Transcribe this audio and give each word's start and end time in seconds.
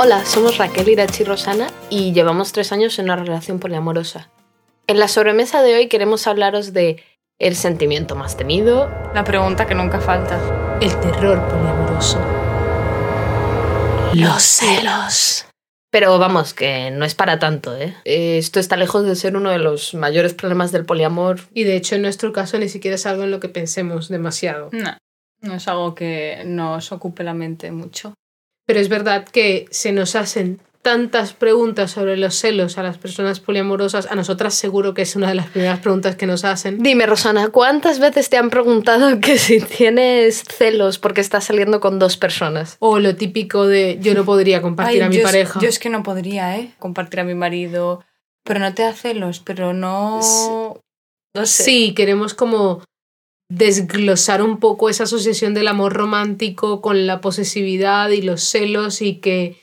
Hola, 0.00 0.24
somos 0.24 0.58
Raquel, 0.58 0.88
Irachi 0.88 1.24
y 1.24 1.26
Rosana 1.26 1.66
y 1.90 2.12
llevamos 2.12 2.52
tres 2.52 2.70
años 2.70 2.96
en 3.00 3.06
una 3.06 3.16
relación 3.16 3.58
poliamorosa. 3.58 4.30
En 4.86 5.00
la 5.00 5.08
sobremesa 5.08 5.60
de 5.64 5.74
hoy 5.74 5.88
queremos 5.88 6.28
hablaros 6.28 6.72
de 6.72 7.02
el 7.40 7.56
sentimiento 7.56 8.14
más 8.14 8.36
temido, 8.36 8.88
La 9.12 9.24
pregunta 9.24 9.66
que 9.66 9.74
nunca 9.74 10.00
falta. 10.00 10.78
El 10.80 10.94
terror 11.00 11.44
poliamoroso. 11.48 12.20
los 14.14 14.40
celos. 14.40 15.46
Pero 15.90 16.16
vamos, 16.20 16.54
que 16.54 16.92
no 16.92 17.04
es 17.04 17.16
para 17.16 17.40
tanto, 17.40 17.76
¿eh? 17.76 17.96
Eh, 18.04 18.38
Esto 18.38 18.60
está 18.60 18.76
lejos 18.76 19.04
de 19.04 19.16
ser 19.16 19.36
uno 19.36 19.50
de 19.50 19.58
los 19.58 19.94
mayores 19.94 20.32
problemas 20.32 20.70
del 20.70 20.84
poliamor. 20.84 21.40
Y 21.54 21.64
de 21.64 21.74
hecho 21.74 21.96
en 21.96 22.02
nuestro 22.02 22.32
caso 22.32 22.56
ni 22.60 22.68
siquiera 22.68 22.94
es 22.94 23.04
algo 23.04 23.24
en 23.24 23.32
lo 23.32 23.40
que 23.40 23.48
pensemos 23.48 24.08
demasiado. 24.08 24.68
No, 24.70 24.96
no 25.40 25.54
es 25.54 25.66
algo 25.66 25.96
que 25.96 26.44
nos 26.46 26.92
ocupe 26.92 27.24
la 27.24 27.34
mente 27.34 27.72
mucho. 27.72 28.14
Pero 28.68 28.80
es 28.80 28.90
verdad 28.90 29.24
que 29.26 29.64
se 29.70 29.92
nos 29.92 30.14
hacen 30.14 30.60
tantas 30.82 31.32
preguntas 31.32 31.90
sobre 31.92 32.18
los 32.18 32.34
celos 32.34 32.76
a 32.76 32.82
las 32.82 32.98
personas 32.98 33.40
poliamorosas. 33.40 34.06
A 34.10 34.14
nosotras 34.14 34.52
seguro 34.54 34.92
que 34.92 35.00
es 35.02 35.16
una 35.16 35.28
de 35.28 35.34
las 35.36 35.46
primeras 35.48 35.80
preguntas 35.80 36.16
que 36.16 36.26
nos 36.26 36.44
hacen. 36.44 36.82
Dime, 36.82 37.06
Rosana, 37.06 37.48
¿cuántas 37.48 37.98
veces 37.98 38.28
te 38.28 38.36
han 38.36 38.50
preguntado 38.50 39.20
que 39.22 39.38
si 39.38 39.60
tienes 39.60 40.44
celos 40.44 40.98
porque 40.98 41.22
estás 41.22 41.44
saliendo 41.44 41.80
con 41.80 41.98
dos 41.98 42.18
personas? 42.18 42.76
O 42.80 42.98
lo 42.98 43.16
típico 43.16 43.66
de 43.66 43.98
yo 44.02 44.12
no 44.12 44.26
podría 44.26 44.60
compartir 44.60 45.00
Ay, 45.02 45.06
a 45.06 45.08
mi 45.08 45.14
yo 45.16 45.20
es- 45.22 45.26
pareja. 45.26 45.60
yo 45.60 45.68
es 45.68 45.78
que 45.78 45.88
no 45.88 46.02
podría, 46.02 46.58
¿eh? 46.58 46.74
Compartir 46.78 47.20
a 47.20 47.24
mi 47.24 47.34
marido. 47.34 48.04
Pero 48.44 48.60
no 48.60 48.74
te 48.74 48.82
da 48.82 48.92
celos, 48.92 49.40
pero 49.40 49.72
no... 49.72 50.20
No 51.34 51.46
sé. 51.46 51.62
Sí, 51.64 51.94
queremos 51.94 52.34
como 52.34 52.82
desglosar 53.48 54.42
un 54.42 54.58
poco 54.58 54.88
esa 54.90 55.04
asociación 55.04 55.54
del 55.54 55.68
amor 55.68 55.94
romántico 55.94 56.80
con 56.80 57.06
la 57.06 57.20
posesividad 57.20 58.10
y 58.10 58.22
los 58.22 58.42
celos 58.42 59.00
y 59.02 59.16
que 59.16 59.60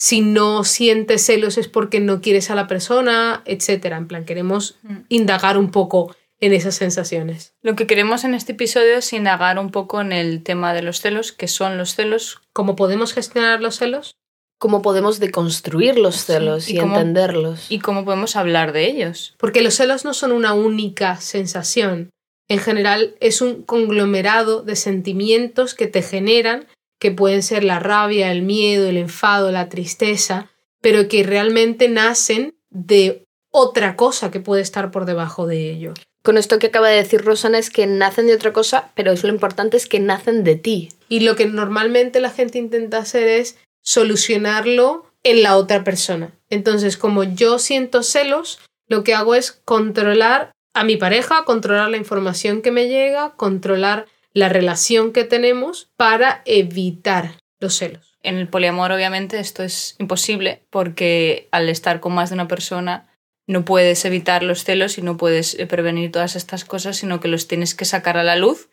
si 0.00 0.20
no 0.20 0.64
sientes 0.64 1.24
celos 1.24 1.58
es 1.58 1.68
porque 1.68 2.00
no 2.00 2.20
quieres 2.20 2.50
a 2.50 2.54
la 2.54 2.66
persona, 2.68 3.42
etcétera. 3.46 3.96
En 3.96 4.06
plan, 4.08 4.24
queremos 4.24 4.76
Mm. 4.82 4.96
indagar 5.08 5.58
un 5.58 5.70
poco 5.70 6.14
en 6.40 6.52
esas 6.52 6.76
sensaciones. 6.76 7.54
Lo 7.62 7.74
que 7.74 7.86
queremos 7.88 8.22
en 8.22 8.34
este 8.34 8.52
episodio 8.52 8.96
es 8.98 9.12
indagar 9.12 9.58
un 9.58 9.70
poco 9.70 10.00
en 10.00 10.12
el 10.12 10.44
tema 10.44 10.72
de 10.72 10.82
los 10.82 11.00
celos, 11.00 11.32
qué 11.32 11.48
son 11.48 11.78
los 11.78 11.94
celos, 11.96 12.40
¿Cómo 12.52 12.74
podemos 12.76 13.12
gestionar 13.12 13.60
los 13.60 13.76
celos? 13.76 14.14
¿Cómo 14.60 14.82
podemos 14.82 15.20
deconstruir 15.20 15.96
los 15.98 16.16
celos 16.24 16.68
y 16.68 16.74
y, 16.76 16.78
cómo- 16.80 16.96
entenderlos? 16.96 17.66
y 17.70 17.78
cómo 17.78 18.04
podemos 18.04 18.34
hablar 18.36 18.72
de 18.72 18.86
ellos. 18.86 19.34
Porque 19.38 19.62
los 19.62 19.74
celos 19.74 20.04
no 20.04 20.12
son 20.14 20.32
una 20.32 20.54
única 20.54 21.16
sensación. 21.20 22.10
En 22.48 22.58
general 22.58 23.14
es 23.20 23.42
un 23.42 23.62
conglomerado 23.62 24.62
de 24.62 24.74
sentimientos 24.74 25.74
que 25.74 25.86
te 25.86 26.02
generan, 26.02 26.66
que 26.98 27.10
pueden 27.10 27.42
ser 27.42 27.62
la 27.62 27.78
rabia, 27.78 28.32
el 28.32 28.42
miedo, 28.42 28.88
el 28.88 28.96
enfado, 28.96 29.52
la 29.52 29.68
tristeza, 29.68 30.50
pero 30.80 31.08
que 31.08 31.22
realmente 31.22 31.88
nacen 31.88 32.54
de 32.70 33.24
otra 33.50 33.96
cosa 33.96 34.30
que 34.30 34.40
puede 34.40 34.62
estar 34.62 34.90
por 34.90 35.04
debajo 35.04 35.46
de 35.46 35.70
ello. 35.70 35.94
Con 36.22 36.36
esto 36.36 36.58
que 36.58 36.66
acaba 36.68 36.88
de 36.88 36.96
decir 36.96 37.22
Rosana 37.22 37.58
es 37.58 37.70
que 37.70 37.86
nacen 37.86 38.26
de 38.26 38.34
otra 38.34 38.52
cosa, 38.52 38.90
pero 38.94 39.12
es 39.12 39.22
lo 39.22 39.30
importante 39.30 39.76
es 39.76 39.86
que 39.86 40.00
nacen 40.00 40.44
de 40.44 40.56
ti. 40.56 40.90
Y 41.08 41.20
lo 41.20 41.36
que 41.36 41.46
normalmente 41.46 42.20
la 42.20 42.30
gente 42.30 42.58
intenta 42.58 42.98
hacer 42.98 43.28
es 43.28 43.56
solucionarlo 43.82 45.06
en 45.22 45.42
la 45.42 45.56
otra 45.56 45.84
persona. 45.84 46.32
Entonces, 46.50 46.96
como 46.96 47.24
yo 47.24 47.58
siento 47.58 48.02
celos, 48.02 48.58
lo 48.88 49.04
que 49.04 49.14
hago 49.14 49.34
es 49.34 49.52
controlar 49.52 50.52
a 50.78 50.84
mi 50.84 50.96
pareja, 50.96 51.44
controlar 51.44 51.90
la 51.90 51.96
información 51.96 52.62
que 52.62 52.70
me 52.70 52.88
llega, 52.88 53.30
controlar 53.36 54.06
la 54.32 54.48
relación 54.48 55.12
que 55.12 55.24
tenemos 55.24 55.90
para 55.96 56.42
evitar 56.44 57.32
los 57.58 57.74
celos. 57.76 58.16
En 58.22 58.36
el 58.36 58.48
poliamor, 58.48 58.92
obviamente, 58.92 59.40
esto 59.40 59.62
es 59.62 59.96
imposible 59.98 60.62
porque 60.70 61.48
al 61.50 61.68
estar 61.68 62.00
con 62.00 62.14
más 62.14 62.30
de 62.30 62.34
una 62.34 62.48
persona 62.48 63.08
no 63.46 63.64
puedes 63.64 64.04
evitar 64.04 64.42
los 64.42 64.64
celos 64.64 64.98
y 64.98 65.02
no 65.02 65.16
puedes 65.16 65.54
eh, 65.54 65.66
prevenir 65.66 66.12
todas 66.12 66.36
estas 66.36 66.64
cosas, 66.64 66.96
sino 66.96 67.18
que 67.18 67.28
los 67.28 67.48
tienes 67.48 67.74
que 67.74 67.84
sacar 67.84 68.16
a 68.18 68.22
la 68.22 68.36
luz, 68.36 68.68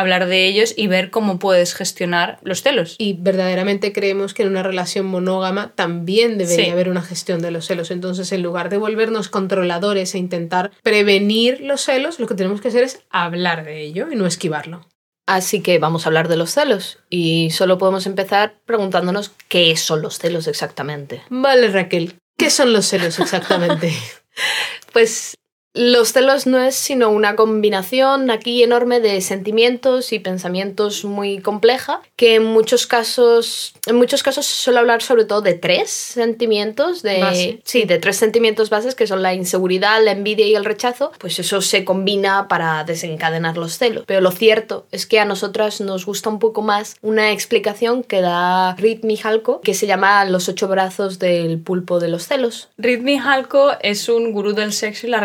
hablar 0.00 0.26
de 0.26 0.46
ellos 0.46 0.74
y 0.76 0.86
ver 0.86 1.10
cómo 1.10 1.38
puedes 1.38 1.74
gestionar 1.74 2.38
los 2.42 2.62
celos. 2.62 2.94
Y 2.98 3.14
verdaderamente 3.18 3.92
creemos 3.92 4.34
que 4.34 4.42
en 4.42 4.48
una 4.50 4.62
relación 4.62 5.06
monógama 5.06 5.72
también 5.74 6.38
debería 6.38 6.64
Sí. 6.66 6.70
haber 6.70 6.88
una 6.88 7.02
gestión 7.02 7.40
de 7.42 7.50
los 7.50 7.66
celos. 7.66 7.90
Entonces, 7.90 8.30
en 8.32 8.42
lugar 8.42 8.68
de 8.68 8.76
volvernos 8.78 9.28
controladores 9.28 10.14
e 10.14 10.18
intentar 10.18 10.70
prevenir 10.82 11.60
los 11.60 11.80
celos, 11.82 12.18
lo 12.20 12.26
que 12.26 12.34
tenemos 12.34 12.60
que 12.60 12.68
hacer 12.68 12.84
es 12.84 13.00
hablar 13.10 13.64
de 13.64 13.80
ello 13.82 14.08
y 14.10 14.16
no 14.16 14.26
esquivarlo. 14.26 14.86
Así 15.26 15.60
que 15.60 15.78
vamos 15.78 16.06
a 16.06 16.08
hablar 16.08 16.28
de 16.28 16.36
los 16.38 16.52
celos. 16.52 17.00
Y 17.10 17.50
solo 17.50 17.76
podemos 17.76 18.06
empezar 18.06 18.54
preguntándonos 18.64 19.32
qué 19.48 19.76
son 19.76 20.00
los 20.00 20.18
celos 20.18 20.46
exactamente. 20.46 21.20
Vale, 21.28 21.68
Raquel. 21.68 22.14
¿Qué 22.38 22.48
son 22.50 22.72
los 22.72 22.86
celos 22.86 23.18
exactamente? 23.18 23.92
Pues 24.92 25.36
los 25.78 26.12
celos 26.12 26.46
no 26.46 26.58
es 26.58 26.74
sino 26.74 27.08
una 27.10 27.36
combinación 27.36 28.30
aquí 28.30 28.62
enorme 28.62 28.98
de 28.98 29.20
sentimientos 29.20 30.12
y 30.12 30.18
pensamientos 30.18 31.04
muy 31.04 31.38
compleja, 31.38 32.02
que 32.16 32.34
en 32.34 32.44
muchos 32.44 32.88
casos, 32.88 33.74
en 33.86 33.94
muchos 33.94 34.24
casos 34.24 34.44
se 34.44 34.62
suele 34.62 34.80
hablar 34.80 35.02
sobre 35.02 35.24
todo 35.24 35.40
de 35.40 35.54
tres 35.54 35.90
sentimientos, 35.90 37.02
de 37.02 37.20
Base. 37.20 37.60
sí, 37.64 37.84
de 37.84 37.98
tres 37.98 38.16
sentimientos 38.16 38.70
bases 38.70 38.96
que 38.96 39.06
son 39.06 39.22
la 39.22 39.34
inseguridad, 39.34 40.02
la 40.04 40.10
envidia 40.10 40.46
y 40.46 40.56
el 40.56 40.64
rechazo, 40.64 41.12
pues 41.18 41.38
eso 41.38 41.60
se 41.60 41.84
combina 41.84 42.48
para 42.48 42.82
desencadenar 42.82 43.56
los 43.56 43.78
celos. 43.78 44.02
Pero 44.06 44.20
lo 44.20 44.32
cierto 44.32 44.86
es 44.90 45.06
que 45.06 45.20
a 45.20 45.24
nosotras 45.24 45.80
nos 45.80 46.06
gusta 46.06 46.28
un 46.28 46.40
poco 46.40 46.62
más 46.62 46.96
una 47.02 47.30
explicación 47.30 48.02
que 48.02 48.20
da 48.20 48.74
Rit 48.74 49.04
Mijalko, 49.04 49.60
que 49.60 49.74
se 49.74 49.86
llama 49.86 50.24
Los 50.24 50.48
ocho 50.48 50.66
brazos 50.66 51.20
del 51.20 51.60
pulpo 51.60 52.00
de 52.00 52.08
los 52.08 52.26
celos. 52.26 52.68
Ritmi 52.78 53.18
Halko 53.18 53.72
es 53.80 54.08
un 54.08 54.32
gurú 54.32 54.52
del 54.52 54.72
sexo 54.72 55.06
y 55.06 55.10
las 55.10 55.22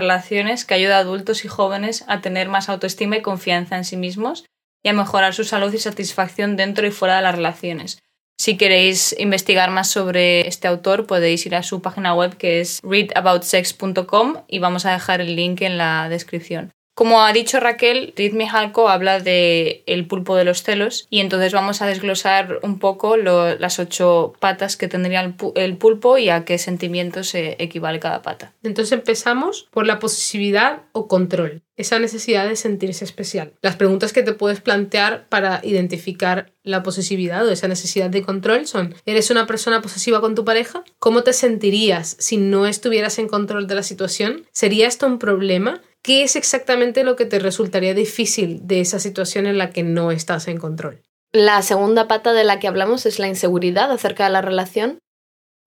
que 0.65 0.73
ayuda 0.73 0.97
a 0.97 0.99
adultos 0.99 1.45
y 1.45 1.47
jóvenes 1.47 2.03
a 2.07 2.21
tener 2.21 2.49
más 2.49 2.69
autoestima 2.69 3.17
y 3.17 3.21
confianza 3.21 3.77
en 3.77 3.85
sí 3.85 3.97
mismos 3.97 4.45
y 4.83 4.89
a 4.89 4.93
mejorar 4.93 5.33
su 5.33 5.43
salud 5.43 5.73
y 5.73 5.79
satisfacción 5.79 6.55
dentro 6.55 6.85
y 6.85 6.91
fuera 6.91 7.15
de 7.15 7.21
las 7.21 7.35
relaciones. 7.35 7.99
Si 8.37 8.57
queréis 8.57 9.15
investigar 9.17 9.69
más 9.69 9.89
sobre 9.89 10.47
este 10.47 10.67
autor, 10.67 11.07
podéis 11.07 11.45
ir 11.45 11.55
a 11.55 11.63
su 11.63 11.81
página 11.81 12.13
web 12.13 12.35
que 12.35 12.59
es 12.59 12.79
readaboutsex.com 12.83 14.43
y 14.47 14.59
vamos 14.59 14.85
a 14.85 14.91
dejar 14.91 15.21
el 15.21 15.35
link 15.35 15.61
en 15.61 15.77
la 15.77 16.09
descripción. 16.09 16.73
Como 16.95 17.23
ha 17.23 17.33
dicho 17.33 17.59
Raquel, 17.59 18.13
Rit 18.15 18.33
Mihalko 18.33 18.87
habla 18.87 19.19
de 19.19 19.83
el 19.87 20.05
pulpo 20.05 20.35
de 20.35 20.43
los 20.43 20.61
celos 20.61 21.07
y 21.09 21.21
entonces 21.21 21.51
vamos 21.51 21.81
a 21.81 21.87
desglosar 21.87 22.59
un 22.61 22.77
poco 22.77 23.17
las 23.17 23.79
ocho 23.79 24.33
patas 24.39 24.77
que 24.77 24.87
tendría 24.87 25.33
el 25.55 25.77
pulpo 25.77 26.19
y 26.19 26.29
a 26.29 26.45
qué 26.45 26.59
sentimientos 26.59 27.29
se 27.29 27.55
equivale 27.57 27.99
cada 27.99 28.21
pata. 28.21 28.53
Entonces 28.61 28.91
empezamos 28.91 29.67
por 29.71 29.87
la 29.87 29.97
posesividad 29.97 30.83
o 30.91 31.07
control, 31.07 31.63
esa 31.77 31.97
necesidad 31.97 32.47
de 32.47 32.55
sentirse 32.55 33.05
especial. 33.05 33.53
Las 33.63 33.75
preguntas 33.75 34.13
que 34.13 34.21
te 34.21 34.33
puedes 34.33 34.61
plantear 34.61 35.25
para 35.29 35.61
identificar 35.63 36.51
la 36.61 36.83
posesividad 36.83 37.47
o 37.47 37.51
esa 37.51 37.67
necesidad 37.67 38.11
de 38.11 38.21
control 38.21 38.67
son, 38.67 38.93
¿eres 39.07 39.31
una 39.31 39.47
persona 39.47 39.81
posesiva 39.81 40.21
con 40.21 40.35
tu 40.35 40.45
pareja? 40.45 40.83
¿Cómo 40.99 41.23
te 41.23 41.33
sentirías 41.33 42.15
si 42.19 42.37
no 42.37 42.67
estuvieras 42.67 43.17
en 43.17 43.27
control 43.27 43.65
de 43.65 43.75
la 43.75 43.83
situación? 43.83 44.45
¿Sería 44.51 44.87
esto 44.87 45.07
un 45.07 45.17
problema? 45.17 45.81
¿Qué 46.03 46.23
es 46.23 46.35
exactamente 46.35 47.05
lo 47.05 47.15
que 47.15 47.25
te 47.25 47.39
resultaría 47.39 47.93
difícil 47.93 48.67
de 48.67 48.81
esa 48.81 48.99
situación 48.99 49.47
en 49.47 49.57
la 49.57 49.69
que 49.69 49.83
no 49.83 50.11
estás 50.11 50.49
en 50.49 50.57
control? 50.57 51.01
La 51.31 51.61
segunda 51.61 52.09
pata 52.09 52.33
de 52.33 52.43
la 52.43 52.59
que 52.59 52.67
hablamos 52.67 53.05
es 53.05 53.19
la 53.19 53.29
inseguridad 53.29 53.89
acerca 53.89 54.25
de 54.25 54.31
la 54.31 54.41
relación. 54.41 54.99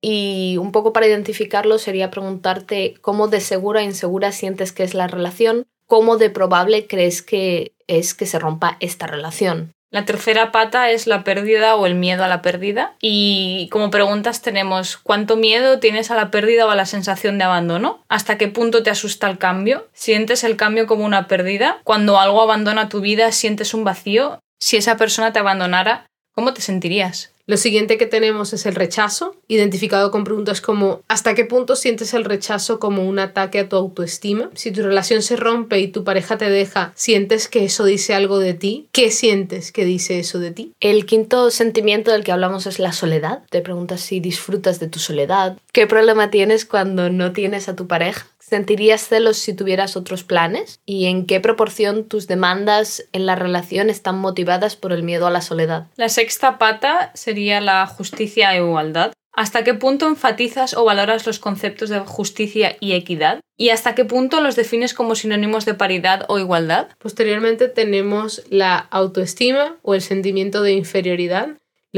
Y 0.02 0.58
un 0.58 0.72
poco 0.72 0.92
para 0.92 1.06
identificarlo 1.06 1.78
sería 1.78 2.10
preguntarte 2.10 2.94
cómo 3.00 3.28
de 3.28 3.40
segura 3.40 3.80
e 3.80 3.84
insegura 3.84 4.30
sientes 4.30 4.72
que 4.72 4.84
es 4.84 4.92
la 4.92 5.06
relación, 5.06 5.66
cómo 5.86 6.18
de 6.18 6.28
probable 6.28 6.86
crees 6.86 7.22
que 7.22 7.74
es 7.86 8.12
que 8.12 8.26
se 8.26 8.38
rompa 8.38 8.76
esta 8.80 9.06
relación. 9.06 9.72
La 9.96 10.04
tercera 10.04 10.52
pata 10.52 10.90
es 10.90 11.06
la 11.06 11.24
pérdida 11.24 11.74
o 11.74 11.86
el 11.86 11.94
miedo 11.94 12.22
a 12.22 12.28
la 12.28 12.42
pérdida. 12.42 12.96
Y 13.00 13.70
como 13.72 13.90
preguntas 13.90 14.42
tenemos 14.42 14.98
¿cuánto 14.98 15.36
miedo 15.36 15.78
tienes 15.78 16.10
a 16.10 16.16
la 16.16 16.30
pérdida 16.30 16.66
o 16.66 16.70
a 16.70 16.74
la 16.74 16.84
sensación 16.84 17.38
de 17.38 17.44
abandono? 17.44 18.04
¿Hasta 18.10 18.36
qué 18.36 18.48
punto 18.48 18.82
te 18.82 18.90
asusta 18.90 19.26
el 19.30 19.38
cambio? 19.38 19.88
¿Sientes 19.94 20.44
el 20.44 20.56
cambio 20.56 20.86
como 20.86 21.06
una 21.06 21.28
pérdida? 21.28 21.80
Cuando 21.82 22.20
algo 22.20 22.42
abandona 22.42 22.90
tu 22.90 23.00
vida, 23.00 23.32
¿sientes 23.32 23.72
un 23.72 23.84
vacío? 23.84 24.38
Si 24.60 24.76
esa 24.76 24.98
persona 24.98 25.32
te 25.32 25.38
abandonara, 25.38 26.04
¿Cómo 26.36 26.52
te 26.52 26.60
sentirías? 26.60 27.32
Lo 27.48 27.56
siguiente 27.56 27.96
que 27.96 28.06
tenemos 28.06 28.52
es 28.52 28.66
el 28.66 28.74
rechazo, 28.74 29.36
identificado 29.46 30.10
con 30.10 30.24
preguntas 30.24 30.60
como 30.60 31.02
¿hasta 31.06 31.34
qué 31.36 31.44
punto 31.44 31.76
sientes 31.76 32.12
el 32.12 32.24
rechazo 32.24 32.80
como 32.80 33.04
un 33.04 33.20
ataque 33.20 33.60
a 33.60 33.68
tu 33.68 33.76
autoestima? 33.76 34.50
Si 34.54 34.72
tu 34.72 34.82
relación 34.82 35.22
se 35.22 35.36
rompe 35.36 35.78
y 35.78 35.86
tu 35.86 36.02
pareja 36.02 36.36
te 36.38 36.50
deja, 36.50 36.92
¿sientes 36.96 37.46
que 37.46 37.64
eso 37.64 37.84
dice 37.84 38.14
algo 38.14 38.40
de 38.40 38.54
ti? 38.54 38.88
¿Qué 38.90 39.12
sientes 39.12 39.70
que 39.70 39.84
dice 39.84 40.18
eso 40.18 40.40
de 40.40 40.50
ti? 40.50 40.72
El 40.80 41.06
quinto 41.06 41.52
sentimiento 41.52 42.10
del 42.10 42.24
que 42.24 42.32
hablamos 42.32 42.66
es 42.66 42.80
la 42.80 42.92
soledad. 42.92 43.44
Te 43.48 43.60
preguntas 43.60 44.00
si 44.00 44.18
disfrutas 44.18 44.80
de 44.80 44.88
tu 44.88 44.98
soledad. 44.98 45.56
¿Qué 45.70 45.86
problema 45.86 46.32
tienes 46.32 46.64
cuando 46.64 47.10
no 47.10 47.32
tienes 47.32 47.68
a 47.68 47.76
tu 47.76 47.86
pareja? 47.86 48.26
¿Sentirías 48.48 49.08
celos 49.08 49.38
si 49.38 49.54
tuvieras 49.54 49.96
otros 49.96 50.22
planes? 50.22 50.78
¿Y 50.86 51.06
en 51.06 51.26
qué 51.26 51.40
proporción 51.40 52.04
tus 52.04 52.28
demandas 52.28 53.04
en 53.10 53.26
la 53.26 53.34
relación 53.34 53.90
están 53.90 54.18
motivadas 54.18 54.76
por 54.76 54.92
el 54.92 55.02
miedo 55.02 55.26
a 55.26 55.32
la 55.32 55.40
soledad? 55.40 55.88
La 55.96 56.08
sexta 56.08 56.56
pata 56.56 57.10
sería 57.14 57.60
la 57.60 57.84
justicia 57.88 58.54
e 58.54 58.58
igualdad. 58.58 59.12
¿Hasta 59.32 59.64
qué 59.64 59.74
punto 59.74 60.06
enfatizas 60.06 60.74
o 60.74 60.84
valoras 60.84 61.26
los 61.26 61.40
conceptos 61.40 61.88
de 61.88 61.98
justicia 61.98 62.76
y 62.78 62.92
equidad? 62.92 63.40
¿Y 63.56 63.70
hasta 63.70 63.96
qué 63.96 64.04
punto 64.04 64.40
los 64.40 64.54
defines 64.54 64.94
como 64.94 65.16
sinónimos 65.16 65.64
de 65.64 65.74
paridad 65.74 66.24
o 66.28 66.38
igualdad? 66.38 66.90
Posteriormente 67.00 67.66
tenemos 67.66 68.44
la 68.48 68.76
autoestima 68.76 69.76
o 69.82 69.94
el 69.94 70.02
sentimiento 70.02 70.62
de 70.62 70.72
inferioridad, 70.72 71.48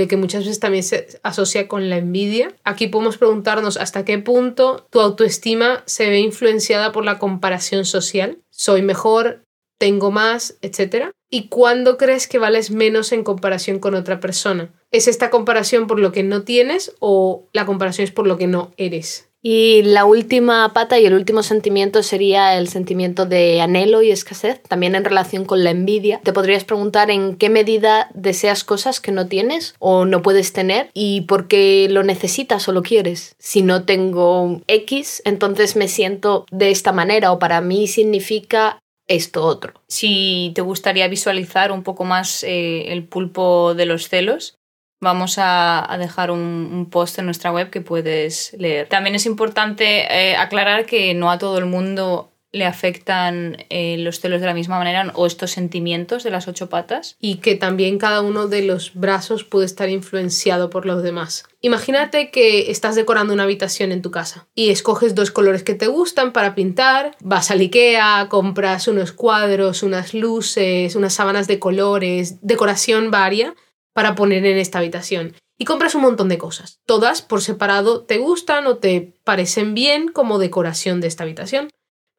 que 0.07 0.17
muchas 0.17 0.45
veces 0.45 0.61
también 0.61 0.85
se 0.85 1.19
asocia 1.23 1.67
con 1.67 1.91
la 1.91 1.97
envidia. 1.97 2.55
Aquí 2.63 2.87
podemos 2.87 3.17
preguntarnos 3.17 3.77
hasta 3.77 4.05
qué 4.05 4.19
punto 4.19 4.87
tu 4.91 5.01
autoestima 5.01 5.83
se 5.87 6.09
ve 6.09 6.21
influenciada 6.21 6.93
por 6.93 7.05
la 7.05 7.19
comparación 7.19 7.85
social. 7.85 8.39
Soy 8.51 8.83
mejor, 8.83 9.43
tengo 9.79 10.11
más, 10.11 10.59
etc. 10.63 11.11
¿Y 11.31 11.49
cuándo 11.49 11.97
crees 11.97 12.29
que 12.29 12.39
vales 12.39 12.71
menos 12.71 13.13
en 13.13 13.25
comparación 13.25 13.79
con 13.79 13.95
otra 13.95 14.21
persona? 14.21 14.73
¿Es 14.91 15.09
esta 15.09 15.31
comparación 15.31 15.87
por 15.87 15.99
lo 15.99 16.13
que 16.13 16.23
no 16.23 16.43
tienes 16.43 16.95
o 17.01 17.49
la 17.53 17.67
comparación 17.67 18.05
es 18.05 18.13
por 18.13 18.27
lo 18.27 18.37
que 18.37 18.47
no 18.47 18.73
eres? 18.77 19.28
Y 19.43 19.83
la 19.83 20.05
última 20.05 20.73
pata 20.73 20.99
y 20.99 21.07
el 21.07 21.15
último 21.15 21.43
sentimiento 21.43 22.03
sería 22.03 22.59
el 22.59 22.69
sentimiento 22.69 23.25
de 23.25 23.61
anhelo 23.61 24.03
y 24.03 24.11
escasez, 24.11 24.61
también 24.63 24.95
en 24.95 25.05
relación 25.05 25.45
con 25.45 25.63
la 25.63 25.71
envidia. 25.71 26.21
Te 26.25 26.33
podrías 26.33 26.65
preguntar 26.65 27.11
en 27.11 27.37
qué 27.37 27.49
medida 27.49 28.11
deseas 28.15 28.65
cosas 28.65 29.01
que 29.01 29.13
no 29.13 29.29
tienes 29.29 29.75
o 29.79 30.05
no 30.05 30.23
puedes 30.23 30.53
tener 30.53 30.91
y 30.93 31.23
por 31.23 31.47
qué 31.47 31.87
lo 31.91 32.03
necesitas 32.03 32.69
o 32.69 32.73
lo 32.73 32.83
quieres. 32.83 33.37
Si 33.39 33.63
no 33.63 33.85
tengo 33.85 34.61
X, 34.67 35.23
entonces 35.25 35.77
me 35.77 35.89
siento 35.89 36.45
de 36.51 36.71
esta 36.71 36.93
manera 36.93 37.33
o 37.33 37.39
para 37.39 37.61
mí 37.61 37.87
significa 37.87 38.81
esto 39.09 39.45
otro. 39.45 39.73
Si 39.89 40.53
te 40.55 40.61
gustaría 40.61 41.09
visualizar 41.09 41.73
un 41.73 41.83
poco 41.83 42.05
más 42.05 42.45
eh, 42.45 42.93
el 42.93 43.05
pulpo 43.05 43.75
de 43.75 43.87
los 43.87 44.09
celos, 44.09 44.58
vamos 45.01 45.37
a, 45.39 45.97
dejar 45.99 46.31
un, 46.31 46.89
post 46.91 47.19
en 47.19 47.27
nuestra 47.27 47.53
web 47.53 47.71
que 47.71 47.81
puedes 47.81 48.55
leer. 48.59 48.89
También 48.89 49.15
es 49.15 49.27
importante 49.27 50.07
eh, 50.11 50.37
aclarar 50.37 50.87
que 50.87 51.15
no 51.15 51.31
a 51.31 51.39
todo 51.39 51.59
el 51.59 51.67
mundo 51.67 52.31
le 52.51 52.65
afectan 52.65 53.59
eh, 53.69 53.97
los 53.99 54.21
celos 54.21 54.41
de 54.41 54.47
la 54.47 54.55
misma 54.55 54.79
manera 54.79 55.13
o 55.15 55.27
estos 55.27 55.51
sentimientos 55.51 56.25
de 56.25 56.31
las 56.31 56.49
ocho 56.49 56.69
patas. 56.69 57.17
Y 57.21 57.37
que 57.37 57.55
también 57.55 57.99
cada 57.99 58.23
uno 58.23 58.49
de 58.49 58.63
los 58.63 58.95
brazos 58.95 59.45
puede 59.45 59.67
estar 59.67 59.91
influenciado 59.91 60.71
por 60.71 60.87
los 60.87 61.03
demás. 61.03 61.45
Imagínate 61.61 62.31
que 62.31 62.71
estás 62.71 62.95
decorando 62.95 63.35
una 63.35 63.43
habitación 63.43 63.93
en 63.93 64.01
tu 64.01 64.11
casa 64.11 64.47
y 64.55 64.71
escoges 64.71 65.15
dos 65.15 65.31
colores 65.31 65.63
que 65.63 65.75
te 65.75 65.89
gustan 65.89 66.33
para 66.33 66.55
pintar, 66.55 67.17
vas 67.21 67.51
al 67.51 67.61
Ikea, 67.61 68.29
compras 68.31 68.89
unos 68.89 69.13
cuadros, 69.13 69.83
unas 69.83 70.15
luces, 70.15 70.95
unas 70.95 71.13
sábanas 71.13 71.49
de 71.49 71.59
colores, 71.59 72.39
decoración 72.41 73.11
varia 73.11 73.55
para 73.99 74.15
poner 74.15 74.47
en 74.47 74.59
esta 74.59 74.79
habitación. 74.79 75.35
Y 75.59 75.65
compras 75.65 75.97
un 75.97 76.03
montón 76.03 76.29
de 76.29 76.39
cosas. 76.39 76.79
Todas 76.87 77.21
por 77.21 77.43
separado 77.43 78.05
te 78.05 78.19
gustan 78.19 78.69
o 78.69 78.77
te 78.77 79.13
parecen 79.25 79.75
bien 79.75 80.07
como 80.07 80.39
decoración 80.39 81.01
de 81.01 81.09
esta 81.09 81.25
habitación. 81.25 81.69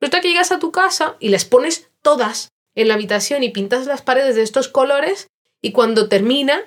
Resulta 0.01 0.19
que 0.19 0.27
llegas 0.27 0.51
a 0.51 0.59
tu 0.59 0.73
casa 0.73 1.15
y 1.21 1.29
las 1.29 1.45
pones 1.45 1.89
todas 2.01 2.49
en 2.75 2.89
la 2.89 2.95
habitación 2.95 3.43
y 3.43 3.49
pintas 3.51 3.85
las 3.87 4.01
paredes 4.01 4.35
de 4.35 4.41
estos 4.41 4.67
colores 4.67 5.27
y 5.61 5.71
cuando 5.71 6.09
termina 6.09 6.65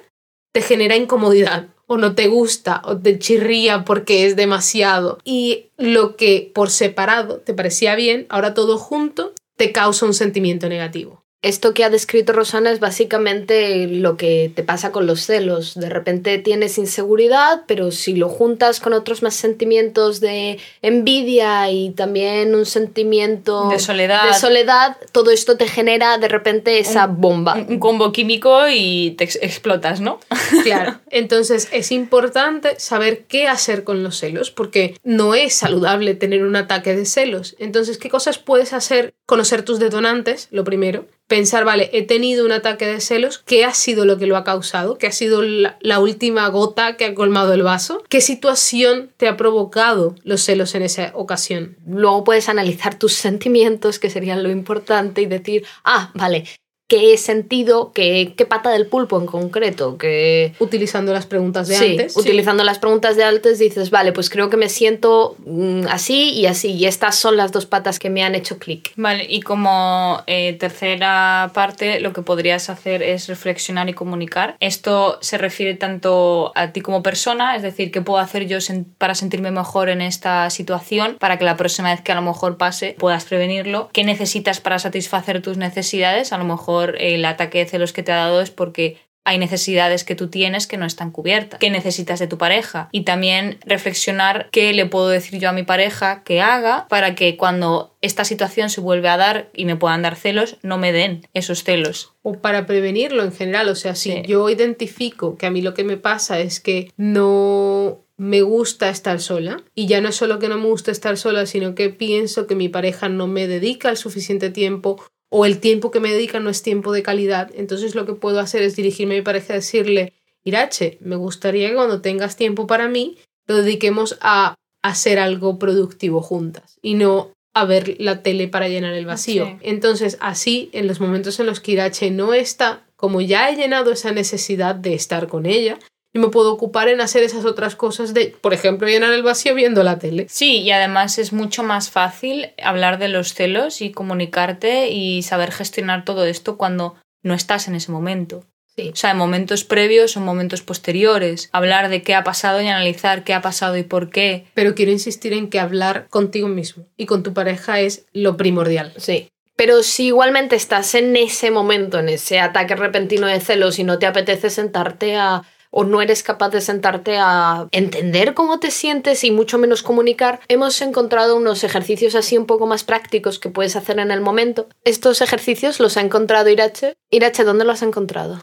te 0.51 0.63
genera 0.63 0.97
incomodidad 0.97 1.69
o 1.87 1.99
no 1.99 2.15
te 2.15 2.29
gusta 2.29 2.81
o 2.83 2.97
te 2.97 3.19
chirría 3.19 3.85
porque 3.85 4.25
es 4.25 4.35
demasiado. 4.35 5.19
Y 5.25 5.67
lo 5.77 6.17
que 6.17 6.51
por 6.55 6.71
separado 6.71 7.41
te 7.41 7.53
parecía 7.53 7.97
bien, 7.97 8.25
ahora 8.31 8.55
todo 8.55 8.79
junto 8.79 9.35
te 9.59 9.73
causa 9.73 10.07
un 10.07 10.15
sentimiento 10.15 10.71
negativo. 10.71 11.22
Esto 11.43 11.75
que 11.75 11.83
ha 11.83 11.91
descrito 11.91 12.33
Rosana 12.33 12.71
es 12.71 12.79
básicamente 12.79 13.89
lo 13.89 14.17
que 14.17 14.53
te 14.55 14.63
pasa 14.63 14.93
con 14.93 15.09
los 15.09 15.23
celos. 15.23 15.75
De 15.75 15.89
repente 15.89 16.39
tienes 16.39 16.79
inseguridad, 16.79 17.65
pero 17.67 17.91
si 17.91 18.15
lo 18.15 18.29
juntas 18.29 18.79
con 18.79 18.93
otros 18.93 19.25
más 19.25 19.35
sentimientos 19.35 20.21
de 20.21 20.61
envidia 20.83 21.69
y 21.69 21.91
también 21.91 22.55
un 22.55 22.65
sentimiento 22.65 23.69
de 23.71 23.81
soledad, 23.81 24.29
de 24.29 24.35
soledad 24.35 24.97
todo 25.11 25.33
esto 25.33 25.57
te 25.57 25.67
genera 25.67 26.17
de 26.19 26.29
repente 26.29 26.79
esa 26.79 27.09
bomba. 27.09 27.55
Un, 27.69 27.81
combo 27.81 28.13
químico 28.13 28.69
y 28.71 29.17
te 29.19 29.25
explotas, 29.25 30.01
¿no? 30.01 30.21
Claro. 30.63 31.01
Entonces 31.11 31.69
es 31.73 31.91
importante 31.91 32.79
saber 32.79 33.25
qué 33.25 33.49
hacer 33.49 33.83
con 33.83 34.05
los 34.05 34.17
celos, 34.19 34.53
porque 34.53 34.97
no 35.03 35.35
es 35.35 35.55
saludable 35.55 36.15
tener 36.15 36.45
un 36.45 36.55
ataque 36.55 36.95
de 36.95 37.05
celos. 37.05 37.57
Entonces, 37.59 37.99
¿qué 37.99 38.09
cosas 38.09 38.39
puedes 38.39 38.73
hacer? 38.73 39.13
Conocer 39.27 39.65
tus 39.65 39.81
detonantes, 39.81 40.47
lo 40.53 40.63
primero 40.63 41.07
pensar, 41.33 41.65
vale, 41.65 41.89
he 41.95 42.03
tenido 42.03 42.45
un 42.45 42.53
ataque 42.53 42.85
de 42.85 43.01
celos, 43.01 43.43
¿qué 43.47 43.65
ha 43.65 43.73
sido 43.73 44.05
lo 44.05 44.19
que 44.19 44.27
lo 44.27 44.37
ha 44.37 44.45
causado? 44.45 44.99
¿Qué 44.99 45.07
ha 45.07 45.13
sido 45.13 45.41
la, 45.41 45.99
última 45.99 46.47
gota 46.49 46.99
que 46.99 47.07
ha 47.07 47.15
colmado 47.15 47.55
el 47.55 47.63
vaso? 47.63 48.03
¿Qué 48.11 48.21
situación 48.21 49.11
te 49.17 49.29
ha 49.29 49.39
provocado 49.39 50.15
los 50.25 50.43
celos 50.43 50.75
en 50.75 50.83
esa 50.83 51.11
ocasión? 51.15 51.79
Luego 51.87 52.23
puedes 52.23 52.51
analizar 52.51 52.99
tus 52.99 53.15
sentimientos, 53.15 53.99
que 53.99 54.11
serían 54.11 54.43
lo 54.43 54.51
importante, 54.51 55.23
y 55.23 55.27
decir, 55.27 55.65
ah, 55.85 56.11
vale, 56.13 56.45
qué 56.93 57.17
sentido, 57.17 57.91
qué, 57.95 58.35
qué 58.37 58.45
pata 58.45 58.69
del 58.69 58.87
pulpo 58.87 59.19
en 59.19 59.25
concreto. 59.25 59.97
Que... 59.97 60.53
Utilizando 60.59 61.15
las 61.15 61.25
preguntas 61.25 61.67
de 61.67 61.77
antes. 61.77 62.15
Utilizando 62.19 62.65
las 62.65 62.79
preguntas 62.79 63.17
de 63.17 63.25
antes 63.25 63.59
dices, 63.59 63.89
vale, 63.89 64.13
pues 64.13 64.29
creo 64.29 64.51
que 64.51 64.59
me 64.59 64.69
siento 64.69 65.35
mm, 65.47 65.87
así 65.89 66.35
y 66.35 66.45
así. 66.45 66.73
Y 66.73 66.85
estas 66.85 67.17
son 67.17 67.39
las 67.39 67.51
dos 67.51 67.65
patas 67.65 67.99
que 67.99 68.11
me 68.11 68.23
han 68.23 68.35
hecho 68.35 68.59
clic. 68.59 68.93
Vale, 68.97 69.27
y 69.27 69.41
como 69.41 70.23
eh, 70.27 70.53
tercera 70.61 71.51
parte, 71.55 71.99
lo 72.01 72.13
que 72.13 72.21
podrías 72.21 72.69
hacer 72.69 73.03
es 73.03 73.27
reflexionar 73.27 73.89
y 73.89 73.95
comunicar. 73.95 74.57
Esto 74.61 75.17
se 75.23 75.39
refiere 75.39 75.73
tanto 75.73 76.53
a 76.55 76.73
ti 76.73 76.83
como 76.83 77.03
persona, 77.03 77.57
es 77.57 77.63
decir, 77.63 77.91
qué 77.91 78.03
puedo 78.03 78.19
hacer 78.19 78.47
yo 78.47 78.59
para 78.99 79.15
sentirme 79.15 79.51
mejor 79.51 79.89
en 79.89 80.03
esta 80.03 80.51
situación, 80.51 81.17
para 81.19 81.39
que 81.39 81.47
la 81.47 81.57
próxima 81.57 81.91
vez 81.91 82.03
que 82.03 82.13
a 82.13 82.17
lo 82.17 82.23
mejor 82.23 82.59
pase 82.59 82.97
puedas 82.99 83.25
prevenirlo. 83.25 83.89
¿Qué 83.95 84.05
necesitas 84.05 84.61
para 84.61 84.79
satisfacer 84.79 85.41
tus 85.41 85.57
necesidades? 85.57 86.35
A 86.35 86.37
lo 86.37 86.45
mejor 86.45 86.82
el 86.91 87.25
ataque 87.25 87.59
de 87.59 87.67
celos 87.67 87.93
que 87.93 88.03
te 88.03 88.13
ha 88.13 88.17
dado 88.17 88.41
es 88.41 88.51
porque 88.51 88.99
hay 89.25 89.39
necesidades 89.39 90.05
que 90.05 90.15
tú 90.15 90.29
tienes 90.29 90.67
que 90.67 90.77
no 90.77 90.85
están 90.85 91.11
cubiertas, 91.11 91.61
¿Qué 91.61 91.71
necesitas 91.71 92.19
de 92.19 92.27
tu 92.27 92.39
pareja 92.39 92.89
y 92.93 93.03
también 93.03 93.59
reflexionar 93.65 94.49
qué 94.51 94.73
le 94.73 94.87
puedo 94.87 95.09
decir 95.09 95.39
yo 95.39 95.49
a 95.49 95.53
mi 95.53 95.63
pareja 95.63 96.23
que 96.25 96.41
haga 96.41 96.87
para 96.89 97.15
que 97.15 97.37
cuando 97.37 97.97
esta 98.01 98.25
situación 98.25 98.69
se 98.69 98.81
vuelve 98.81 99.09
a 99.09 99.17
dar 99.17 99.51
y 99.55 99.65
me 99.65 99.77
puedan 99.77 100.03
dar 100.03 100.17
celos, 100.17 100.57
no 100.63 100.79
me 100.79 100.93
den 100.93 101.27
esos 101.35 101.63
celos. 101.63 102.15
O 102.23 102.35
para 102.41 102.67
prevenirlo 102.67 103.23
en 103.23 103.33
general, 103.33 103.69
o 103.69 103.75
sea, 103.77 103.95
si 103.95 104.23
yo 104.23 104.49
identifico 104.51 105.37
que 105.37 105.47
a 105.47 105.51
mí 105.51 105.63
lo 105.63 105.75
que 105.75 105.85
me 105.85 105.97
pasa 105.97 106.41
es 106.41 106.61
que 106.61 106.91
no 106.97 108.05
me 108.17 108.43
gusta 108.43 108.89
estar 108.89 109.21
sola 109.21 109.63
y 109.75 109.87
ya 109.87 110.01
no 110.01 110.09
es 110.09 110.17
solo 110.17 110.39
que 110.39 110.49
no 110.49 110.59
me 110.59 110.67
gusta 110.67 110.91
estar 110.91 111.17
sola, 111.17 111.47
sino 111.47 111.75
que 111.75 111.91
pienso 111.91 112.47
que 112.47 112.55
mi 112.55 112.69
pareja 112.69 113.09
no 113.09 113.27
me 113.27 113.47
dedica 113.47 113.89
el 113.89 113.97
suficiente 113.97 114.51
tiempo 114.51 115.03
o 115.35 115.47
el 115.47 115.61
tiempo 115.61 115.91
que 115.91 115.99
me 115.99 116.13
dedica 116.13 116.41
no 116.41 116.51
es 116.51 116.63
tiempo 116.63 116.93
de 116.93 117.03
calidad, 117.03 117.51
entonces 117.55 117.95
lo 117.95 118.05
que 118.05 118.13
puedo 118.13 118.39
hacer 118.39 118.63
es 118.63 118.77
dirigirme 118.77 119.15
a 119.15 119.19
mi 119.19 119.23
pareja 119.23 119.55
y 119.55 119.57
decirle, 119.57 120.13
Irache, 120.45 120.99
me 121.01 121.17
gustaría 121.17 121.71
que 121.71 121.75
cuando 121.75 122.03
tengas 122.03 122.37
tiempo 122.37 122.67
para 122.67 122.87
mí, 122.87 123.17
lo 123.47 123.57
dediquemos 123.57 124.19
a 124.21 124.55
hacer 124.83 125.19
algo 125.19 125.59
productivo 125.59 126.21
juntas 126.21 126.79
y 126.83 126.95
no 126.95 127.33
a 127.55 127.65
ver 127.65 127.97
la 127.99 128.23
tele 128.23 128.47
para 128.47 128.69
llenar 128.69 128.93
el 128.93 129.07
vacío. 129.07 129.59
Entonces, 129.63 130.19
así, 130.21 130.69
en 130.73 130.87
los 130.87 131.01
momentos 131.01 131.41
en 131.41 131.47
los 131.47 131.61
que 131.61 131.73
Irache 131.73 132.11
no 132.11 132.35
está, 132.35 132.85
como 132.97 133.23
ya 133.23 133.49
he 133.49 133.57
llenado 133.57 133.91
esa 133.91 134.13
necesidad 134.13 134.75
de 134.75 134.93
estar 134.93 135.29
con 135.29 135.47
ella, 135.47 135.79
y 136.15 136.19
me 136.19 136.29
puedo 136.29 136.53
ocupar 136.53 136.89
en 136.89 137.01
hacer 137.01 137.23
esas 137.23 137.45
otras 137.45 137.75
cosas 137.75 138.13
de, 138.13 138.37
por 138.41 138.53
ejemplo, 138.53 138.87
llenar 138.87 139.13
el 139.13 139.23
vacío 139.23 139.55
viendo 139.55 139.83
la 139.83 139.99
tele. 139.99 140.27
Sí, 140.29 140.59
y 140.59 140.71
además 140.71 141.19
es 141.19 141.33
mucho 141.33 141.63
más 141.63 141.91
fácil 141.91 142.51
hablar 142.63 142.99
de 142.99 143.09
los 143.09 143.35
celos 143.35 143.81
y 143.81 143.93
comunicarte 143.93 144.91
y 144.91 145.23
saber 145.23 145.53
gestionar 145.53 146.05
todo 146.05 146.25
esto 146.27 146.59
cuando 146.59 146.97
no 147.23 147.35
estás 147.35 147.69
en 147.69 147.77
ese 147.77 147.91
momento. 147.93 148.45
Sí. 148.77 148.91
O 148.93 148.97
sea, 148.97 149.11
en 149.11 149.19
momentos 149.19 149.65
previos 149.65 150.17
o 150.17 150.21
momentos 150.21 150.63
posteriores. 150.63 151.51
Hablar 151.53 151.91
de 151.91 152.03
qué 152.03 152.15
ha 152.15 152.25
pasado 152.25 152.61
y 152.61 152.69
analizar 152.69 153.23
qué 153.23 153.35
ha 153.35 153.43
pasado 153.43 153.77
y 153.77 153.83
por 153.83 154.09
qué. 154.09 154.47
Pero 154.55 154.75
quiero 154.75 154.93
insistir 154.93 155.35
en 155.35 155.49
que 155.51 155.61
hablar 155.61 156.07
contigo 156.09 156.49
mismo 156.49 156.87
y 156.97 157.05
con 157.07 157.23
tu 157.23 157.35
pareja 157.35 157.81
es 157.81 158.07
lo 158.15 158.39
primordial. 158.39 158.95
Sí 158.97 159.29
Pero 159.57 159.83
si 159.83 160.07
igualmente 160.07 160.57
estás 160.57 160.95
en 160.95 161.15
ese 161.17 161.51
momento, 161.51 161.99
en 161.99 162.09
ese 162.09 162.41
ataque 162.41 162.75
repentino 162.75 163.27
de 163.27 163.41
celos 163.41 163.79
y 163.79 163.85
no 163.85 163.99
te 163.99 164.07
apetece 164.07 164.49
sentarte 164.49 165.17
a 165.17 165.43
o 165.73 165.83
no 165.85 166.01
eres 166.03 166.23
capaz 166.23 166.51
de 166.51 166.61
sentarte 166.61 167.17
a 167.19 167.67
entender 167.73 168.35
cómo 168.35 168.61
te 168.61 168.71
sientes 168.71 169.25
y 169.25 169.33
mucho 169.33 169.59
menos 169.59 169.83
comunicar, 169.83 170.41
hemos 170.47 170.81
encontrado 170.83 171.35
unos 171.35 171.65
ejercicios 171.65 172.15
así 172.15 172.39
un 172.39 172.47
poco 172.47 172.67
más 172.67 172.85
prácticos 172.85 173.41
que 173.41 173.49
puedes 173.49 173.75
hacer 173.75 173.99
en 173.99 174.13
el 174.13 174.21
momento. 174.21 174.69
Estos 174.85 175.23
ejercicios 175.23 175.81
los 175.81 175.97
ha 175.97 176.03
encontrado 176.03 176.51
Irache. 176.51 176.95
Irache, 177.11 177.43
¿dónde 177.43 177.65
los 177.65 177.83
ha 177.83 177.87
encontrado? 177.87 178.41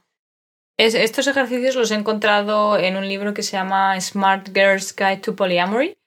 estos 0.79 1.27
ejercicios 1.27 1.75
los 1.75 1.91
he 1.91 1.95
encontrado 1.95 2.77
en 2.77 2.95
un 2.95 3.05
libro 3.05 3.33
que 3.33 3.43
se 3.43 3.51
llama 3.51 4.00
Smart 4.00 4.48
Girl's 4.53 4.95
Guide 4.95 5.17
to 5.17 5.36
Polyamory, 5.36 5.98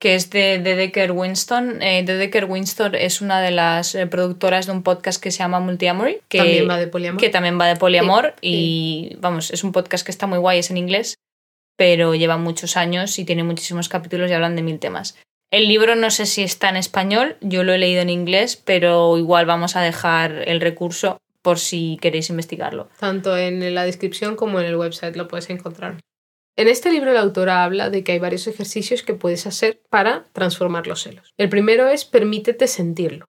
que 0.00 0.14
es 0.14 0.30
de, 0.30 0.58
Decker 0.58 1.12
Winston. 1.12 1.80
Eh, 1.82 2.02
de 2.02 2.16
Decker 2.16 2.46
Winston 2.46 2.94
es 2.94 3.20
una 3.20 3.40
de 3.40 3.50
las 3.50 3.94
eh, 3.94 4.06
productoras 4.06 4.66
de 4.66 4.72
un 4.72 4.82
podcast 4.82 5.22
que 5.22 5.30
se 5.30 5.38
llama 5.38 5.60
Multiamory, 5.60 6.22
que 6.28 6.38
también 6.38 6.68
va 6.68 6.78
de 6.78 6.86
poliamor. 6.88 7.20
Que 7.20 7.28
también 7.28 7.60
va 7.60 7.66
de 7.66 7.76
poliamor 7.76 8.34
y 8.40 9.16
vamos, 9.20 9.50
es 9.50 9.62
un 9.62 9.72
podcast 9.72 10.04
que 10.04 10.10
está 10.10 10.26
muy 10.26 10.38
guay, 10.38 10.58
es 10.58 10.70
en 10.70 10.78
inglés, 10.78 11.18
pero 11.76 12.14
lleva 12.14 12.38
muchos 12.38 12.78
años 12.78 13.18
y 13.18 13.24
tiene 13.26 13.44
muchísimos 13.44 13.88
capítulos 13.90 14.30
y 14.30 14.34
hablan 14.34 14.56
de 14.56 14.62
mil 14.62 14.78
temas. 14.78 15.18
El 15.52 15.68
libro 15.68 15.94
no 15.96 16.10
sé 16.10 16.24
si 16.24 16.42
está 16.42 16.70
en 16.70 16.76
español, 16.76 17.36
yo 17.42 17.62
lo 17.62 17.74
he 17.74 17.78
leído 17.78 18.00
en 18.00 18.08
inglés, 18.08 18.56
pero 18.56 19.18
igual 19.18 19.44
vamos 19.44 19.76
a 19.76 19.82
dejar 19.82 20.48
el 20.48 20.60
recurso 20.60 21.18
por 21.42 21.58
si 21.58 21.98
queréis 22.00 22.30
investigarlo. 22.30 22.88
Tanto 22.98 23.36
en 23.36 23.74
la 23.74 23.84
descripción 23.84 24.36
como 24.36 24.60
en 24.60 24.66
el 24.66 24.76
website 24.76 25.16
lo 25.16 25.28
puedes 25.28 25.50
encontrar. 25.50 25.98
En 26.60 26.68
este 26.68 26.92
libro 26.92 27.14
la 27.14 27.22
autora 27.22 27.64
habla 27.64 27.88
de 27.88 28.04
que 28.04 28.12
hay 28.12 28.18
varios 28.18 28.46
ejercicios 28.46 29.02
que 29.02 29.14
puedes 29.14 29.46
hacer 29.46 29.80
para 29.88 30.26
transformar 30.34 30.86
los 30.86 31.02
celos. 31.02 31.32
El 31.38 31.48
primero 31.48 31.88
es 31.88 32.04
permítete 32.04 32.66
sentirlo. 32.66 33.24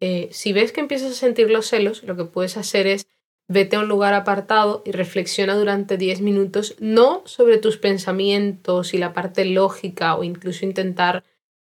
Eh, 0.00 0.28
si 0.32 0.52
ves 0.52 0.70
que 0.70 0.82
empiezas 0.82 1.12
a 1.12 1.14
sentir 1.14 1.50
los 1.50 1.66
celos, 1.66 2.02
lo 2.02 2.14
que 2.14 2.26
puedes 2.26 2.58
hacer 2.58 2.86
es 2.86 3.06
vete 3.48 3.76
a 3.76 3.80
un 3.80 3.88
lugar 3.88 4.12
apartado 4.12 4.82
y 4.84 4.92
reflexiona 4.92 5.54
durante 5.54 5.96
10 5.96 6.20
minutos 6.20 6.76
no 6.78 7.22
sobre 7.24 7.56
tus 7.56 7.78
pensamientos 7.78 8.92
y 8.92 8.98
la 8.98 9.14
parte 9.14 9.46
lógica 9.46 10.14
o 10.16 10.22
incluso 10.22 10.66
intentar 10.66 11.24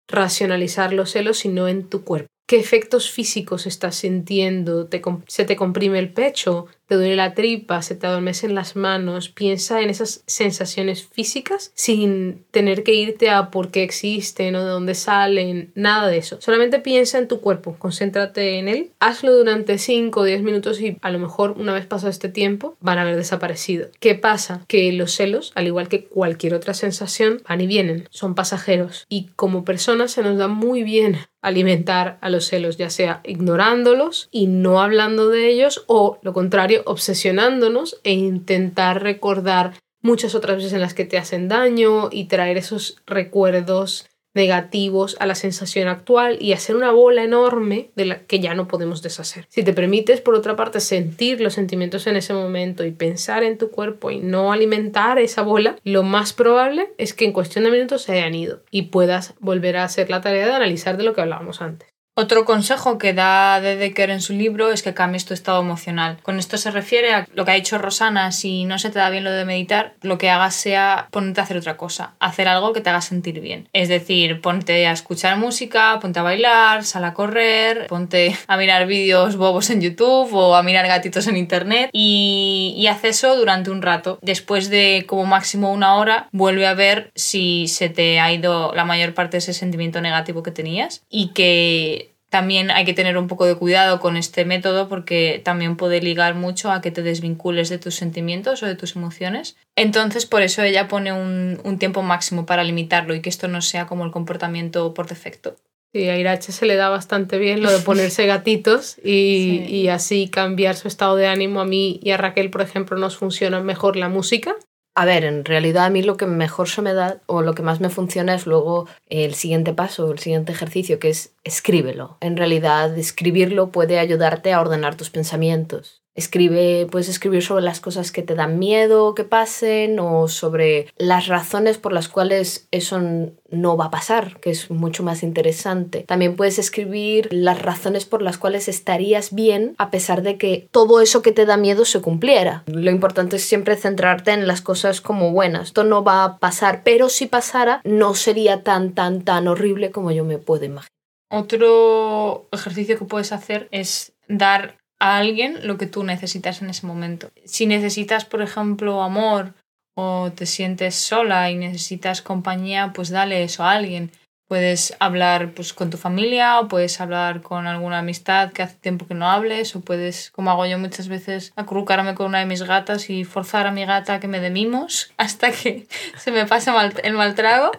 racionalizar 0.08 0.94
los 0.94 1.12
celos, 1.12 1.38
sino 1.38 1.68
en 1.68 1.90
tu 1.90 2.04
cuerpo. 2.04 2.34
¿Qué 2.48 2.60
efectos 2.60 3.12
físicos 3.12 3.68
estás 3.68 3.98
sintiendo? 3.98 4.90
¿Se 5.28 5.46
te 5.46 5.56
comprime 5.56 6.00
el 6.00 6.12
pecho? 6.12 6.66
Te 6.94 6.98
duele 6.98 7.16
la 7.16 7.34
tripa, 7.34 7.82
se 7.82 7.96
te 7.96 8.06
adormecen 8.06 8.54
las 8.54 8.76
manos, 8.76 9.28
piensa 9.28 9.82
en 9.82 9.90
esas 9.90 10.24
sensaciones 10.28 11.04
físicas 11.04 11.72
sin 11.74 12.46
tener 12.52 12.84
que 12.84 12.94
irte 12.94 13.32
a 13.32 13.50
por 13.50 13.72
qué 13.72 13.82
existen 13.82 14.56
o 14.56 14.64
de 14.64 14.70
dónde 14.70 14.94
salen, 14.94 15.72
nada 15.74 16.08
de 16.08 16.18
eso. 16.18 16.40
Solamente 16.40 16.78
piensa 16.78 17.18
en 17.18 17.28
tu 17.28 17.42
cuerpo, 17.42 17.78
concéntrate 17.80 18.60
en 18.60 18.68
él, 18.68 18.92
hazlo 19.00 19.36
durante 19.36 19.80
5 19.80 20.20
o 20.20 20.24
10 20.24 20.44
minutos 20.44 20.80
y 20.82 21.00
a 21.02 21.10
lo 21.10 21.18
mejor 21.18 21.56
una 21.58 21.74
vez 21.74 21.88
pasado 21.88 22.12
este 22.12 22.30
tiempo 22.30 22.78
van 22.80 23.00
a 23.00 23.02
haber 23.02 23.16
desaparecido. 23.16 23.88
¿Qué 24.00 24.14
pasa? 24.14 24.64
Que 24.68 24.92
los 24.92 25.16
celos, 25.16 25.52
al 25.56 25.66
igual 25.66 25.88
que 25.88 26.06
cualquier 26.06 26.54
otra 26.54 26.76
sensación, 26.76 27.42
van 27.50 27.62
y 27.62 27.66
vienen, 27.66 28.08
son 28.12 28.36
pasajeros 28.36 29.08
y 29.10 29.30
como 29.36 29.66
personas 29.66 30.12
se 30.12 30.22
nos 30.22 30.38
da 30.38 30.48
muy 30.48 30.84
bien 30.84 31.18
alimentar 31.44 32.18
a 32.22 32.30
los 32.30 32.48
celos, 32.48 32.78
ya 32.78 32.90
sea 32.90 33.22
ignorándolos 33.24 34.30
y 34.32 34.48
no 34.48 34.82
hablando 34.82 35.30
de 35.30 35.50
ellos 35.50 35.84
o 35.88 36.18
lo 36.24 36.34
contrario, 36.34 36.82
obsesionándonos 36.86 38.00
e 38.04 38.14
intentar 38.14 39.04
recordar 39.04 39.74
muchas 40.02 40.34
otras 40.36 40.58
veces 40.58 40.74
en 40.74 40.82
las 40.82 40.94
que 40.94 41.06
te 41.06 41.18
hacen 41.18 41.50
daño 41.50 42.10
y 42.12 42.26
traer 42.26 42.58
esos 42.58 43.02
recuerdos 43.06 44.10
negativos 44.34 45.16
a 45.20 45.26
la 45.26 45.36
sensación 45.36 45.88
actual 45.88 46.38
y 46.40 46.54
hacer 46.54 46.76
una 46.76 46.92
bola 46.92 47.24
enorme 47.24 47.92
de 47.96 48.06
la 48.06 48.20
que 48.20 48.40
ya 48.40 48.54
no 48.56 48.68
podemos 48.68 49.02
deshacer. 49.02 49.46
Si 49.50 49.64
te 49.64 49.74
permites, 49.74 50.22
por 50.22 50.36
otra 50.36 50.56
parte, 50.56 50.80
sentir 50.80 51.42
los 51.42 51.54
sentimientos 51.54 52.08
en 52.08 52.16
ese 52.16 52.34
momento 52.34 52.84
y 52.86 52.92
pensar 52.92 53.44
en 53.44 53.58
tu 53.58 53.70
cuerpo 53.70 54.12
y 54.12 54.20
no 54.20 54.52
alimentar 54.52 55.20
esa 55.20 55.42
bola, 55.42 55.78
lo 55.84 56.04
más 56.04 56.34
probable 56.34 56.94
es 56.98 57.14
que 57.14 57.26
en 57.26 57.34
cuestión 57.34 57.64
de 57.64 57.72
minutos 57.72 58.04
se 58.04 58.14
hayan 58.14 58.36
ido 58.36 58.64
y 58.72 58.84
puedas 58.84 59.36
volver 59.40 59.78
a 59.78 59.84
hacer 59.84 60.10
la 60.10 60.22
tarea 60.22 60.46
de 60.46 60.54
analizar 60.54 60.98
de 60.98 61.04
lo 61.04 61.14
que 61.14 61.22
hablábamos 61.22 61.62
antes. 61.62 61.93
Otro 62.16 62.46
consejo 62.46 63.00
que 63.00 63.14
da 63.14 63.60
Dedeker 63.60 64.12
en 64.12 64.22
su 64.22 64.34
libro 64.34 64.72
es 64.72 64.84
que 64.84 64.94
cambies 64.94 65.26
tu 65.26 65.34
estado 65.34 65.60
emocional. 65.60 66.20
Con 66.22 66.38
esto 66.38 66.60
se 66.60 66.70
refiere 66.70 67.12
a 67.12 67.28
lo 67.34 67.44
que 67.44 67.52
ha 67.52 67.56
dicho 67.56 67.80
Rosana, 67.80 68.32
si 68.32 68.66
no 68.66 68.78
se 68.78 68.92
te 68.92 69.00
da 69.00 69.10
bien 69.10 69.24
lo 69.24 69.32
de 69.32 69.46
meditar, 69.46 69.96
lo 70.04 70.20
que 70.20 70.30
hagas 70.30 70.54
sea 70.54 71.08
ponerte 71.10 71.42
a 71.42 71.44
hacer 71.46 71.58
otra 71.58 71.76
cosa, 71.76 72.14
hacer 72.20 72.48
algo 72.48 72.72
que 72.72 72.82
te 72.82 72.92
haga 72.92 73.02
sentir 73.02 73.40
bien. 73.40 73.68
Es 73.74 73.90
decir, 73.90 74.42
ponte 74.42 74.86
a 74.86 74.92
escuchar 74.92 75.38
música, 75.38 75.98
ponte 76.00 76.20
a 76.20 76.24
bailar, 76.24 76.84
sal 76.84 77.04
a 77.06 77.16
correr, 77.16 77.88
ponte 77.88 78.38
a 78.46 78.58
mirar 78.58 78.86
vídeos 78.86 79.36
bobos 79.36 79.72
en 79.72 79.82
YouTube 79.82 80.32
o 80.36 80.56
a 80.56 80.62
mirar 80.62 80.86
gatitos 80.86 81.26
en 81.26 81.36
internet 81.36 81.90
y, 81.94 82.76
y 82.78 82.86
haz 82.88 83.04
eso 83.06 83.36
durante 83.36 83.72
un 83.72 83.82
rato. 83.82 84.20
Después 84.22 84.70
de 84.70 85.06
como 85.08 85.26
máximo 85.26 85.74
una 85.74 85.96
hora, 85.96 86.28
vuelve 86.32 86.68
a 86.68 86.76
ver 86.76 87.12
si 87.16 87.68
se 87.68 87.90
te 87.90 88.20
ha 88.20 88.32
ido 88.32 88.72
la 88.76 88.86
mayor 88.86 89.16
parte 89.16 89.32
de 89.32 89.40
ese 89.40 89.54
sentimiento 89.54 90.00
negativo 90.00 90.44
que 90.44 90.52
tenías 90.52 91.02
y 91.10 91.30
que 91.30 92.03
también 92.34 92.72
hay 92.72 92.84
que 92.84 92.96
tener 92.96 93.16
un 93.20 93.28
poco 93.28 93.46
de 93.46 93.54
cuidado 93.54 94.00
con 94.00 94.18
este 94.18 94.44
método 94.44 94.90
porque 94.90 95.40
también 95.46 95.78
puede 95.78 96.02
ligar 96.02 96.34
mucho 96.34 96.72
a 96.72 96.82
que 96.82 96.90
te 96.90 97.04
desvincules 97.04 97.70
de 97.70 97.78
tus 97.78 97.94
sentimientos 97.94 98.64
o 98.64 98.66
de 98.66 98.74
tus 98.74 98.96
emociones. 98.96 99.56
Entonces, 99.76 100.26
por 100.26 100.42
eso 100.42 100.64
ella 100.64 100.88
pone 100.88 101.14
un, 101.14 101.78
tiempo 101.78 102.02
máximo 102.02 102.48
para 102.48 102.64
limitarlo 102.64 103.14
y 103.14 103.22
que 103.22 103.30
esto 103.30 103.48
no 103.48 103.62
sea 103.62 103.86
como 103.86 104.04
el 104.04 104.10
comportamiento 104.10 104.96
por 104.96 105.06
defecto. 105.06 105.58
Sí, 105.94 106.10
a 106.10 106.18
Irache 106.18 106.52
se 106.52 106.66
le 106.66 106.76
da 106.76 106.90
bastante 106.90 107.38
bien 107.38 107.62
lo 107.62 107.72
de 107.72 107.78
ponerse 107.86 108.26
gatitos 108.26 108.98
y, 109.04 109.66
y, 109.70 109.90
así 109.90 110.28
cambiar 110.28 110.76
su 110.76 110.88
estado 110.88 111.16
de 111.16 111.28
ánimo. 111.28 111.62
A 111.62 111.66
mí 111.66 112.00
y 112.02 112.10
a 112.10 112.18
Raquel, 112.18 112.50
por 112.50 112.64
ejemplo, 112.64 112.98
nos 112.98 113.16
funciona 113.16 113.60
mejor 113.60 113.96
la 113.96 114.10
música 114.10 114.56
a 114.96 115.06
ver, 115.06 115.26
en 115.26 115.44
realidad 115.44 115.86
a 115.86 115.90
mí 115.90 116.04
lo 116.04 116.18
que 116.18 116.28
mejor 116.28 116.70
se 116.70 116.82
me 116.84 116.94
da 116.94 117.22
o 117.26 117.42
lo 117.42 117.56
que 117.56 117.64
más 117.64 117.80
me 117.80 117.90
funciona 117.90 118.36
es 118.36 118.46
luego 118.46 118.88
el 119.08 119.34
siguiente 119.34 119.74
paso, 119.74 120.12
el 120.12 120.20
siguiente 120.20 120.52
ejercicio, 120.52 121.00
que 121.00 121.10
es 121.10 121.36
escríbelo. 121.44 122.18
En 122.22 122.38
realidad, 122.38 122.96
escribirlo 122.98 123.72
puede 123.72 123.98
ayudarte 123.98 124.54
a 124.54 124.62
ordenar 124.62 124.96
tus 124.96 125.10
pensamientos. 125.10 126.03
Escribe, 126.16 126.88
puedes 126.92 127.10
escribir 127.10 127.42
sobre 127.42 127.64
las 127.64 127.80
cosas 127.80 128.12
que 128.12 128.22
te 128.22 128.36
dan 128.36 128.60
miedo 128.60 129.16
que 129.16 129.24
pasen 129.24 130.00
o 130.00 130.28
sobre 130.28 130.88
las 130.98 131.28
razones 131.28 131.80
por 131.80 131.92
las 131.92 132.08
cuales 132.08 132.68
eso 132.70 133.02
no 133.50 133.78
va 133.78 133.86
a 133.86 133.92
pasar, 133.92 134.40
que 134.40 134.52
es 134.52 134.70
mucho 134.70 135.02
más 135.02 135.24
interesante. 135.24 136.04
También 136.08 136.36
puedes 136.36 136.60
escribir 136.60 137.30
las 137.32 137.62
razones 137.62 138.06
por 138.06 138.22
las 138.22 138.38
cuales 138.38 138.68
estarías 138.68 139.34
bien 139.34 139.74
a 139.80 139.90
pesar 139.90 140.22
de 140.22 140.38
que 140.38 140.68
todo 140.70 141.02
eso 141.02 141.24
que 141.24 141.32
te 141.32 141.48
da 141.48 141.58
miedo 141.58 141.84
se 141.84 142.02
cumpliera. 142.02 142.64
Lo 142.68 142.92
importante 142.92 143.38
es 143.38 143.46
siempre 143.46 143.76
centrarte 143.76 144.32
en 144.32 144.48
las 144.48 144.62
cosas 144.62 145.02
como 145.02 145.32
buenas. 145.32 145.68
Esto 145.68 145.84
no 145.84 146.04
va 146.04 146.24
a 146.24 146.38
pasar, 146.38 146.82
pero 146.84 147.10
si 147.10 147.26
pasara 147.26 147.82
no 147.84 148.14
sería 148.14 148.62
tan, 148.62 148.94
tan, 148.94 149.24
tan 149.24 149.48
horrible 149.48 149.90
como 149.90 150.12
yo 150.12 150.24
me 150.26 150.38
puedo 150.38 150.66
imaginar. 150.66 150.90
Otro 151.32 152.48
ejercicio 152.52 153.00
que 153.00 153.06
puedes 153.06 153.32
hacer 153.32 153.68
es 153.72 154.14
dar 154.28 154.83
a 155.00 155.18
alguien 155.18 155.68
lo 155.68 155.78
que 155.78 155.88
tú 155.88 156.04
necesitas 156.04 156.62
en 156.62 156.70
ese 156.70 156.88
momento. 156.88 157.32
Si 157.46 157.66
necesitas, 157.66 158.26
por 158.26 158.42
ejemplo, 158.42 159.04
amor 159.04 159.54
o 159.96 160.32
te 160.34 160.46
sientes 160.46 160.96
sola 160.96 161.52
y 161.52 161.56
necesitas 161.56 162.22
compañía, 162.22 162.92
pues 162.94 163.10
dale 163.10 163.44
eso 163.44 163.64
a 163.64 163.72
alguien. 163.72 164.12
Puedes 164.48 164.96
hablar 165.00 165.54
pues, 165.54 165.74
con 165.74 165.90
tu 165.90 165.98
familia 165.98 166.60
o 166.60 166.68
puedes 166.68 167.00
hablar 167.02 167.42
con 167.42 167.66
alguna 167.66 168.00
amistad 168.00 168.52
que 168.52 168.62
hace 168.62 168.76
tiempo 168.76 169.08
que 169.08 169.14
no 169.14 169.30
hables 169.30 169.76
o 169.76 169.82
puedes, 169.82 170.32
como 170.32 170.52
hago 170.52 170.66
yo 170.66 170.78
muchas 170.78 171.08
veces, 171.08 171.54
acurrucarme 171.56 172.14
con 172.14 172.28
una 172.28 172.40
de 172.40 172.46
mis 172.46 172.62
gatas 172.62 173.10
y 173.10 173.24
forzar 173.24 173.68
a 173.68 173.72
mi 173.72 173.86
gata 173.86 174.16
a 174.16 174.20
que 174.20 174.28
me 174.28 174.40
dé 174.40 174.50
mimos 174.50 175.12
hasta 175.18 175.52
que 175.52 175.88
se 176.18 176.32
me 176.32 176.46
pase 176.46 176.72
el 177.04 177.14
mal 177.14 177.36
trago 177.36 177.72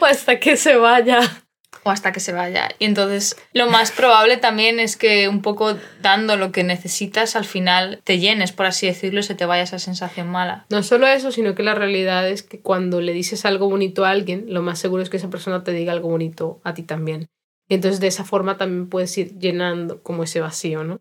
o 0.00 0.04
hasta 0.04 0.38
que 0.38 0.56
se 0.56 0.76
vaya 0.76 1.20
o 1.84 1.90
hasta 1.90 2.12
que 2.12 2.20
se 2.20 2.32
vaya. 2.32 2.68
Y 2.78 2.86
entonces 2.86 3.36
lo 3.52 3.70
más 3.70 3.92
probable 3.92 4.36
también 4.36 4.80
es 4.80 4.96
que 4.96 5.28
un 5.28 5.42
poco 5.42 5.76
dando 6.02 6.36
lo 6.36 6.50
que 6.50 6.64
necesitas 6.64 7.36
al 7.36 7.44
final 7.44 8.00
te 8.02 8.18
llenes, 8.18 8.52
por 8.52 8.66
así 8.66 8.86
decirlo, 8.86 9.20
y 9.20 9.22
se 9.22 9.34
te 9.34 9.46
vaya 9.46 9.62
esa 9.62 9.78
sensación 9.78 10.28
mala. 10.28 10.66
No 10.70 10.82
solo 10.82 11.06
eso, 11.06 11.30
sino 11.30 11.54
que 11.54 11.62
la 11.62 11.74
realidad 11.74 12.28
es 12.28 12.42
que 12.42 12.60
cuando 12.60 13.00
le 13.00 13.12
dices 13.12 13.44
algo 13.44 13.70
bonito 13.70 14.04
a 14.04 14.10
alguien, 14.10 14.46
lo 14.48 14.62
más 14.62 14.78
seguro 14.78 15.02
es 15.02 15.10
que 15.10 15.18
esa 15.18 15.30
persona 15.30 15.62
te 15.62 15.72
diga 15.72 15.92
algo 15.92 16.08
bonito 16.08 16.60
a 16.64 16.74
ti 16.74 16.82
también. 16.82 17.28
Y 17.68 17.74
entonces 17.74 18.00
de 18.00 18.08
esa 18.08 18.24
forma 18.24 18.56
también 18.56 18.88
puedes 18.88 19.16
ir 19.16 19.38
llenando 19.38 20.02
como 20.02 20.24
ese 20.24 20.40
vacío, 20.40 20.84
¿no? 20.84 21.00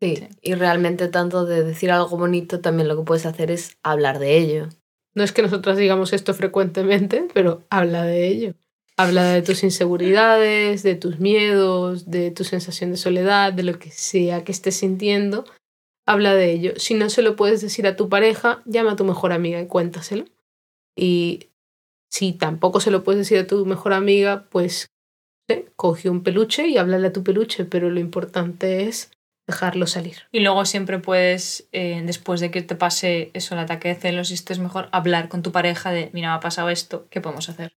Sí, 0.00 0.26
y 0.40 0.54
realmente 0.54 1.08
tanto 1.08 1.44
de 1.44 1.62
decir 1.62 1.90
algo 1.90 2.16
bonito, 2.16 2.60
también 2.60 2.88
lo 2.88 2.96
que 2.96 3.04
puedes 3.04 3.26
hacer 3.26 3.50
es 3.50 3.76
hablar 3.82 4.18
de 4.18 4.38
ello. 4.38 4.68
No 5.14 5.24
es 5.24 5.32
que 5.32 5.42
nosotras 5.42 5.76
digamos 5.76 6.12
esto 6.12 6.32
frecuentemente, 6.32 7.26
pero 7.34 7.64
habla 7.68 8.04
de 8.04 8.26
ello. 8.28 8.54
Habla 9.00 9.24
de 9.32 9.40
tus 9.40 9.64
inseguridades, 9.64 10.82
de 10.82 10.94
tus 10.94 11.20
miedos, 11.20 12.10
de 12.10 12.30
tu 12.30 12.44
sensación 12.44 12.90
de 12.90 12.98
soledad, 12.98 13.50
de 13.50 13.62
lo 13.62 13.78
que 13.78 13.90
sea 13.90 14.44
que 14.44 14.52
estés 14.52 14.76
sintiendo. 14.76 15.46
Habla 16.06 16.34
de 16.34 16.52
ello. 16.52 16.74
Si 16.76 16.92
no 16.92 17.08
se 17.08 17.22
lo 17.22 17.34
puedes 17.34 17.62
decir 17.62 17.86
a 17.86 17.96
tu 17.96 18.10
pareja, 18.10 18.60
llama 18.66 18.92
a 18.92 18.96
tu 18.96 19.06
mejor 19.06 19.32
amiga 19.32 19.58
y 19.58 19.66
cuéntaselo. 19.66 20.26
Y 20.94 21.48
si 22.10 22.34
tampoco 22.34 22.78
se 22.80 22.90
lo 22.90 23.02
puedes 23.02 23.20
decir 23.20 23.38
a 23.38 23.46
tu 23.46 23.64
mejor 23.64 23.94
amiga, 23.94 24.50
pues 24.50 24.90
¿eh? 25.48 25.70
coge 25.76 26.10
un 26.10 26.22
peluche 26.22 26.68
y 26.68 26.76
háblale 26.76 27.06
a 27.06 27.12
tu 27.14 27.24
peluche, 27.24 27.64
pero 27.64 27.88
lo 27.88 28.00
importante 28.00 28.86
es 28.86 29.12
dejarlo 29.46 29.86
salir. 29.86 30.28
Y 30.30 30.40
luego 30.40 30.66
siempre 30.66 30.98
puedes, 30.98 31.70
eh, 31.72 32.02
después 32.04 32.42
de 32.42 32.50
que 32.50 32.60
te 32.60 32.74
pase 32.74 33.30
eso, 33.32 33.54
el 33.54 33.60
ataque 33.60 33.88
de 33.88 33.94
celos, 33.94 34.30
y 34.30 34.34
estés 34.34 34.58
mejor, 34.58 34.90
hablar 34.92 35.30
con 35.30 35.40
tu 35.40 35.52
pareja 35.52 35.90
de, 35.90 36.10
mira, 36.12 36.28
me 36.28 36.34
ha 36.34 36.40
pasado 36.40 36.68
esto, 36.68 37.06
¿qué 37.08 37.22
podemos 37.22 37.48
hacer? 37.48 37.72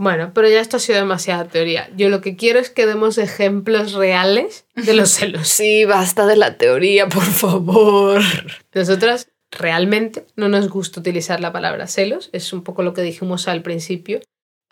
Bueno, 0.00 0.30
pero 0.32 0.48
ya 0.48 0.62
esto 0.62 0.78
ha 0.78 0.80
sido 0.80 0.98
demasiada 0.98 1.44
teoría. 1.44 1.90
Yo 1.94 2.08
lo 2.08 2.22
que 2.22 2.34
quiero 2.34 2.58
es 2.58 2.70
que 2.70 2.86
demos 2.86 3.18
ejemplos 3.18 3.92
reales 3.92 4.64
de 4.74 4.94
los 4.94 5.10
celos. 5.18 5.46
Sí, 5.46 5.84
basta 5.84 6.24
de 6.24 6.36
la 6.36 6.56
teoría, 6.56 7.06
por 7.06 7.22
favor. 7.22 8.22
Nosotras 8.74 9.28
realmente 9.50 10.24
no 10.36 10.48
nos 10.48 10.70
gusta 10.70 11.00
utilizar 11.00 11.40
la 11.40 11.52
palabra 11.52 11.86
celos, 11.86 12.30
es 12.32 12.54
un 12.54 12.62
poco 12.64 12.82
lo 12.82 12.94
que 12.94 13.02
dijimos 13.02 13.46
al 13.46 13.60
principio. 13.60 14.20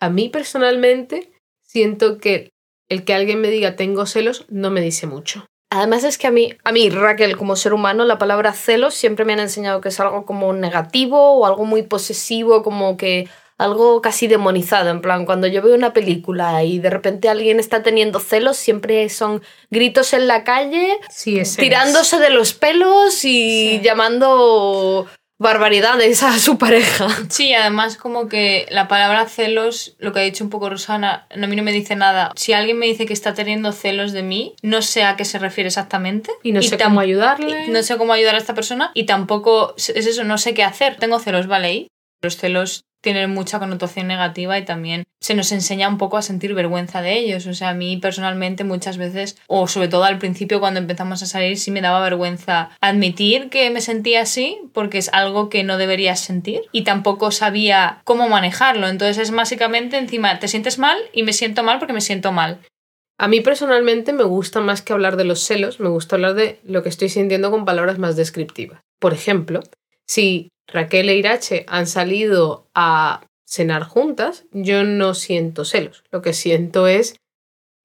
A 0.01 0.09
mí 0.09 0.31
personalmente 0.31 1.31
siento 1.61 2.17
que 2.17 2.49
el 2.89 3.05
que 3.05 3.13
alguien 3.13 3.43
me 3.43 3.51
diga 3.51 3.77
tengo 3.77 4.07
celos 4.07 4.47
no 4.49 4.71
me 4.71 4.81
dice 4.81 5.07
mucho. 5.07 5.45
Además 5.69 6.05
es 6.05 6.17
que 6.17 6.27
a 6.27 6.31
mí, 6.31 6.57
a 6.65 6.73
mí, 6.73 6.89
Raquel, 6.89 7.37
como 7.37 7.55
ser 7.55 7.75
humano, 7.75 8.07
la 8.07 8.17
palabra 8.17 8.55
celos 8.55 8.95
siempre 8.95 9.27
me 9.27 9.35
han 9.35 9.41
enseñado 9.41 9.83
que 9.83 9.91
es 9.91 10.01
algo 10.01 10.25
como 10.25 10.55
negativo 10.55 11.35
o 11.35 11.45
algo 11.45 11.67
muy 11.67 11.83
posesivo, 11.83 12.63
como 12.63 12.97
que 12.97 13.29
algo 13.59 14.01
casi 14.01 14.29
demonizado, 14.29 14.89
en 14.91 15.01
plan, 15.03 15.27
cuando 15.27 15.47
yo 15.49 15.61
veo 15.63 15.75
una 15.75 15.93
película 15.93 16.63
y 16.65 16.79
de 16.79 16.91
repente 16.91 17.29
alguien 17.29 17.59
está 17.61 17.83
teniendo 17.83 18.21
celos, 18.21 18.57
siempre 18.57 19.09
son 19.09 19.43
gritos 19.71 20.13
en 20.13 20.27
la 20.29 20.45
calle, 20.45 20.99
Sí, 21.11 21.39
es 21.39 21.57
tirándose 21.57 22.19
de 22.21 22.31
los 22.31 22.55
pelos 22.55 23.25
y 23.25 23.79
Sí. 23.79 23.81
llamando 23.83 25.07
barbaridades 25.41 26.23
a 26.25 26.37
su 26.39 26.59
pareja. 26.59 27.07
Sí, 27.29 27.55
además 27.55 27.97
como 27.97 28.29
que 28.29 28.67
la 28.71 28.89
palabra 28.89 29.27
celos, 29.27 29.95
lo 29.99 30.13
que 30.13 30.21
ha 30.21 30.23
dicho 30.23 30.43
un 30.43 30.51
poco 30.51 30.69
Rosana, 30.69 31.27
a 31.31 31.47
mí 31.47 31.55
no 31.57 31.63
me 31.63 31.73
dice 31.73 31.95
nada. 31.97 32.33
Si 32.37 32.53
alguien 32.53 32.79
me 32.79 32.87
dice 32.87 33.07
que 33.07 33.13
está 33.13 33.35
teniendo 33.35 33.73
celos 33.73 34.13
de 34.13 34.23
mí, 34.25 34.55
no 34.63 34.83
sé 34.83 35.05
a 35.05 35.17
qué 35.17 35.25
se 35.25 35.39
refiere 35.39 35.69
exactamente. 35.69 36.33
Y 36.43 36.53
no 36.53 36.61
sé 36.63 36.77
cómo 36.79 36.99
ayudarle. 37.01 37.69
No 37.69 37.83
sé 37.85 37.97
cómo 37.97 38.13
ayudar 38.13 38.35
a 38.35 38.39
esta 38.39 38.55
persona 38.55 38.91
y 38.95 39.05
tampoco 39.07 39.75
es 39.77 39.89
eso, 39.91 40.25
no 40.25 40.39
sé 40.39 40.55
qué 40.55 40.65
hacer. 40.65 40.97
Tengo 40.97 41.21
celos, 41.21 41.47
vale, 41.47 41.73
y 41.73 41.89
los 42.23 42.37
celos 42.37 42.85
tienen 43.01 43.31
mucha 43.31 43.59
connotación 43.59 44.09
negativa 44.09 44.59
y 44.59 44.65
también 44.65 45.05
se 45.21 45.35
nos 45.35 45.53
enseña 45.53 45.89
un 45.89 45.99
poco 45.99 46.17
a 46.17 46.23
sentir 46.23 46.55
vergüenza 46.55 47.01
de 47.01 47.17
ellos. 47.17 47.47
O 47.47 47.55
sea, 47.55 47.71
a 47.71 47.75
mí 47.75 47.97
personalmente 47.97 48.65
muchas 48.65 48.99
veces, 48.99 49.37
o 49.47 49.69
sobre 49.69 49.89
todo 49.89 50.05
al 50.05 50.19
principio 50.19 50.61
cuando 50.61 50.81
empezamos 50.81 51.23
a 51.23 51.27
salir, 51.27 51.59
sí 51.59 51.71
me 51.71 51.81
daba 51.81 52.01
vergüenza 52.01 52.71
admitir 52.81 53.51
que 53.51 53.71
me 53.71 53.81
sentía 53.81 54.23
así 54.23 54.59
porque 54.73 54.99
es 54.99 55.11
algo 55.13 55.49
que 55.49 55.63
no 55.63 55.79
deberías 55.79 56.21
sentir 56.21 56.63
y 56.73 56.83
tampoco 56.83 57.31
sabía 57.31 58.01
cómo 58.05 58.29
manejarlo. 58.29 58.89
Entonces 58.89 59.19
es 59.19 59.31
básicamente 59.31 59.97
encima 59.97 60.39
te 60.39 60.49
sientes 60.49 60.79
mal 60.79 60.99
y 61.13 61.23
me 61.23 61.33
siento 61.33 61.63
mal 61.63 61.79
porque 61.79 61.93
me 61.93 62.01
siento 62.01 62.33
mal. 62.33 62.61
A 63.21 63.27
mí 63.27 63.41
personalmente 63.41 64.13
me 64.13 64.23
gusta 64.23 64.61
más 64.61 64.81
que 64.81 64.93
hablar 64.93 65.17
de 65.17 65.25
los 65.25 65.41
celos, 65.41 65.81
me 65.81 65.89
gusta 65.89 66.15
hablar 66.17 66.35
de 66.35 66.61
lo 66.63 66.85
que 66.85 66.89
estoy 66.89 67.09
sintiendo 67.09 67.51
con 67.51 67.65
palabras 67.65 67.99
más 67.99 68.15
descriptivas. 68.15 68.81
Por 69.01 69.13
ejemplo, 69.13 69.61
si 70.07 70.51
Raquel 70.69 71.09
e 71.09 71.17
Irache 71.17 71.65
han 71.67 71.87
salido 71.87 72.69
a 72.75 73.27
cenar 73.47 73.85
juntas, 73.85 74.45
yo 74.53 74.85
no 74.85 75.15
siento 75.15 75.65
celos. 75.65 76.05
Lo 76.11 76.21
que 76.21 76.35
siento 76.35 76.87
es 76.87 77.17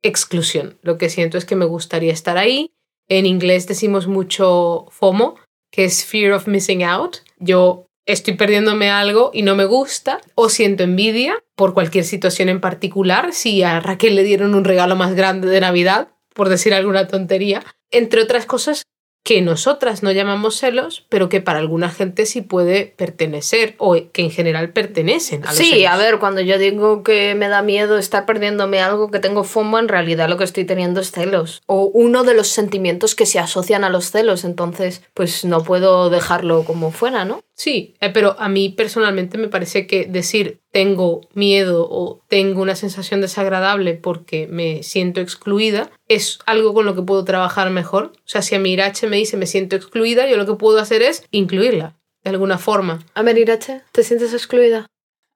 exclusión. 0.03 0.77
Lo 0.81 0.97
que 0.97 1.09
siento 1.09 1.37
es 1.37 1.45
que 1.45 1.55
me 1.55 1.65
gustaría 1.65 2.11
estar 2.11 2.37
ahí. 2.37 2.71
En 3.07 3.25
inglés 3.25 3.67
decimos 3.67 4.07
mucho 4.07 4.85
FOMO, 4.89 5.35
que 5.71 5.85
es 5.85 6.05
Fear 6.05 6.33
of 6.33 6.47
Missing 6.47 6.83
Out. 6.83 7.17
Yo 7.39 7.85
estoy 8.05 8.35
perdiéndome 8.35 8.89
algo 8.89 9.31
y 9.33 9.43
no 9.43 9.55
me 9.55 9.65
gusta, 9.65 10.19
o 10.35 10.49
siento 10.49 10.83
envidia 10.83 11.41
por 11.55 11.73
cualquier 11.73 12.03
situación 12.03 12.49
en 12.49 12.59
particular, 12.59 13.31
si 13.33 13.63
a 13.63 13.79
Raquel 13.79 14.15
le 14.15 14.23
dieron 14.23 14.55
un 14.55 14.65
regalo 14.65 14.95
más 14.95 15.15
grande 15.15 15.47
de 15.47 15.61
Navidad, 15.61 16.09
por 16.33 16.49
decir 16.49 16.73
alguna 16.73 17.07
tontería, 17.07 17.63
entre 17.91 18.21
otras 18.21 18.45
cosas 18.45 18.83
que 19.24 19.42
nosotras 19.42 20.03
no 20.03 20.12
llamamos 20.12 20.58
celos, 20.58 21.06
pero 21.08 21.30
que 21.30 21.39
para 21.39 21.60
alguna 21.60 21.89
gente 21.89 22.25
sí 22.25 22.42
puede 22.42 22.94
pertenecer 22.98 23.75
o 23.77 23.96
que 24.12 24.22
en 24.24 24.32
general 24.32 24.72
pertenecen 24.72 25.44
a 25.46 25.48
los 25.48 25.55
Sí, 25.57 25.72
celos. 25.72 25.92
a 25.92 25.98
ver, 25.98 26.20
cuando 26.20 26.42
yo 26.42 26.57
digo 26.57 27.03
que 27.03 27.33
me 27.33 27.48
da 27.48 27.62
miedo 27.62 27.98
estar 27.98 28.25
perdiéndome 28.25 28.81
algo 28.81 29.12
que 29.12 29.20
tengo 29.20 29.46
FOMO, 29.46 29.79
en 29.79 29.88
realidad 29.88 30.27
lo 30.27 30.36
que 30.38 30.44
estoy 30.44 30.66
teniendo 30.66 31.00
es 31.00 31.12
celos. 31.12 31.62
O 31.68 31.83
uno 31.94 32.24
de 32.25 32.33
los 32.33 32.50
sentimientos 32.50 33.16
que 33.16 33.25
se 33.25 33.40
asocian 33.40 33.86
a 33.86 33.90
los 33.90 34.12
celos, 34.12 34.44
entonces 34.44 35.01
pues 35.14 35.46
no 35.46 35.64
puedo 35.64 36.09
dejarlo 36.09 36.66
como 36.66 36.92
fuera, 36.92 37.24
¿no? 37.24 37.42
Sí, 37.55 37.96
eh, 38.01 38.09
pero 38.09 38.35
a 38.39 38.50
mí 38.50 38.70
personalmente 38.70 39.37
me 39.37 39.48
parece 39.48 39.85
que 39.85 40.05
decir 40.05 40.61
tengo 40.72 41.22
miedo 41.33 41.87
o 41.89 42.20
tengo 42.27 42.61
una 42.61 42.75
sensación 42.75 43.22
desagradable 43.22 43.94
porque 43.94 44.48
me 44.48 44.81
siento 44.81 45.22
excluida 45.22 45.92
es 46.07 46.39
algo 46.48 46.74
con 46.74 46.85
lo 46.85 46.96
que 46.96 47.03
puedo 47.03 47.24
trabajar 47.24 47.70
mejor. 47.70 48.13
O 48.16 48.22
sea, 48.25 48.42
si 48.42 48.55
a 48.55 48.59
mi 48.59 48.74
Irache 48.74 49.07
me 49.07 49.18
dice 49.18 49.37
me 49.37 49.46
siento 49.46 49.75
excluida, 49.75 50.27
yo 50.27 50.37
lo 50.37 50.48
que 50.48 50.55
puedo 50.55 50.79
hacer 50.79 51.03
es 51.03 51.25
incluirla 51.31 51.96
de 52.24 52.31
alguna 52.31 52.57
forma. 52.57 53.05
A 53.13 53.22
ver, 53.22 53.37
Irache, 53.37 53.81
¿te 53.92 54.03
sientes 54.03 54.33
excluida? 54.33 54.87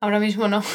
Ahora 0.01 0.19
mismo 0.19 0.47
no. 0.47 0.63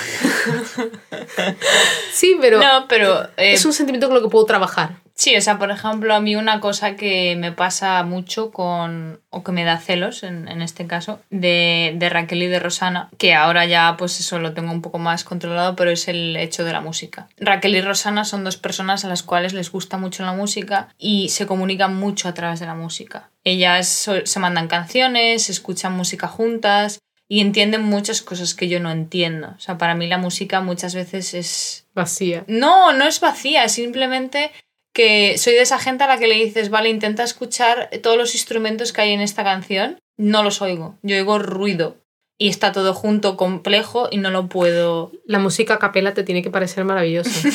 Sí, 2.13 2.37
pero 2.41 2.61
no, 2.61 2.87
pero... 2.89 3.25
eh, 3.37 3.53
es 3.55 3.65
un 3.65 3.73
sentimiento 3.73 4.07
con 4.09 4.17
lo 4.17 4.23
que 4.23 4.29
puedo 4.29 4.45
trabajar. 4.45 5.03
Sí, 5.23 5.37
o 5.37 5.41
sea, 5.41 5.57
por 5.57 5.71
ejemplo, 5.71 6.17
a 6.17 6.21
mí 6.21 6.35
una 6.35 6.59
cosa 6.59 6.97
que 6.97 7.37
me 7.37 7.53
pasa 7.53 8.03
mucho 8.03 8.51
con, 8.51 9.21
o 9.31 9.45
que 9.45 9.53
me 9.53 9.63
da 9.63 9.79
celos 9.79 10.25
en, 10.25 10.49
en 10.49 10.63
este 10.63 10.89
caso, 10.89 11.21
de, 11.31 11.95
de 11.97 12.09
Raquel 12.09 12.43
y 12.43 12.49
de 12.49 12.59
Rosana, 12.59 13.09
que 13.19 13.33
ahora 13.33 13.65
ya 13.65 13.95
pues 13.97 14.19
eso 14.19 14.41
lo 14.41 14.53
tengo 14.53 14.73
un 14.73 14.83
poco 14.83 14.99
más 14.99 15.23
controlado, 15.23 15.77
pero 15.77 15.93
es 15.93 16.09
el 16.09 16.35
hecho 16.37 16.65
de 16.65 16.73
la 16.73 16.81
música. 16.81 17.29
Raquel 17.39 17.77
y 17.77 17.81
Rosana 17.83 18.25
son 18.25 18.43
dos 18.43 18.57
personas 18.57 19.05
a 19.05 19.09
las 19.09 19.23
cuales 19.23 19.55
les 19.55 19.71
gusta 19.71 19.97
mucho 19.97 20.25
la 20.25 20.33
música 20.33 20.89
y 20.99 21.29
se 21.29 21.47
comunican 21.47 21.95
mucho 21.95 22.27
a 22.27 22.35
través 22.35 22.59
de 22.59 22.67
la 22.67 22.75
música. 22.75 23.31
Ellas 23.45 24.11
se 24.25 24.41
mandan 24.41 24.67
canciones, 24.67 25.51
escuchan 25.51 25.93
música 25.93 26.27
juntas 26.27 26.99
y 27.29 27.43
entienden 27.43 27.85
muchas 27.85 28.23
cosas 28.23 28.55
que 28.55 28.69
yo 28.69 28.81
no 28.81 28.91
entiendo. 28.91 29.55
O 29.57 29.61
sea, 29.61 29.79
para 29.79 29.95
mí 29.95 30.09
la 30.09 30.19
música 30.19 30.61
muchas 30.63 30.97
veces 30.97 31.33
es 31.33 31.87
Vacía. 31.95 32.43
no, 32.49 32.93
no 32.93 33.05
es 33.05 33.21
vacía, 33.21 33.65
es 33.65 33.73
simplemente 33.73 34.51
que 34.93 35.39
soy 35.39 35.55
de 35.55 35.63
esa 35.63 35.79
gente 35.79 36.05
a 36.05 36.07
la 36.07 36.19
que 36.19 36.27
le 36.27 36.35
dices, 36.35 36.71
vale, 36.71 36.89
intenta 36.89 37.23
escuchar 37.23 37.91
todos 38.03 38.17
los 38.17 38.35
instrumentos 38.35 38.93
que 38.93 39.01
hay 39.01 39.13
en 39.13 39.21
esta 39.21 39.45
canción. 39.45 39.99
No 40.19 40.43
los 40.43 40.61
oigo, 40.63 40.99
yo 41.03 41.17
oigo 41.17 41.39
ruido. 41.39 41.97
Y 42.39 42.49
está 42.49 42.73
todo 42.73 42.93
junto, 42.93 43.37
complejo, 43.37 44.09
y 44.11 44.17
no 44.17 44.31
lo 44.31 44.49
puedo. 44.49 45.13
La 45.27 45.39
música 45.39 45.75
a 45.75 45.79
capela 45.79 46.13
te 46.13 46.25
tiene 46.25 46.43
que 46.43 46.51
parecer 46.51 46.85
maravillosa. 46.85 47.31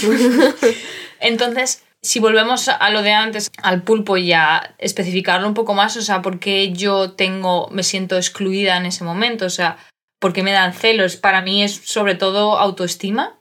Entonces, 1.19 1.83
si 2.01 2.19
volvemos 2.19 2.69
a 2.69 2.89
lo 2.89 3.01
de 3.01 3.11
antes, 3.11 3.51
al 3.61 3.83
pulpo 3.83 4.17
y 4.17 4.31
a 4.33 4.75
especificarlo 4.77 5.47
un 5.47 5.53
poco 5.53 5.73
más, 5.73 5.97
o 5.97 6.01
sea, 6.01 6.21
¿por 6.21 6.39
qué 6.39 6.71
yo 6.71 7.11
tengo, 7.11 7.67
me 7.71 7.83
siento 7.83 8.15
excluida 8.17 8.77
en 8.77 8.85
ese 8.85 9.03
momento? 9.03 9.45
O 9.45 9.49
sea, 9.49 9.77
¿por 10.19 10.31
qué 10.31 10.43
me 10.43 10.51
dan 10.51 10.73
celos? 10.73 11.15
Para 11.15 11.41
mí 11.41 11.63
es 11.63 11.73
sobre 11.73 12.15
todo 12.15 12.57
autoestima, 12.57 13.36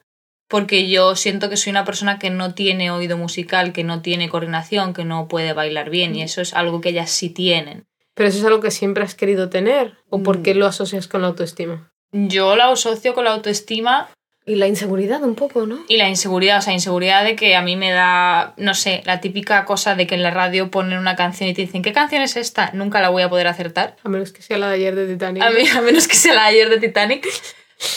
porque 0.48 0.88
yo 0.88 1.16
siento 1.16 1.48
que 1.50 1.56
soy 1.56 1.70
una 1.70 1.84
persona 1.84 2.18
que 2.18 2.30
no 2.30 2.54
tiene 2.54 2.90
oído 2.90 3.16
musical, 3.16 3.72
que 3.72 3.84
no 3.84 4.02
tiene 4.02 4.28
coordinación, 4.28 4.94
que 4.94 5.04
no 5.04 5.28
puede 5.28 5.52
bailar 5.52 5.90
bien, 5.90 6.14
y 6.14 6.22
eso 6.22 6.40
es 6.40 6.54
algo 6.54 6.80
que 6.80 6.90
ellas 6.90 7.10
sí 7.10 7.30
tienen. 7.30 7.86
Pero 8.14 8.28
eso 8.28 8.38
es 8.38 8.44
algo 8.44 8.60
que 8.60 8.70
siempre 8.70 9.04
has 9.04 9.14
querido 9.14 9.50
tener. 9.50 9.94
¿O 10.08 10.22
por 10.22 10.38
Mm. 10.38 10.42
qué 10.42 10.54
lo 10.54 10.66
asocias 10.66 11.06
con 11.08 11.20
la 11.22 11.28
autoestima? 11.28 11.90
Yo 12.12 12.56
la 12.56 12.68
asocio 12.70 13.12
con 13.14 13.24
la 13.24 13.32
autoestima 13.32 14.08
Y 14.48 14.54
la 14.54 14.68
inseguridad 14.68 15.24
un 15.24 15.34
poco, 15.34 15.66
¿no? 15.66 15.80
Y 15.88 15.96
la 15.96 16.08
inseguridad, 16.08 16.58
o 16.58 16.62
sea, 16.62 16.72
inseguridad 16.72 17.24
de 17.24 17.34
que 17.34 17.56
a 17.56 17.62
mí 17.62 17.74
me 17.74 17.90
da, 17.90 18.54
no 18.56 18.74
sé, 18.74 19.02
la 19.04 19.20
típica 19.20 19.64
cosa 19.64 19.96
de 19.96 20.06
que 20.06 20.14
en 20.14 20.22
la 20.22 20.30
radio 20.30 20.70
ponen 20.70 21.00
una 21.00 21.16
canción 21.16 21.50
y 21.50 21.52
te 21.54 21.62
dicen, 21.62 21.82
¿qué 21.82 21.92
canción 21.92 22.22
es 22.22 22.36
esta? 22.36 22.70
Nunca 22.72 23.00
la 23.00 23.08
voy 23.08 23.24
a 23.24 23.28
poder 23.28 23.48
acertar. 23.48 23.96
A 24.04 24.08
menos 24.08 24.30
que 24.32 24.42
sea 24.42 24.56
la 24.56 24.68
de 24.68 24.76
ayer 24.76 24.94
de 24.94 25.08
Titanic. 25.12 25.42
A, 25.42 25.50
mí, 25.50 25.66
a 25.68 25.80
menos 25.80 26.06
que 26.06 26.14
sea 26.14 26.32
la 26.34 26.42
de 26.42 26.48
ayer 26.50 26.68
de 26.70 26.78
Titanic. 26.78 27.26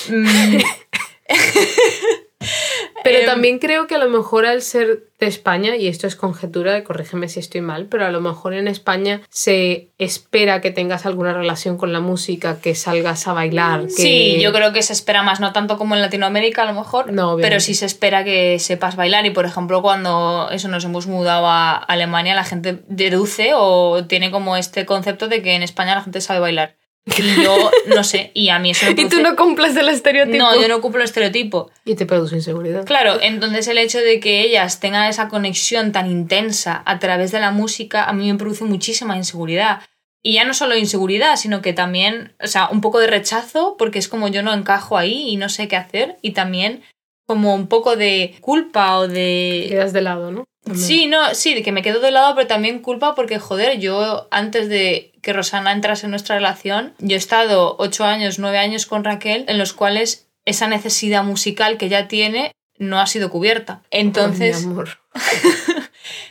Pero 3.04 3.20
Em, 3.20 3.26
también 3.26 3.60
creo 3.60 3.88
que 3.88 3.96
a 3.96 3.98
lo 3.98 4.10
mejor 4.10 4.46
al 4.46 4.62
ser 4.62 5.04
de 5.20 5.28
España, 5.28 5.76
y 5.76 5.88
esto 5.88 6.08
es 6.08 6.16
conjetura, 6.16 6.84
corrígeme 6.84 7.28
si 7.28 7.40
estoy 7.40 7.62
mal, 7.62 7.88
pero 7.88 8.06
a 8.06 8.12
lo 8.12 8.22
mejor 8.22 8.54
en 8.54 8.68
España 8.68 9.22
se 9.30 9.90
espera 9.98 10.62
que 10.62 10.72
tengas 10.72 11.06
alguna 11.06 11.34
relación 11.34 11.78
con 11.78 11.92
la 11.92 12.00
música, 12.00 12.60
que 12.62 12.76
salgas 12.76 13.28
a 13.28 13.34
bailar. 13.34 13.84
Que... 13.84 13.90
Sí, 13.90 14.40
yo 14.42 14.54
creo 14.54 14.72
que 14.72 14.82
se 14.82 14.94
espera 14.94 15.24
más, 15.24 15.40
no 15.40 15.52
tanto 15.52 15.78
como 15.78 15.96
en 15.96 16.02
Latinoamérica 16.02 16.64
a 16.64 16.66
lo 16.66 16.74
mejor, 16.74 17.12
No, 17.12 17.38
pero 17.38 17.60
sí 17.60 17.74
se 17.74 17.86
espera 17.86 18.24
que 18.24 18.60
sepas 18.60 18.96
bailar 18.96 19.26
y 19.26 19.32
por 19.32 19.46
ejemplo 19.46 19.82
cuando 19.82 20.50
eso 20.52 20.68
nos 20.70 20.86
hemos 20.86 21.08
mudado 21.08 21.48
a 21.48 21.76
Alemania 21.76 22.36
la 22.36 22.46
gente 22.46 22.80
deduce 22.88 23.52
o 23.56 24.06
tiene 24.06 24.32
como 24.32 24.56
este 24.56 24.86
concepto 24.86 25.28
de 25.28 25.42
que 25.42 25.54
en 25.54 25.64
España 25.64 25.96
la 25.96 26.02
gente 26.02 26.22
sabe 26.22 26.40
bailar. 26.40 26.79
Y 27.06 27.44
yo 27.44 27.72
no 27.88 28.04
sé, 28.04 28.32
y 28.34 28.50
a 28.50 28.60
mí 28.60 28.72
eso 28.72 28.86
me 28.86 28.92
Y 28.92 28.96
tú 28.96 29.18
produce- 29.18 29.22
no 29.24 29.36
cumples 29.36 29.76
el 29.76 29.90
estereotipo. 29.90 30.38
No, 30.38 30.60
yo 30.62 30.68
no 30.68 30.80
cumplo 30.82 31.02
el 31.02 31.06
estereotipo. 31.06 31.72
Y 31.86 31.96
te 31.96 32.06
produce 32.06 32.36
inseguridad. 32.36 32.86
Claro, 32.86 33.18
entonces 33.22 33.68
el 33.68 33.78
hecho 33.78 34.00
de 34.00 34.20
que 34.20 34.42
ellas 34.42 34.80
tengan 34.80 35.10
esa 35.10 35.28
conexión 35.28 35.92
tan 35.92 36.10
intensa 36.10 36.84
a 36.86 37.00
través 37.00 37.32
de 37.32 37.40
la 37.40 37.52
música 37.52 38.06
a 38.06 38.14
mí 38.14 38.32
me 38.32 38.38
produce 38.38 38.64
muchísima 38.66 39.18
inseguridad. 39.18 39.82
Y 40.22 40.34
ya 40.34 40.44
no 40.44 40.54
solo 40.54 40.76
inseguridad, 40.78 41.38
sino 41.38 41.62
que 41.62 41.72
también, 41.74 42.36
o 42.44 42.48
sea, 42.48 42.68
un 42.70 42.82
poco 42.82 43.00
de 43.00 43.08
rechazo 43.08 43.76
porque 43.78 44.00
es 44.00 44.10
como 44.10 44.28
yo 44.28 44.44
no 44.44 44.54
encajo 44.54 44.98
ahí 44.98 45.30
y 45.30 45.38
no 45.38 45.48
sé 45.50 45.68
qué 45.70 45.78
hacer. 45.78 46.18
Y 46.22 46.32
también 46.32 46.84
como 47.26 47.56
un 47.56 47.68
poco 47.68 47.96
de 47.96 48.36
culpa 48.42 48.98
o 48.98 49.08
de... 49.08 49.68
Quedas 49.70 49.94
de 49.94 50.02
lado, 50.02 50.32
¿no? 50.32 50.44
También. 50.70 50.88
Sí, 50.88 51.08
no, 51.08 51.36
sí, 51.36 51.54
de 51.54 51.62
que 51.64 51.72
me 51.72 51.82
quedo 51.82 52.00
de 52.00 52.12
lado, 52.12 52.34
pero 52.36 52.48
también 52.48 52.80
culpa 52.80 53.16
porque, 53.16 53.38
joder, 53.40 53.80
yo 53.80 54.28
antes 54.32 54.70
de 54.70 55.12
que 55.22 55.34
Rosana 55.34 55.72
entrase 55.74 56.06
en 56.06 56.12
nuestra 56.12 56.36
relación, 56.36 56.94
yo 57.00 57.16
he 57.16 57.18
estado 57.20 57.76
ocho 57.78 58.06
años, 58.06 58.40
nueve 58.40 58.58
años 58.58 58.86
con 58.86 59.04
Raquel, 59.04 59.46
en 59.48 59.58
los 59.58 59.74
cuales 59.74 60.28
esa 60.46 60.68
necesidad 60.68 61.24
musical 61.24 61.78
que 61.78 61.88
ella 61.88 62.08
tiene 62.08 62.54
no 62.78 63.00
ha 63.00 63.08
sido 63.08 63.30
cubierta. 63.30 63.82
Entonces, 63.92 64.66
mi 64.66 64.72
amor. 64.72 65.00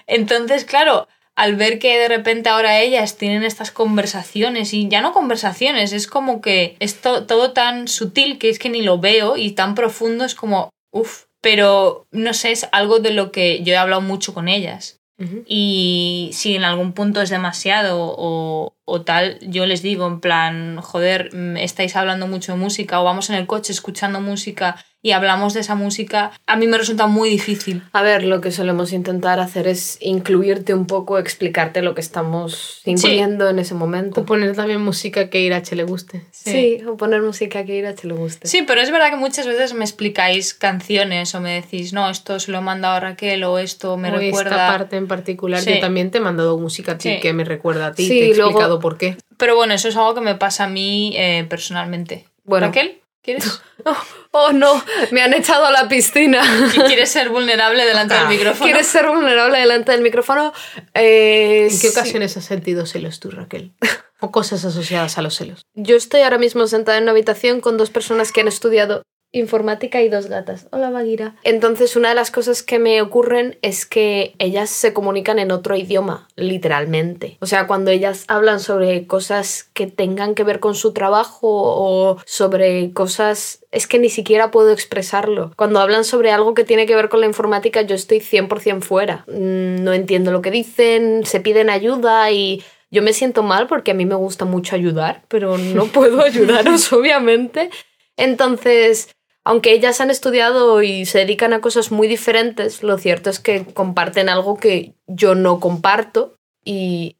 entonces, 0.06 0.64
claro, 0.64 1.08
al 1.36 1.54
ver 1.56 1.78
que 1.78 1.98
de 1.98 2.08
repente 2.08 2.48
ahora 2.48 2.80
ellas 2.80 3.16
tienen 3.16 3.44
estas 3.44 3.70
conversaciones 3.70 4.72
y 4.74 4.88
ya 4.88 5.00
no 5.00 5.12
conversaciones, 5.12 5.92
es 5.92 6.06
como 6.06 6.40
que 6.40 6.76
es 6.80 7.00
to- 7.00 7.26
todo 7.26 7.52
tan 7.52 7.86
sutil 7.88 8.38
que 8.38 8.48
es 8.48 8.58
que 8.58 8.70
ni 8.70 8.82
lo 8.82 8.98
veo 8.98 9.36
y 9.36 9.52
tan 9.52 9.74
profundo 9.74 10.24
es 10.24 10.34
como, 10.34 10.70
uff, 10.90 11.24
pero 11.40 12.06
no 12.10 12.34
sé, 12.34 12.52
es 12.52 12.68
algo 12.72 12.98
de 12.98 13.12
lo 13.12 13.32
que 13.32 13.62
yo 13.62 13.72
he 13.72 13.76
hablado 13.76 14.00
mucho 14.00 14.34
con 14.34 14.48
ellas. 14.48 15.00
Y 15.46 16.30
si 16.32 16.54
en 16.54 16.62
algún 16.62 16.92
punto 16.92 17.20
es 17.20 17.28
demasiado 17.28 17.96
o, 18.16 18.76
o 18.90 19.02
tal, 19.02 19.38
yo 19.42 19.66
les 19.66 19.82
digo 19.82 20.06
en 20.06 20.20
plan, 20.20 20.80
joder, 20.80 21.30
mm, 21.34 21.56
estáis 21.58 21.94
hablando 21.96 22.26
mucho 22.26 22.52
de 22.52 22.58
música 22.58 23.00
o 23.00 23.04
vamos 23.04 23.28
en 23.30 23.36
el 23.36 23.46
coche 23.46 23.72
escuchando 23.72 24.20
música 24.20 24.76
y 25.00 25.12
hablamos 25.12 25.54
de 25.54 25.60
esa 25.60 25.76
música, 25.76 26.32
a 26.46 26.56
mí 26.56 26.66
me 26.66 26.76
resulta 26.76 27.06
muy 27.06 27.30
difícil. 27.30 27.82
A 27.92 28.02
ver, 28.02 28.24
lo 28.24 28.40
que 28.40 28.50
solemos 28.50 28.92
intentar 28.92 29.38
hacer 29.38 29.68
es 29.68 29.96
incluirte 30.00 30.74
un 30.74 30.86
poco, 30.86 31.18
explicarte 31.18 31.82
lo 31.82 31.94
que 31.94 32.00
estamos 32.00 32.80
sintiendo 32.82 33.48
en 33.48 33.60
ese 33.60 33.74
momento. 33.74 34.22
O 34.22 34.24
poner 34.24 34.56
también 34.56 34.80
música 34.80 35.30
que 35.30 35.38
a 35.38 35.40
Irache 35.42 35.76
le 35.76 35.84
guste. 35.84 36.26
Sí, 36.32 36.80
o 36.88 36.96
poner 36.96 37.22
música 37.22 37.64
que 37.64 37.80
te 38.00 38.08
le 38.08 38.14
guste. 38.14 38.48
Sí, 38.48 38.64
pero 38.66 38.80
es 38.80 38.90
verdad 38.90 39.10
que 39.10 39.16
muchas 39.16 39.46
veces 39.46 39.72
me 39.72 39.84
explicáis 39.84 40.52
canciones 40.52 41.32
o 41.36 41.40
me 41.40 41.54
decís, 41.60 41.92
no, 41.92 42.10
esto 42.10 42.40
se 42.40 42.50
lo 42.50 42.58
he 42.58 42.62
mandado 42.62 42.96
a 42.96 43.00
Raquel 43.00 43.44
o 43.44 43.58
esto 43.60 43.96
me 43.96 44.10
o 44.10 44.16
recuerda. 44.18 44.50
esta 44.50 44.66
parte 44.78 44.96
en 44.96 45.06
particular, 45.06 45.60
Sí. 45.60 45.74
yo 45.74 45.80
también 45.80 46.10
te 46.10 46.18
he 46.18 46.20
mandado 46.20 46.58
música 46.58 46.92
a 46.92 46.98
ti 46.98 47.08
Sí. 47.14 47.20
que 47.20 47.32
me 47.32 47.44
recuerda 47.44 47.86
a 47.86 47.94
ti, 47.94 48.02
Sí, 48.02 48.18
te 48.18 48.30
he 48.32 48.34
luego- 48.34 48.58
por 48.80 48.98
qué. 48.98 49.16
Pero 49.36 49.56
bueno, 49.56 49.74
eso 49.74 49.88
es 49.88 49.96
algo 49.96 50.14
que 50.14 50.20
me 50.20 50.34
pasa 50.34 50.64
a 50.64 50.68
mí 50.68 51.14
eh, 51.16 51.46
personalmente. 51.48 52.26
Bueno. 52.44 52.66
Raquel, 52.66 53.00
¿quieres? 53.22 53.60
Oh, 54.30 54.52
no, 54.52 54.84
me 55.10 55.22
han 55.22 55.32
echado 55.32 55.64
a 55.64 55.70
la 55.70 55.88
piscina. 55.88 56.42
¿Quieres 56.86 57.08
ser 57.10 57.30
vulnerable 57.30 57.86
delante 57.86 58.14
del 58.14 58.28
micrófono? 58.28 58.64
¿Quieres 58.64 58.86
ser 58.86 59.08
vulnerable 59.08 59.58
delante 59.58 59.92
del 59.92 60.02
micrófono? 60.02 60.52
Eh, 60.92 61.68
¿En 61.70 61.80
qué 61.80 61.88
sí. 61.88 61.88
ocasiones 61.88 62.36
has 62.36 62.44
sentido 62.44 62.84
celos 62.84 63.20
tú, 63.20 63.30
Raquel? 63.30 63.72
O 64.20 64.32
cosas 64.32 64.64
asociadas 64.64 65.16
a 65.16 65.22
los 65.22 65.36
celos. 65.36 65.62
Yo 65.74 65.94
estoy 65.94 66.22
ahora 66.22 66.38
mismo 66.38 66.66
sentada 66.66 66.98
en 66.98 67.04
una 67.04 67.12
habitación 67.12 67.60
con 67.60 67.76
dos 67.76 67.90
personas 67.90 68.32
que 68.32 68.40
han 68.40 68.48
estudiado 68.48 69.02
informática 69.38 70.02
y 70.02 70.08
dos 70.08 70.26
gatas. 70.26 70.66
Hola, 70.70 70.90
Baguira. 70.90 71.34
Entonces, 71.44 71.96
una 71.96 72.10
de 72.10 72.14
las 72.14 72.30
cosas 72.30 72.62
que 72.62 72.78
me 72.78 73.00
ocurren 73.02 73.58
es 73.62 73.86
que 73.86 74.34
ellas 74.38 74.70
se 74.70 74.92
comunican 74.92 75.38
en 75.38 75.50
otro 75.50 75.76
idioma, 75.76 76.28
literalmente. 76.36 77.36
O 77.40 77.46
sea, 77.46 77.66
cuando 77.66 77.90
ellas 77.90 78.24
hablan 78.28 78.60
sobre 78.60 79.06
cosas 79.06 79.70
que 79.72 79.86
tengan 79.86 80.34
que 80.34 80.44
ver 80.44 80.60
con 80.60 80.74
su 80.74 80.92
trabajo 80.92 81.48
o 81.50 82.18
sobre 82.26 82.92
cosas... 82.92 83.64
Es 83.70 83.86
que 83.86 83.98
ni 83.98 84.08
siquiera 84.08 84.50
puedo 84.50 84.72
expresarlo. 84.72 85.52
Cuando 85.56 85.80
hablan 85.80 86.04
sobre 86.04 86.30
algo 86.30 86.54
que 86.54 86.64
tiene 86.64 86.86
que 86.86 86.96
ver 86.96 87.08
con 87.08 87.20
la 87.20 87.26
informática, 87.26 87.82
yo 87.82 87.94
estoy 87.94 88.20
100% 88.20 88.80
fuera. 88.80 89.24
Mm, 89.28 89.84
No 89.84 89.92
entiendo 89.92 90.32
lo 90.32 90.42
que 90.42 90.50
dicen, 90.50 91.24
se 91.26 91.40
piden 91.40 91.68
ayuda 91.70 92.30
y 92.30 92.62
yo 92.90 93.02
me 93.02 93.12
siento 93.12 93.42
mal 93.42 93.66
porque 93.66 93.90
a 93.90 93.94
mí 93.94 94.06
me 94.06 94.14
gusta 94.14 94.44
mucho 94.46 94.74
ayudar, 94.74 95.22
pero 95.28 95.58
no 95.58 95.86
puedo 95.86 96.22
ayudaros, 96.24 96.90
obviamente. 96.92 97.70
Entonces, 98.16 99.10
aunque 99.48 99.72
ellas 99.72 100.02
han 100.02 100.10
estudiado 100.10 100.82
y 100.82 101.06
se 101.06 101.20
dedican 101.20 101.54
a 101.54 101.62
cosas 101.62 101.90
muy 101.90 102.06
diferentes, 102.06 102.82
lo 102.82 102.98
cierto 102.98 103.30
es 103.30 103.40
que 103.40 103.64
comparten 103.64 104.28
algo 104.28 104.58
que 104.58 104.92
yo 105.06 105.34
no 105.34 105.58
comparto 105.58 106.36
y 106.66 107.16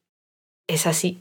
es 0.67 0.87
así. 0.87 1.21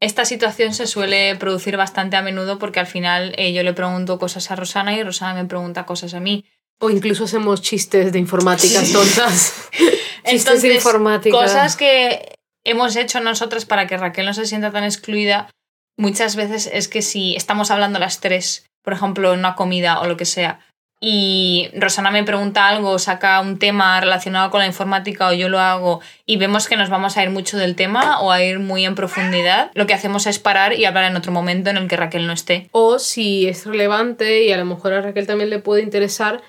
Esta 0.00 0.24
situación 0.24 0.74
se 0.74 0.88
suele 0.88 1.36
producir 1.36 1.76
bastante 1.76 2.16
a 2.16 2.22
menudo 2.22 2.58
porque 2.58 2.80
al 2.80 2.88
final 2.88 3.34
eh, 3.38 3.52
yo 3.52 3.62
le 3.62 3.72
pregunto 3.72 4.18
cosas 4.18 4.50
a 4.50 4.56
Rosana 4.56 4.96
y 4.96 5.04
Rosana 5.04 5.40
me 5.40 5.48
pregunta 5.48 5.86
cosas 5.86 6.12
a 6.12 6.18
mí. 6.18 6.44
O 6.80 6.90
incluso 6.90 7.22
hacemos 7.22 7.62
chistes 7.62 8.10
de 8.10 8.18
informáticas 8.18 8.90
tontas. 8.90 9.68
Chistes 10.24 10.62
de 10.62 10.74
informática. 10.74 11.36
Cosas 11.36 11.76
que 11.76 12.34
hemos 12.64 12.96
hecho 12.96 13.20
nosotras 13.20 13.64
para 13.64 13.86
que 13.86 13.96
Raquel 13.96 14.26
no 14.26 14.34
se 14.34 14.46
sienta 14.46 14.72
tan 14.72 14.82
excluida, 14.82 15.50
muchas 15.96 16.34
veces 16.34 16.68
es 16.72 16.88
que 16.88 17.00
si 17.00 17.36
estamos 17.36 17.70
hablando 17.70 18.00
las 18.00 18.18
tres, 18.18 18.66
por 18.82 18.92
ejemplo, 18.92 19.32
en 19.32 19.40
una 19.40 19.54
comida 19.54 20.00
o 20.00 20.06
lo 20.06 20.16
que 20.16 20.24
sea, 20.24 20.60
y 21.04 21.68
Rosana 21.74 22.12
me 22.12 22.22
pregunta 22.22 22.68
algo, 22.68 22.96
saca 23.00 23.40
un 23.40 23.58
tema 23.58 24.00
relacionado 24.00 24.52
con 24.52 24.60
la 24.60 24.68
informática 24.68 25.26
o 25.26 25.32
yo 25.32 25.48
lo 25.48 25.58
hago 25.58 26.00
y 26.26 26.36
vemos 26.36 26.68
que 26.68 26.76
nos 26.76 26.90
vamos 26.90 27.16
a 27.16 27.24
ir 27.24 27.30
mucho 27.30 27.58
del 27.58 27.74
tema 27.74 28.20
o 28.20 28.30
a 28.30 28.40
ir 28.40 28.60
muy 28.60 28.84
en 28.84 28.94
profundidad, 28.94 29.72
lo 29.74 29.88
que 29.88 29.94
hacemos 29.94 30.28
es 30.28 30.38
parar 30.38 30.74
y 30.74 30.84
hablar 30.84 31.10
en 31.10 31.16
otro 31.16 31.32
momento 31.32 31.70
en 31.70 31.76
el 31.76 31.88
que 31.88 31.96
Raquel 31.96 32.28
no 32.28 32.32
esté. 32.32 32.68
O 32.70 33.00
si 33.00 33.48
es 33.48 33.66
relevante 33.66 34.44
y 34.44 34.52
a 34.52 34.56
lo 34.56 34.64
mejor 34.64 34.92
a 34.92 35.00
Raquel 35.00 35.26
también 35.26 35.50
le 35.50 35.58
puede 35.58 35.82
interesar, 35.82 36.40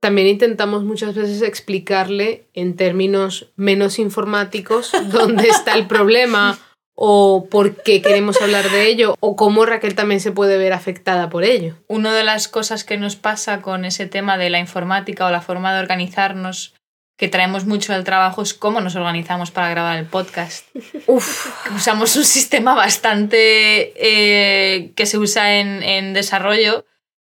también 0.00 0.26
intentamos 0.26 0.82
muchas 0.82 1.14
veces 1.14 1.40
explicarle 1.40 2.48
en 2.54 2.74
términos 2.74 3.52
menos 3.54 4.00
informáticos 4.00 4.90
dónde 5.12 5.46
está 5.46 5.74
el 5.74 5.86
problema 5.86 6.58
o 6.94 7.46
por 7.50 7.82
qué 7.82 8.02
queremos 8.02 8.40
hablar 8.40 8.70
de 8.70 8.86
ello 8.86 9.16
o 9.20 9.36
cómo 9.36 9.64
Raquel 9.66 9.94
también 9.94 10.20
se 10.20 10.32
puede 10.32 10.58
ver 10.58 10.72
afectada 10.72 11.30
por 11.30 11.44
ello. 11.44 11.76
Una 11.88 12.14
de 12.14 12.24
las 12.24 12.48
cosas 12.48 12.84
que 12.84 12.98
nos 12.98 13.16
pasa 13.16 13.62
con 13.62 13.84
ese 13.84 14.06
tema 14.06 14.38
de 14.38 14.50
la 14.50 14.58
informática 14.58 15.26
o 15.26 15.30
la 15.30 15.40
forma 15.40 15.74
de 15.74 15.80
organizarnos 15.80 16.74
que 17.16 17.28
traemos 17.28 17.66
mucho 17.66 17.92
del 17.92 18.04
trabajo 18.04 18.42
es 18.42 18.52
cómo 18.52 18.80
nos 18.80 18.96
organizamos 18.96 19.50
para 19.50 19.70
grabar 19.70 19.98
el 19.98 20.06
podcast. 20.06 20.66
Uf, 21.06 21.70
Usamos 21.74 22.16
un 22.16 22.24
sistema 22.24 22.74
bastante 22.74 23.92
eh, 23.96 24.92
que 24.96 25.06
se 25.06 25.18
usa 25.18 25.60
en, 25.60 25.82
en 25.82 26.14
desarrollo 26.14 26.84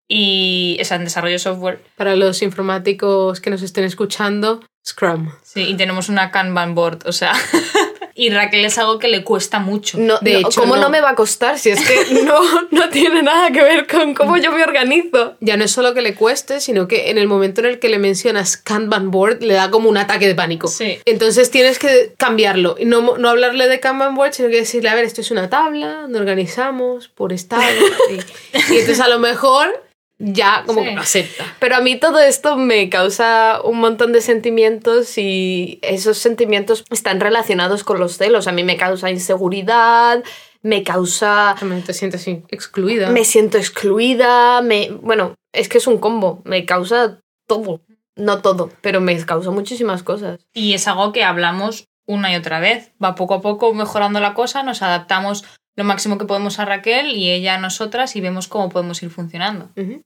y 0.07 0.79
o 0.81 0.85
sea, 0.85 0.97
en 0.97 1.05
desarrollo 1.05 1.35
de 1.35 1.38
software. 1.38 1.83
Para 1.97 2.16
los 2.16 2.42
informáticos 2.42 3.40
que 3.40 3.51
nos 3.51 3.62
estén 3.62 3.85
escuchando, 3.85 4.61
Scrum. 4.87 5.31
Sí, 5.42 5.62
y 5.62 5.77
tenemos 5.77 6.09
una 6.09 6.31
Kanban 6.31 6.75
board, 6.75 7.07
o 7.07 7.12
sea. 7.12 7.33
y 8.19 8.31
Raquel 8.31 8.65
es 8.65 8.77
algo 8.79 8.99
que 8.99 9.07
le 9.07 9.23
cuesta 9.23 9.61
mucho. 9.61 9.97
no, 9.97 10.19
De 10.19 10.33
no, 10.33 10.49
hecho, 10.49 10.61
¿cómo 10.61 10.75
no. 10.75 10.83
no. 10.83 10.91
me 10.91 11.01
va 11.01 11.11
a 11.11 11.15
costar 11.15 11.57
si 11.57 11.71
es 11.71 11.81
que 11.87 12.15
no, 12.25 12.41
no 12.73 12.89
tiene 12.89 13.23
nada 13.23 13.53
que 13.53 13.63
ver 13.63 13.87
con 13.87 14.13
cómo 14.13 14.37
yo 14.37 14.51
me 14.51 14.65
organizo? 14.65 15.37
Ya 15.39 15.57
no 15.57 15.65
es 15.65 15.71
solo 15.71 15.95
que 15.95 16.03
le 16.03 16.17
cueste, 16.17 16.59
sino 16.61 16.89
que 16.89 17.11
en 17.11 17.19
el 17.19 17.29
momento 17.29 17.61
en 17.61 17.69
el 17.69 17.79
que 17.79 17.89
le 17.89 18.01
mencionas 18.01 18.57
Kanban 18.57 19.13
board 19.13 19.41
le 19.43 19.55
da 19.55 19.71
como 19.71 19.89
un 19.89 19.97
ataque 19.97 20.27
de 20.27 20.35
pánico. 20.35 20.67
Sí. 20.67 20.99
Entonces 21.05 21.53
tienes 21.53 21.79
que 21.79 22.13
cambiarlo 22.17 22.75
y 22.77 22.87
no, 22.87 23.17
no 23.17 23.29
hablarle 23.29 23.69
de 23.69 23.79
Kanban 23.79 24.17
board, 24.17 24.33
sino 24.35 24.49
que 24.49 24.57
decirle, 24.57 24.89
a 24.89 24.97
ver, 24.97 25.05
esto 25.05 25.21
es 25.21 25.31
una 25.31 25.49
tabla 25.49 26.01
donde 26.03 26.19
organizamos 26.19 27.07
por 27.07 27.33
estado. 27.33 27.63
y, 28.11 28.15
y 28.15 28.79
entonces 28.79 28.99
a 28.99 29.07
lo 29.07 29.21
mejor 29.21 29.88
ya 30.19 30.65
como 30.67 30.81
Sí. 30.81 30.87
que 30.89 30.95
lo 30.95 31.01
acepta. 31.01 31.45
Pero 31.61 31.77
a 31.77 31.81
mí 31.81 31.97
todo 31.97 32.19
esto 32.21 32.57
me 32.57 32.89
causa 32.91 33.61
un 33.63 33.79
montón 33.79 34.13
de 34.13 34.21
sentimientos 34.21 35.17
y 35.19 35.79
esos 35.83 36.19
sentimientos 36.19 36.85
están 36.91 37.21
relacionados 37.21 37.85
con 37.85 37.99
los 38.01 38.17
celos. 38.19 38.47
A 38.49 38.53
mí 38.53 38.65
me 38.65 38.77
causa 38.77 39.11
inseguridad, 39.11 40.23
me 40.63 40.83
causa... 40.83 41.55
También 41.59 41.83
te 41.83 41.95
sientes 41.95 42.27
excluida. 42.49 43.11
Me 43.11 43.25
siento 43.25 43.59
excluida, 43.59 44.61
me... 44.63 44.91
Bueno, 44.91 45.35
es 45.53 45.69
que 45.69 45.79
es 45.79 45.87
un 45.87 45.99
combo, 45.99 46.43
me 46.45 46.65
causa 46.67 47.21
todo. 47.47 47.81
No 48.17 48.43
todo, 48.43 48.71
pero 48.81 49.01
me 49.01 49.17
causa 49.25 49.51
muchísimas 49.53 50.03
cosas. 50.03 50.41
Y 50.53 50.75
es 50.75 50.89
algo 50.89 51.13
que 51.13 51.23
hablamos 51.23 51.85
una 52.07 52.33
y 52.33 52.37
otra 52.37 52.59
vez. 52.59 52.91
Va 53.03 53.15
poco 53.15 53.35
a 53.35 53.41
poco 53.41 53.73
mejorando 53.75 54.19
la 54.19 54.35
cosa, 54.35 54.65
nos 54.65 54.83
adaptamos 54.83 55.45
lo 55.77 55.85
máximo 55.85 56.19
que 56.19 56.25
podemos 56.25 56.59
a 56.59 56.65
Raquel 56.65 57.13
y 57.15 57.31
ella 57.31 57.55
a 57.55 57.59
nosotras 57.59 58.17
y 58.17 58.21
vemos 58.21 58.49
cómo 58.49 58.69
podemos 58.69 59.01
ir 59.05 59.11
funcionando. 59.11 59.71
Ujú. 59.77 60.03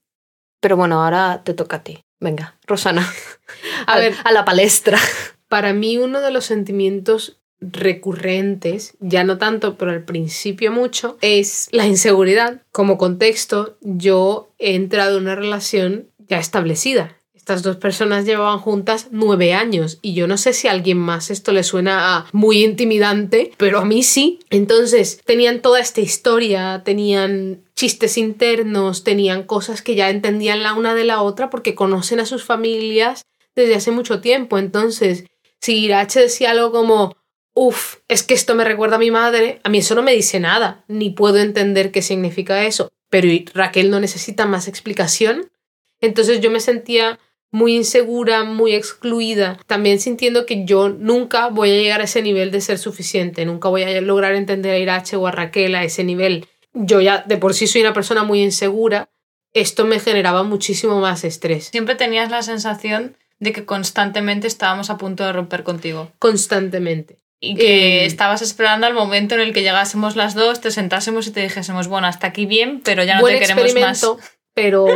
Pero 0.63 0.77
bueno, 0.77 1.03
ahora 1.03 1.41
te 1.43 1.53
toca 1.53 1.75
a 1.77 1.83
ti. 1.83 2.05
Venga, 2.21 2.55
Rosana. 2.65 3.05
A 3.85 3.95
A, 3.95 3.99
ver. 3.99 4.15
a 4.23 4.31
la 4.31 4.45
palestra. 4.45 4.97
Para 5.49 5.73
mí 5.73 5.97
uno 5.97 6.21
de 6.21 6.31
los 6.31 6.45
sentimientos 6.45 7.41
recurrentes, 7.59 8.93
ya 9.01 9.25
no 9.25 9.37
tanto, 9.37 9.77
pero 9.77 9.91
al 9.91 10.03
principio 10.05 10.71
mucho, 10.71 11.17
es 11.19 11.67
la 11.73 11.85
inseguridad. 11.85 12.61
Como 12.71 12.97
contexto, 12.97 13.77
yo 13.81 14.53
he 14.57 14.75
entrado 14.75 15.17
en 15.17 15.23
una 15.23 15.35
relación 15.35 16.07
ya 16.29 16.39
establecida. 16.39 17.17
Estas 17.43 17.61
dos 17.61 17.75
personas 17.75 18.23
llevaban 18.23 18.59
juntas 18.59 19.09
nueve 19.11 19.53
años 19.53 19.99
y 20.01 20.13
yo 20.13 20.27
no 20.27 20.37
sé 20.37 20.53
si 20.53 20.69
a 20.69 20.71
alguien 20.71 20.97
más 20.97 21.29
esto 21.29 21.51
le 21.51 21.63
suena 21.63 22.25
muy 22.31 22.63
intimidante, 22.63 23.51
pero 23.57 23.79
a 23.79 23.85
mí 23.85 24.01
sí. 24.01 24.39
Entonces 24.49 25.19
tenían 25.25 25.61
toda 25.61 25.81
esta 25.81 25.99
historia, 25.99 26.83
tenían 26.85 27.65
chistes 27.75 28.17
internos, 28.17 29.03
tenían 29.03 29.43
cosas 29.43 29.81
que 29.81 29.93
ya 29.93 30.09
entendían 30.09 30.63
la 30.63 30.73
una 30.73 30.95
de 30.95 31.03
la 31.03 31.21
otra 31.21 31.49
porque 31.49 31.75
conocen 31.75 32.21
a 32.21 32.25
sus 32.25 32.45
familias 32.45 33.23
desde 33.57 33.75
hace 33.75 33.91
mucho 33.91 34.21
tiempo. 34.21 34.57
Entonces, 34.57 35.25
si 35.59 35.79
Irache 35.79 36.21
decía 36.21 36.51
algo 36.51 36.71
como, 36.71 37.17
uff, 37.53 37.97
es 38.07 38.23
que 38.23 38.35
esto 38.35 38.55
me 38.55 38.63
recuerda 38.63 38.95
a 38.95 38.99
mi 38.99 39.11
madre, 39.11 39.59
a 39.65 39.69
mí 39.69 39.79
eso 39.79 39.95
no 39.95 40.01
me 40.01 40.13
dice 40.13 40.39
nada, 40.39 40.85
ni 40.87 41.09
puedo 41.09 41.39
entender 41.39 41.91
qué 41.91 42.01
significa 42.01 42.63
eso. 42.63 42.89
Pero 43.09 43.27
Raquel 43.53 43.89
no 43.89 43.99
necesita 43.99 44.45
más 44.45 44.69
explicación. 44.69 45.51
Entonces 45.99 46.39
yo 46.39 46.49
me 46.49 46.61
sentía 46.61 47.19
muy 47.53 47.75
insegura, 47.75 48.43
muy 48.43 48.73
excluida, 48.73 49.59
también 49.67 49.99
sintiendo 49.99 50.47
que 50.47 50.65
yo 50.65 50.89
nunca 50.89 51.49
voy 51.49 51.69
a 51.69 51.75
llegar 51.75 52.01
a 52.01 52.05
ese 52.05 52.23
nivel 52.23 52.49
de 52.49 52.59
ser 52.61 52.79
suficiente, 52.79 53.45
nunca 53.45 53.69
voy 53.69 53.83
a 53.83 54.01
lograr 54.01 54.33
entender 54.33 54.73
a 54.73 54.79
Irache 54.79 55.15
o 55.17 55.27
a 55.27 55.31
Raquel 55.31 55.75
a 55.75 55.83
ese 55.83 56.03
nivel. 56.03 56.47
Yo 56.73 56.99
ya 56.99 57.19
de 57.19 57.37
por 57.37 57.53
sí 57.53 57.67
soy 57.67 57.81
una 57.81 57.93
persona 57.93 58.23
muy 58.23 58.41
insegura, 58.41 59.09
esto 59.53 59.85
me 59.85 59.99
generaba 59.99 60.41
muchísimo 60.41 60.99
más 60.99 61.23
estrés. 61.23 61.65
Siempre 61.65 61.93
tenías 61.93 62.31
la 62.31 62.41
sensación 62.41 63.15
de 63.39 63.53
que 63.53 63.65
constantemente 63.65 64.47
estábamos 64.47 64.89
a 64.89 64.97
punto 64.97 65.23
de 65.23 65.31
romper 65.31 65.63
contigo. 65.63 66.11
Constantemente. 66.17 67.19
Y 67.39 67.53
que 67.53 67.99
Eh, 68.01 68.05
estabas 68.05 68.41
esperando 68.41 68.87
al 68.87 68.95
momento 68.95 69.35
en 69.35 69.41
el 69.41 69.53
que 69.53 69.61
llegásemos 69.61 70.15
las 70.15 70.33
dos, 70.33 70.59
te 70.59 70.71
sentásemos 70.71 71.27
y 71.27 71.31
te 71.31 71.41
dijésemos, 71.41 71.87
bueno, 71.87 72.07
hasta 72.07 72.25
aquí 72.25 72.47
bien, 72.47 72.81
pero 72.83 73.03
ya 73.03 73.15
no 73.15 73.21
Buen 73.21 73.35
te 73.35 73.41
queremos 73.45 73.75
más. 73.75 74.03
Pero 74.53 74.87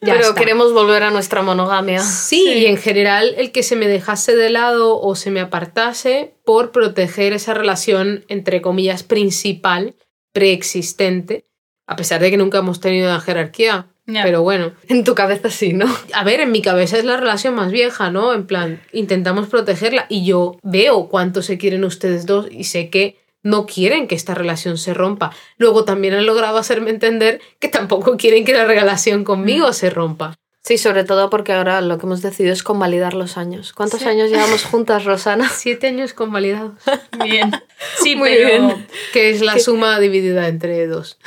ya 0.00 0.14
Pero 0.14 0.20
está. 0.20 0.34
queremos 0.34 0.72
volver 0.72 1.02
a 1.02 1.10
nuestra 1.10 1.42
monogamia. 1.42 2.00
Sí, 2.00 2.44
y 2.54 2.66
en 2.66 2.76
general 2.76 3.34
el 3.36 3.50
que 3.52 3.62
se 3.62 3.76
me 3.76 3.88
dejase 3.88 4.36
de 4.36 4.50
lado 4.50 5.00
o 5.00 5.14
se 5.14 5.30
me 5.30 5.40
apartase 5.40 6.34
por 6.44 6.70
proteger 6.72 7.32
esa 7.32 7.54
relación, 7.54 8.24
entre 8.28 8.62
comillas, 8.62 9.02
principal, 9.02 9.94
preexistente, 10.32 11.46
a 11.86 11.96
pesar 11.96 12.20
de 12.20 12.30
que 12.30 12.36
nunca 12.36 12.58
hemos 12.58 12.80
tenido 12.80 13.08
una 13.10 13.20
jerarquía. 13.20 13.88
Pero 14.04 14.42
bueno, 14.42 14.72
En 14.88 15.04
tu 15.04 15.14
cabeza 15.14 15.48
sí, 15.48 15.72
¿no? 15.72 15.86
a 16.12 16.24
ver, 16.24 16.40
en 16.40 16.50
mi 16.50 16.60
cabeza 16.60 16.98
es 16.98 17.04
la 17.04 17.16
relación 17.16 17.54
más 17.54 17.70
vieja, 17.70 18.10
¿no? 18.10 18.34
En 18.34 18.46
plan, 18.46 18.82
intentamos 18.92 19.48
protegerla 19.48 20.06
y 20.08 20.24
yo 20.26 20.58
veo 20.64 21.08
cuánto 21.08 21.40
se 21.40 21.56
quieren 21.56 21.84
ustedes 21.84 22.26
dos 22.26 22.48
y 22.50 22.64
sé 22.64 22.90
que 22.90 23.21
no 23.42 23.66
quieren 23.66 24.06
que 24.08 24.14
esta 24.14 24.34
relación 24.34 24.78
se 24.78 24.94
rompa. 24.94 25.30
Luego 25.56 25.84
también 25.84 26.14
han 26.14 26.26
logrado 26.26 26.58
hacerme 26.58 26.90
entender 26.90 27.40
que 27.58 27.68
tampoco 27.68 28.16
quieren 28.16 28.44
que 28.44 28.52
la 28.52 28.64
relación 28.64 29.24
conmigo 29.24 29.72
se 29.72 29.90
rompa. 29.90 30.34
Sí, 30.64 30.78
sobre 30.78 31.02
todo 31.02 31.28
porque 31.28 31.52
ahora 31.52 31.80
lo 31.80 31.98
que 31.98 32.06
hemos 32.06 32.22
decidido 32.22 32.52
es 32.52 32.62
convalidar 32.62 33.14
los 33.14 33.36
años. 33.36 33.72
¿Cuántos 33.72 33.98
Sí. 34.02 34.06
años 34.08 34.30
llevamos 34.30 34.62
juntas, 34.64 35.04
Rosana? 35.04 35.48
Siete 35.52 35.88
años 35.88 36.14
convalidados. 36.14 36.74
Bien. 37.24 37.50
Sí, 38.00 38.14
Muy 38.14 38.30
pero 38.30 38.46
bien. 38.68 38.86
que 39.12 39.30
es 39.30 39.40
la 39.40 39.58
suma 39.58 39.98
dividida 39.98 40.46
entre 40.46 40.86
dos. 40.86 41.18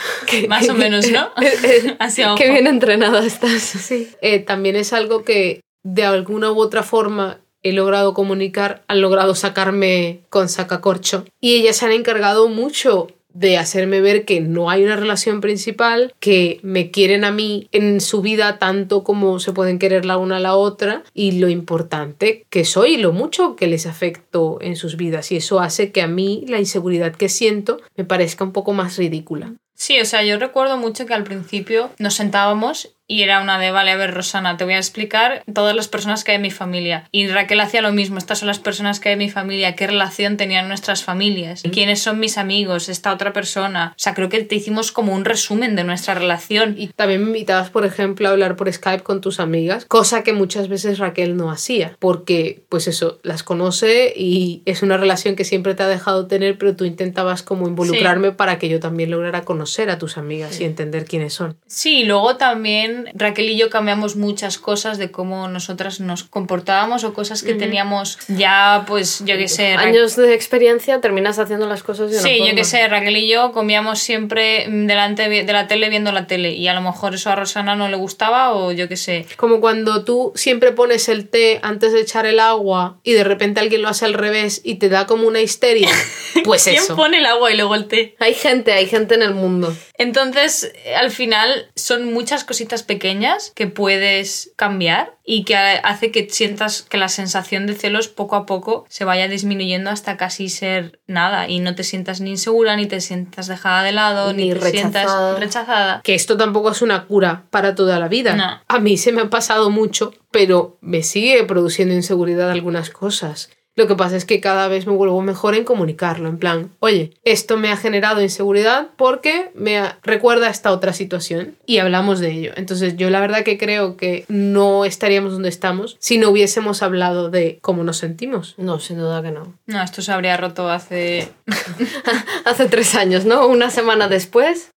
más 0.47 0.69
o 0.69 0.73
menos, 0.73 1.12
¿no? 1.12 1.32
Así 1.99 2.21
a 2.21 2.30
ojo. 2.30 2.38
Qué 2.41 2.49
bien 2.49 2.65
entrenada 2.65 3.25
estás. 3.25 3.62
Sí. 3.62 4.10
Eh, 4.21 4.39
también 4.39 4.78
es 4.78 4.93
algo 4.93 5.25
que 5.25 5.60
de 5.84 6.06
alguna 6.06 6.54
u 6.54 6.60
otra 6.62 6.82
forma 6.82 7.39
he 7.65 7.73
logrado 7.73 8.13
comunicar, 8.13 8.84
han 8.88 9.01
logrado 9.01 9.34
sacarme 9.34 10.19
con 10.30 10.49
sacacorcho. 10.49 11.25
Y 11.41 11.56
ellas 11.56 11.78
se 11.78 11.86
han 11.86 11.93
encargado 11.93 12.47
mucho 12.47 13.08
de 13.34 13.58
hacerme 13.58 14.01
ver 14.01 14.23
que 14.23 14.39
no 14.39 14.69
hay 14.69 14.84
una 14.84 14.95
relación 14.95 15.41
principal, 15.41 16.13
que 16.19 16.60
me 16.62 16.91
quieren 16.91 17.25
a 17.25 17.32
mí 17.32 17.67
en 17.71 18.01
su 18.01 18.21
vida 18.21 18.60
tanto 18.60 19.04
como 19.04 19.39
se 19.39 19.51
pueden 19.51 19.80
querer 19.80 20.06
la 20.06 20.17
una 20.17 20.38
a 20.38 20.39
la 20.39 20.56
otra. 20.56 21.04
Y 21.15 21.39
lo 21.39 21.49
importante 21.49 22.45
que 22.51 22.65
soy 22.65 22.93
y 22.93 22.97
lo 22.97 23.12
mucho 23.12 23.56
que 23.56 23.65
les 23.65 23.88
afecto 23.88 24.60
en 24.62 24.75
sus 24.75 24.95
vidas. 24.95 25.32
Y 25.32 25.38
eso 25.38 25.60
hace 25.60 25.91
que 25.91 26.04
a 26.04 26.08
mí 26.08 26.45
la 26.47 26.60
inseguridad 26.60 27.15
que 27.15 27.30
siento 27.30 27.82
me 27.97 28.06
parezca 28.06 28.43
un 28.43 28.54
poco 28.54 28.73
más 28.73 28.95
ridícula. 28.95 29.54
Sí, 29.73 29.99
o 29.99 30.06
sea, 30.06 30.23
yo 30.23 30.39
recuerdo 30.39 30.78
mucho 30.78 31.06
que 31.06 31.13
al 31.13 31.23
principio 31.23 31.89
nos 31.99 32.13
sentábamos 32.13 32.94
y 33.07 33.21
era 33.21 33.41
una 33.41 33.59
de, 33.59 33.71
vale, 33.71 33.91
a 33.91 33.97
ver, 33.97 34.13
Rosana, 34.13 34.57
te 34.57 34.63
voy 34.63 34.73
a 34.73 34.77
explicar 34.77 35.43
todas 35.53 35.75
las 35.75 35.87
personas 35.87 36.23
que 36.23 36.31
hay 36.31 36.35
en 36.35 36.41
mi 36.41 36.51
familia. 36.51 37.07
Y 37.11 37.27
Raquel 37.27 37.59
hacía 37.59 37.81
lo 37.81 37.91
mismo, 37.91 38.17
estas 38.17 38.39
son 38.39 38.47
las 38.47 38.59
personas 38.59 38.99
que 38.99 39.09
hay 39.09 39.13
en 39.13 39.19
mi 39.19 39.29
familia, 39.29 39.75
qué 39.75 39.87
relación 39.87 40.37
tenían 40.37 40.67
nuestras 40.67 41.03
familias, 41.03 41.63
quiénes 41.71 42.01
son 42.01 42.19
mis 42.19 42.37
amigos, 42.37 42.89
esta 42.89 43.13
otra 43.13 43.33
persona. 43.33 43.93
O 43.95 43.99
sea, 43.99 44.13
creo 44.13 44.29
que 44.29 44.43
te 44.43 44.55
hicimos 44.55 44.91
como 44.91 45.13
un 45.13 45.25
resumen 45.25 45.75
de 45.75 45.83
nuestra 45.83 46.15
relación. 46.15 46.75
Y 46.77 46.87
también 46.87 47.21
me 47.21 47.27
invitabas, 47.27 47.69
por 47.69 47.85
ejemplo, 47.85 48.27
a 48.27 48.31
hablar 48.31 48.55
por 48.55 48.71
Skype 48.71 49.03
con 49.03 49.21
tus 49.21 49.39
amigas, 49.39 49.85
cosa 49.85 50.23
que 50.23 50.33
muchas 50.33 50.67
veces 50.67 50.97
Raquel 50.97 51.37
no 51.37 51.51
hacía, 51.51 51.95
porque 51.99 52.63
pues 52.69 52.87
eso, 52.87 53.19
las 53.23 53.43
conoce 53.43 54.13
y 54.15 54.63
es 54.65 54.81
una 54.81 54.97
relación 54.97 55.35
que 55.35 55.43
siempre 55.43 55.75
te 55.75 55.83
ha 55.83 55.87
dejado 55.87 56.27
tener, 56.27 56.57
pero 56.57 56.75
tú 56.75 56.85
intentabas 56.85 57.43
como 57.43 57.67
involucrarme 57.67 58.31
para 58.31 58.57
que 58.57 58.69
yo 58.69 58.79
también 58.79 59.11
lograra 59.11 59.43
conocer 59.43 59.89
a 59.89 59.99
tus 59.99 60.17
amigas 60.17 60.59
y 60.59 60.63
entender 60.63 61.05
quiénes 61.05 61.33
son. 61.33 61.57
Sí, 61.67 62.03
luego 62.03 62.37
también 62.37 62.94
Raquel 63.13 63.49
y 63.49 63.58
yo 63.58 63.69
cambiamos 63.69 64.15
muchas 64.15 64.58
cosas 64.58 64.97
de 64.97 65.12
cómo 65.12 65.47
nosotras 65.47 65.99
nos 65.99 66.23
comportábamos 66.23 67.03
o 67.03 67.13
cosas 67.13 67.43
que 67.43 67.53
teníamos 67.53 68.17
ya, 68.27 68.84
pues, 68.88 69.19
yo 69.25 69.38
qué 69.38 69.47
sé, 69.47 69.73
Años 69.73 70.15
de 70.15 70.34
experiencia, 70.34 71.01
terminas 71.01 71.39
haciendo 71.39 71.67
las 71.67 71.84
cosas 71.84 72.10
de 72.12 72.17
una 72.17 72.23
Sí, 72.27 72.38
yo 72.38 72.45
forma. 72.45 72.55
qué 72.55 72.63
sé, 72.63 72.88
Raquel 72.88 73.17
y 73.17 73.27
yo 73.27 73.51
comíamos 73.51 73.99
siempre 73.99 74.65
delante 74.69 75.27
de 75.29 75.43
la 75.53 75.67
tele 75.67 75.89
viendo 75.89 76.12
la 76.12 76.27
tele 76.27 76.51
y 76.53 76.67
a 76.67 76.73
lo 76.73 76.81
mejor 76.81 77.15
eso 77.15 77.29
a 77.29 77.36
Rosana 77.36 77.75
no 77.75 77.89
le 77.89 77.95
gustaba 77.97 78.53
o 78.53 78.71
yo 78.71 78.88
qué 78.88 78.97
sé. 78.97 79.25
Como 79.38 79.60
cuando 79.62 80.03
tú 80.03 80.31
siempre 80.36 80.71
pones 80.71 81.10
el 81.10 81.27
té 81.27 81.60
antes 81.63 81.93
de 81.93 82.01
echar 82.01 82.25
el 82.25 82.39
agua 82.39 82.97
y 83.03 83.13
de 83.13 83.23
repente 83.23 83.60
alguien 83.60 83.81
lo 83.81 83.89
hace 83.89 84.05
al 84.05 84.13
revés 84.13 84.62
y 84.63 84.75
te 84.75 84.89
da 84.89 85.05
como 85.05 85.27
una 85.27 85.41
histeria. 85.41 85.89
Pues 86.43 86.65
¿Quién 86.65 86.75
eso. 86.75 86.95
pone 86.97 87.19
el 87.19 87.25
agua 87.25 87.51
y 87.51 87.55
luego 87.55 87.75
el 87.75 87.88
té? 87.88 88.15
Hay 88.19 88.34
gente, 88.34 88.73
hay 88.73 88.88
gente 88.88 89.15
en 89.15 89.21
el 89.23 89.34
mundo. 89.34 89.73
Entonces, 89.97 90.71
al 90.97 91.10
final 91.10 91.71
son 91.75 92.13
muchas 92.13 92.43
cositas 92.43 92.84
pequeñas 92.86 93.52
que 93.54 93.67
puedes 93.67 94.52
cambiar 94.56 95.13
y 95.26 95.43
que 95.43 95.56
ha- 95.58 95.80
hace 95.80 96.12
que 96.12 96.30
sientas 96.30 96.84
que 96.84 96.98
la 96.98 97.10
sensación 97.10 97.67
de 97.67 97.74
celos 97.76 98.08
poco 98.08 98.36
a 98.38 98.45
poco 98.45 98.86
se 98.88 99.04
vaya 99.04 99.28
disminuyendo 99.28 99.89
hasta 99.89 100.15
casi 100.17 100.48
ser 100.50 101.00
nada 101.08 101.50
y 101.50 101.60
no 101.60 101.76
te 101.76 101.84
sientas 101.84 102.21
ni 102.21 102.30
insegura, 102.30 102.76
ni 102.78 102.86
te 102.86 103.02
sientas 103.02 103.48
dejada 103.48 103.84
de 103.84 103.91
lado, 103.91 104.32
ni, 104.34 104.50
Ni 104.50 104.54
te 104.60 104.71
sientas 104.71 105.04
rechazada. 105.04 105.39
rechazada. 105.39 106.02
que 106.04 106.15
esto 106.15 106.38
tampoco 106.38 106.71
es 106.71 106.82
una 106.82 107.06
cura 107.06 107.43
para 107.50 107.76
toda 107.76 108.00
la 108.00 108.08
vida. 108.08 108.36
No. 108.36 108.62
A 108.67 108.80
mí 108.80 108.98
se 108.98 109.12
me 109.12 109.21
ha 109.24 109.30
pasado 109.30 109.69
mucho, 109.69 110.13
pero 110.32 110.78
me 110.82 111.04
sigue 111.04 111.43
produciendo 111.43 111.93
inseguridad 111.93 112.52
algunas 112.52 112.89
cosas. 112.91 113.50
Lo 113.77 113.88
que 113.88 113.95
pasa 113.95 114.15
es 114.15 114.23
que 114.23 114.39
cada 114.39 114.69
vez 114.69 114.88
me 114.88 114.93
vuelvo 114.93 115.21
mejor 115.21 115.53
en 115.53 115.65
comunicarlo, 115.65 116.29
en 116.29 116.39
plan, 116.39 116.71
oye, 116.79 117.11
esto 117.23 117.57
me 117.57 117.71
ha 117.71 117.77
generado 117.77 118.21
inseguridad 118.21 118.91
porque 118.95 119.51
me 119.53 119.81
recuerda 120.01 120.47
a 120.47 120.51
esta 120.51 120.71
otra 120.71 120.93
situación 120.93 121.57
y 121.65 121.79
hablamos 121.79 122.21
de 122.21 122.31
ello. 122.31 122.53
Entonces 122.55 122.95
yo 122.95 123.09
la 123.09 123.19
verdad 123.19 123.43
que 123.43 123.57
creo 123.57 123.97
que 123.97 124.23
no 124.29 124.85
estaríamos 124.85 125.33
donde 125.33 125.49
estamos 125.49 125.97
si 125.99 126.17
no 126.17 126.29
hubiésemos 126.29 126.83
hablado 126.83 127.29
de 127.29 127.59
cómo 127.61 127.83
nos 127.83 127.97
sentimos. 127.97 128.55
No, 128.57 128.79
sin 128.79 128.97
duda 128.97 129.21
que 129.21 129.31
no. 129.31 129.53
No, 129.65 129.83
esto 129.83 130.01
se 130.01 130.11
habría 130.13 130.38
roto 130.38 130.69
hace... 130.69 131.29
Hace 132.45 132.67
tres 132.67 132.95
años, 132.95 133.25
¿no? 133.25 133.47
Una 133.47 133.71
semana 133.71 134.07
después. 134.07 134.71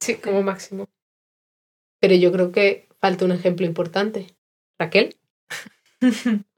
Sí, 0.00 0.14
como 0.14 0.42
máximo. 0.42 0.88
Pero 2.00 2.14
yo 2.14 2.30
creo 2.32 2.52
que 2.52 2.88
falta 3.00 3.24
un 3.24 3.32
ejemplo 3.32 3.66
importante. 3.66 4.28
Raquel. 4.78 5.16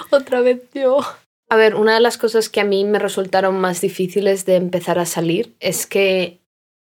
Otra 0.10 0.40
vez 0.40 0.62
yo. 0.74 1.00
A 1.48 1.56
ver, 1.56 1.74
una 1.74 1.94
de 1.94 2.00
las 2.00 2.16
cosas 2.16 2.48
que 2.48 2.60
a 2.60 2.64
mí 2.64 2.84
me 2.84 2.98
resultaron 2.98 3.60
más 3.60 3.80
difíciles 3.80 4.44
de 4.46 4.56
empezar 4.56 4.98
a 4.98 5.06
salir 5.06 5.56
es 5.60 5.86
que 5.86 6.40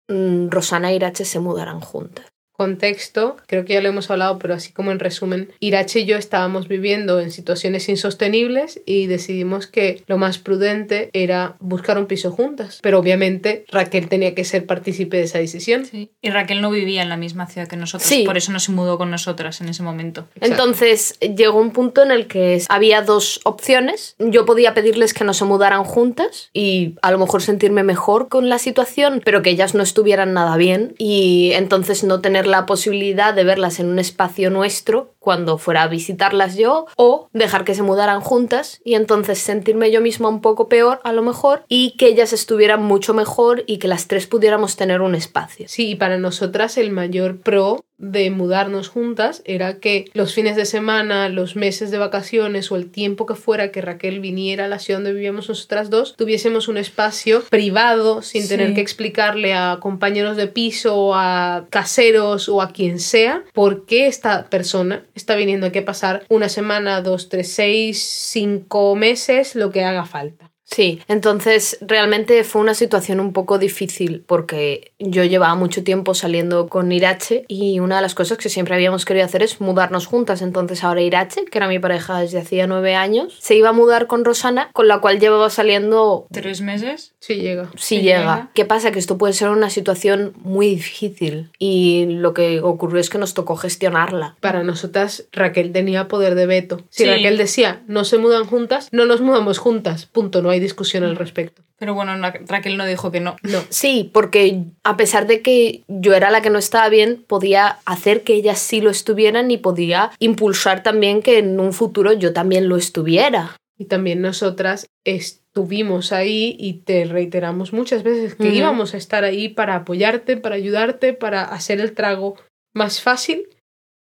mm, 0.09 0.49
Rosana 0.49 0.92
e 0.92 0.97
Irache 0.97 1.25
se 1.25 1.40
mudaran 1.40 1.81
juntas. 1.81 2.27
Contexto, 2.57 3.37
creo 3.47 3.64
que 3.64 3.75
ya 3.75 3.81
lo 3.81 3.88
hemos 3.88 4.11
hablado, 4.11 4.38
pero 4.38 4.55
así 4.55 4.73
como 4.73 4.92
en 4.92 4.99
resumen, 4.99 5.51
Irache 5.61 6.01
y 6.01 6.05
yo 6.07 6.16
estábamos 6.16 6.69
viviendo 6.69 7.21
en 7.21 7.31
situaciones 7.31 7.88
insostenibles 7.88 8.81
y 8.87 9.07
decidimos 9.07 9.66
que 9.66 10.03
lo 10.07 10.19
más 10.19 10.38
prudente 10.38 11.11
era 11.12 11.57
buscar 11.61 11.99
un 11.99 12.07
piso 12.07 12.31
juntas. 12.33 12.79
Pero 12.83 12.99
obviamente 12.99 13.64
Raquel 13.71 14.09
tenía 14.09 14.35
que 14.35 14.45
ser 14.45 14.66
partícipe 14.66 15.16
de 15.19 15.25
esa 15.25 15.38
decisión. 15.38 15.85
Sí. 15.87 16.11
Y 16.23 16.31
Raquel 16.31 16.61
no 16.61 16.71
vivía 16.71 17.03
en 17.03 17.09
la 17.09 17.16
misma 17.16 17.47
ciudad 17.47 17.69
que 17.69 17.77
nosotros, 17.77 18.09
Sí. 18.09 18.25
por 18.25 18.37
eso 18.37 18.53
no 18.53 18.61
se 18.61 18.73
mudó 18.73 18.99
con 18.99 19.11
nosotras 19.11 19.61
en 19.61 19.69
ese 19.69 19.83
momento. 19.83 20.27
Exacto. 20.37 20.47
Entonces 20.47 21.19
llegó 21.21 21.61
un 21.61 21.71
punto 21.73 22.03
en 22.03 22.11
el 22.11 22.27
que 22.27 22.62
había 22.69 23.03
dos 23.03 23.40
opciones. 23.45 24.14
Yo 24.19 24.45
podía 24.47 24.75
pedirles 24.75 25.14
que 25.14 25.25
no 25.25 25.35
se 25.35 25.45
mudaran 25.45 25.85
juntas 25.85 26.51
y 26.53 26.95
a 27.03 27.11
lo 27.11 27.19
mejor 27.19 27.42
sentirme 27.42 27.83
mejor 27.83 28.29
con 28.29 28.49
la 28.49 28.59
situación, 28.59 29.21
pero 29.25 29.42
que 29.42 29.51
ellas 29.51 29.75
no 29.75 29.83
estuvieran 29.83 30.33
nada 30.33 30.57
bien 30.57 30.95
y 30.99 31.51
entonces 31.55 32.05
no 32.05 32.21
tener 32.21 32.46
la 32.47 32.67
posibilidad 32.67 33.35
de 33.35 33.45
verlas 33.45 33.81
en 33.81 33.89
un 33.89 33.99
espacio 33.99 34.51
nuestro 34.51 35.16
cuando 35.27 35.59
fuera 35.59 35.83
a 35.83 35.89
visitarlas 35.89 36.55
yo 36.57 36.87
o 36.95 37.29
dejar 37.33 37.65
que 37.65 37.75
se 37.75 37.83
mudaran 37.83 38.21
juntas 38.21 38.81
y 38.85 38.95
entonces 38.95 39.41
sentirme 39.41 39.91
yo 39.91 40.01
misma 40.01 40.29
un 40.29 40.41
poco 40.41 40.69
peor 40.69 41.01
a 41.03 41.12
lo 41.12 41.23
mejor 41.23 41.65
y 41.69 41.97
que 41.99 42.07
ellas 42.07 42.33
estuvieran 42.33 42.81
mucho 42.81 43.12
mejor 43.12 43.65
y 43.67 43.79
que 43.79 43.89
las 43.89 44.07
tres 44.07 44.29
pudiéramos 44.29 44.77
tener 44.77 45.01
un 45.01 45.17
espacio. 45.17 45.67
Sí, 45.69 45.89
y 45.91 45.95
para 45.97 46.17
nosotras 46.17 46.77
el 46.79 46.93
mayor 46.93 47.39
pro 47.41 47.83
de 47.99 48.31
mudarnos 48.31 48.89
juntas 48.91 49.41
era 49.47 49.81
que 49.81 50.05
los 50.12 50.35
fines 50.35 50.55
de 50.55 50.67
semana, 50.67 51.31
los 51.31 51.57
meses 51.57 51.91
de 51.91 51.97
vacaciones 51.97 52.71
o 52.71 52.77
el 52.77 52.91
tiempo 52.91 53.25
que 53.25 53.35
fuera 53.35 53.73
que 53.73 53.81
Raquel 53.81 54.21
viniera 54.21 54.67
a 54.67 54.69
la 54.69 54.79
ciudad 54.79 54.99
donde 55.01 55.15
vivíamos 55.15 55.49
nosotras 55.49 55.89
dos, 55.89 56.15
tuviésemos 56.15 56.69
un 56.69 56.77
espacio 56.77 57.43
privado 57.49 58.21
sin 58.23 58.43
Sí. 58.43 58.49
tener 58.49 58.75
que 58.75 58.83
explicarle 58.83 59.55
a 59.55 59.79
compañeros 59.81 60.37
de 60.37 60.47
piso, 60.47 61.15
a 61.15 61.65
caseros 61.71 62.51
o 62.51 62.61
a 62.61 62.71
quien 62.71 63.01
sea 63.01 63.43
por 63.55 63.87
qué 63.87 64.07
esta 64.09 64.45
persona 64.51 65.07
está 65.17 65.35
viniendo 65.35 65.67
aquí 65.67 65.79
a 65.79 65.85
pasar 65.85 66.25
una 66.29 66.49
semana, 66.49 67.01
dos, 67.01 67.29
tres, 67.29 67.53
seis, 67.53 68.03
cinco 68.03 68.95
meses, 68.95 69.57
lo 69.57 69.71
que 69.71 69.85
haga 69.85 70.05
falta. 70.05 70.53
Sí, 70.69 71.01
entonces 71.07 71.79
realmente 71.81 72.43
fue 72.43 72.61
una 72.61 72.75
situación 72.75 73.21
un 73.21 73.33
poco 73.33 73.59
difícil 73.59 74.25
porque 74.27 74.93
yo 74.99 75.23
llevaba 75.23 75.55
mucho 75.55 75.85
tiempo 75.85 76.13
saliendo 76.13 76.69
con 76.69 76.91
Irache 76.91 77.45
y 77.47 77.79
una 77.79 77.97
de 77.97 78.03
las 78.03 78.15
cosas 78.17 78.37
que 78.37 78.49
siempre 78.49 78.75
habíamos 78.75 79.05
querido 79.05 79.25
hacer 79.25 79.43
es 79.45 79.61
mudarnos 79.61 80.07
juntas. 80.07 80.43
Entonces 80.43 80.83
ahora 80.83 81.03
Irache, 81.03 81.45
que 81.45 81.59
era 81.59 81.69
mi 81.69 81.79
pareja 81.79 82.19
desde 82.21 82.41
hacía 82.41 82.67
nueve 82.67 82.97
años, 82.97 83.37
se 83.41 83.55
iba 83.55 83.69
a 83.69 83.73
mudar 83.73 84.09
con 84.09 84.25
Rosana, 84.25 84.71
con 84.73 84.89
la 84.89 84.99
cual 84.99 85.21
llevaba 85.21 85.51
saliendo... 85.51 86.27
¿Tres 86.33 86.61
meses? 86.61 87.15
Sí 87.21 87.37
llega. 87.37 87.71
Sí, 87.77 87.97
Sí 87.97 88.03
llega. 88.03 88.19
llega. 88.19 88.51
¿Qué 88.53 88.65
pasa? 88.65 88.91
Que 88.91 88.99
esto 88.99 89.19
puede 89.19 89.35
ser 89.35 89.51
una 89.51 89.71
situación 89.71 90.33
muy 90.43 90.71
difícil 90.71 91.51
y 91.61 92.07
lo 92.09 92.35
que 92.35 92.61
ocurrió 92.61 93.01
es 93.01 93.09
que 93.09 93.19
nos 93.19 93.35
tocó 93.35 93.55
gestionarla. 93.57 94.37
Para 94.41 94.65
nosotras, 94.65 95.27
Raquel 95.33 95.71
tenía 95.73 96.09
poder 96.09 96.35
de 96.35 96.47
veto. 96.47 96.83
Si 96.91 97.05
Sí. 97.05 97.11
Raquel 97.11 97.39
decía, 97.39 97.83
no 97.87 98.05
se 98.05 98.19
mudan 98.19 98.47
juntas, 98.47 98.89
no 98.91 99.07
nos 99.07 99.21
mudamos 99.21 99.59
juntas. 99.59 100.07
Punto, 100.07 100.43
no 100.43 100.51
hay 100.51 100.56
discusión 100.61 101.05
al 101.05 101.16
respecto. 101.16 101.62
Pero 101.79 101.95
bueno, 101.95 102.16
Ra- 102.19 102.40
Raquel 102.47 102.77
no 102.77 102.87
dijo 102.87 103.11
que 103.11 103.21
no. 103.21 103.37
No. 103.42 103.61
Sí, 103.69 104.11
porque 104.12 104.62
a 104.85 104.97
pesar 104.97 105.27
de 105.27 105.42
que 105.42 105.83
yo 105.88 106.14
era 106.14 106.31
la 106.31 106.40
que 106.42 106.51
no 106.51 106.59
estaba 106.59 106.88
bien, 106.88 107.25
podía 107.27 107.79
hacer 107.85 108.23
que 108.23 108.35
ellas 108.35 108.59
sí 108.59 108.81
lo 108.81 108.90
estuvieran 108.90 109.51
y 109.51 109.59
podía 109.59 110.11
impulsar 110.19 110.83
también 110.83 111.23
que 111.23 111.38
en 111.38 111.59
un 111.61 111.73
futuro 111.73 112.12
yo 112.12 112.33
también 112.33 112.69
lo 112.69 112.77
estuviera. 112.77 113.57
Y 113.79 113.85
también 113.87 114.23
nosotras 114.23 114.87
estuvimos 115.05 116.12
ahí 116.12 116.57
y 116.59 116.75
te 116.85 117.05
reiteramos 117.05 117.73
muchas 117.75 118.03
veces 118.03 118.35
que 118.35 118.49
íbamos 118.49 118.95
a 118.95 118.97
estar 118.97 119.25
ahí 119.25 119.49
para 119.51 119.75
apoyarte, 119.77 120.37
para 120.38 120.55
ayudarte, 120.55 121.12
para 121.12 121.42
hacer 121.42 121.81
el 121.81 121.92
trago 121.92 122.37
más 122.75 123.03
fácil. 123.03 123.49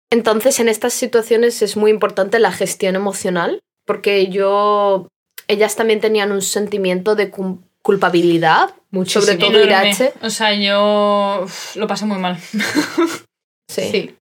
Entonces, 0.09 0.59
en 0.61 0.69
estas 0.69 0.93
situaciones 0.93 1.61
es 1.61 1.75
muy 1.75 1.91
importante 1.91 2.39
la 2.39 2.53
gestión 2.53 2.95
emocional, 2.95 3.59
porque 3.85 4.27
yo, 4.27 5.07
ellas 5.47 5.75
también 5.75 5.99
tenían 5.99 6.31
un 6.31 6.41
sentimiento 6.41 7.15
de 7.15 7.31
culpabilidad, 7.81 8.71
Muchísimo. 8.89 9.25
Sobre 9.25 9.37
todo 9.37 9.49
Enorme. 9.49 9.67
Irache. 9.67 10.13
O 10.21 10.29
sea, 10.29 10.53
yo 10.53 11.41
uf, 11.43 11.75
lo 11.75 11.87
pasé 11.87 12.05
muy 12.05 12.17
mal. 12.17 12.37
Sí. 13.69 13.89
Sí. 13.91 14.15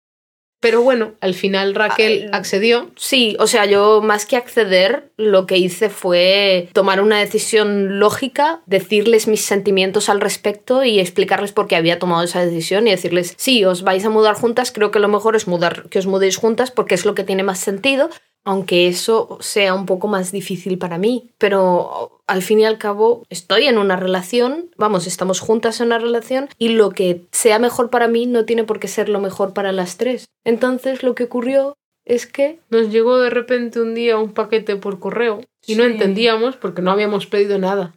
Pero 0.60 0.82
bueno, 0.82 1.12
al 1.20 1.34
final 1.34 1.76
Raquel 1.76 2.30
Ah, 2.32 2.38
accedió. 2.38 2.90
Sí, 2.96 3.36
o 3.38 3.46
sea, 3.46 3.64
yo 3.66 4.00
más 4.02 4.26
que 4.26 4.36
acceder, 4.36 5.12
lo 5.16 5.46
que 5.46 5.56
hice 5.58 5.88
fue 5.88 6.68
tomar 6.72 7.00
una 7.00 7.20
decisión 7.20 8.00
lógica, 8.00 8.62
decirles 8.66 9.28
mis 9.28 9.44
sentimientos 9.44 10.08
al 10.08 10.20
respecto 10.20 10.82
y 10.82 10.98
explicarles 10.98 11.52
por 11.52 11.68
qué 11.68 11.76
había 11.76 12.00
tomado 12.00 12.24
esa 12.24 12.44
decisión 12.44 12.88
y 12.88 12.90
decirles, 12.90 13.34
sí, 13.36 13.64
os 13.64 13.82
vais 13.82 14.04
a 14.04 14.10
mudar 14.10 14.34
juntas, 14.34 14.72
creo 14.72 14.90
que 14.90 14.98
lo 14.98 15.06
mejor 15.06 15.36
es 15.36 15.46
mudar, 15.46 15.88
que 15.90 16.00
os 16.00 16.06
mudéis 16.06 16.36
juntas 16.36 16.72
porque 16.72 16.96
es 16.96 17.04
lo 17.04 17.14
que 17.14 17.22
tiene 17.22 17.44
más 17.44 17.60
sentido, 17.60 18.10
aunque 18.46 18.86
eso 18.86 19.38
sea 19.40 19.74
un 19.74 19.86
poco 19.86 20.06
más 20.06 20.30
difícil 20.32 20.78
para 20.78 20.98
mí. 20.98 21.30
Pero 21.36 22.22
al 22.26 22.42
fin 22.42 22.60
y 22.60 22.64
al 22.64 22.78
cabo 22.78 23.24
estoy 23.28 23.66
en 23.66 23.76
una 23.76 23.96
relación, 23.96 24.70
vamos, 24.76 25.06
estamos 25.06 25.40
juntas 25.40 25.80
en 25.80 25.88
una 25.88 25.98
relación 25.98 26.48
y 26.56 26.70
lo 26.70 26.90
que 26.90 27.26
sea 27.32 27.58
mejor 27.58 27.90
para 27.90 28.06
mí 28.08 28.24
no 28.26 28.44
tiene 28.44 28.64
por 28.64 28.78
qué 28.78 28.88
ser 28.88 29.08
lo 29.08 29.20
mejor 29.20 29.52
para 29.52 29.72
las 29.72 29.96
tres. 29.96 30.26
Entonces 30.44 31.02
lo 31.02 31.14
que 31.14 31.24
ocurrió 31.24 31.76
es 32.04 32.28
que 32.28 32.60
Nos 32.70 32.90
llegó 32.90 33.18
de 33.18 33.30
repente 33.30 33.80
un 33.80 33.96
día 33.96 34.16
un 34.16 34.32
paquete 34.32 34.76
por 34.76 35.00
correo 35.00 35.40
y 35.66 35.74
no 35.74 35.82
entendíamos 35.82 36.56
porque 36.56 36.80
no 36.80 36.92
habíamos 36.92 37.26
pedido 37.26 37.58
nada. 37.58 37.94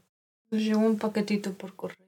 Nos 0.49 0.63
llegó 0.63 0.79
un 0.79 0.97
paquetito 0.97 1.53
por 1.53 1.75
correo. 1.75 2.07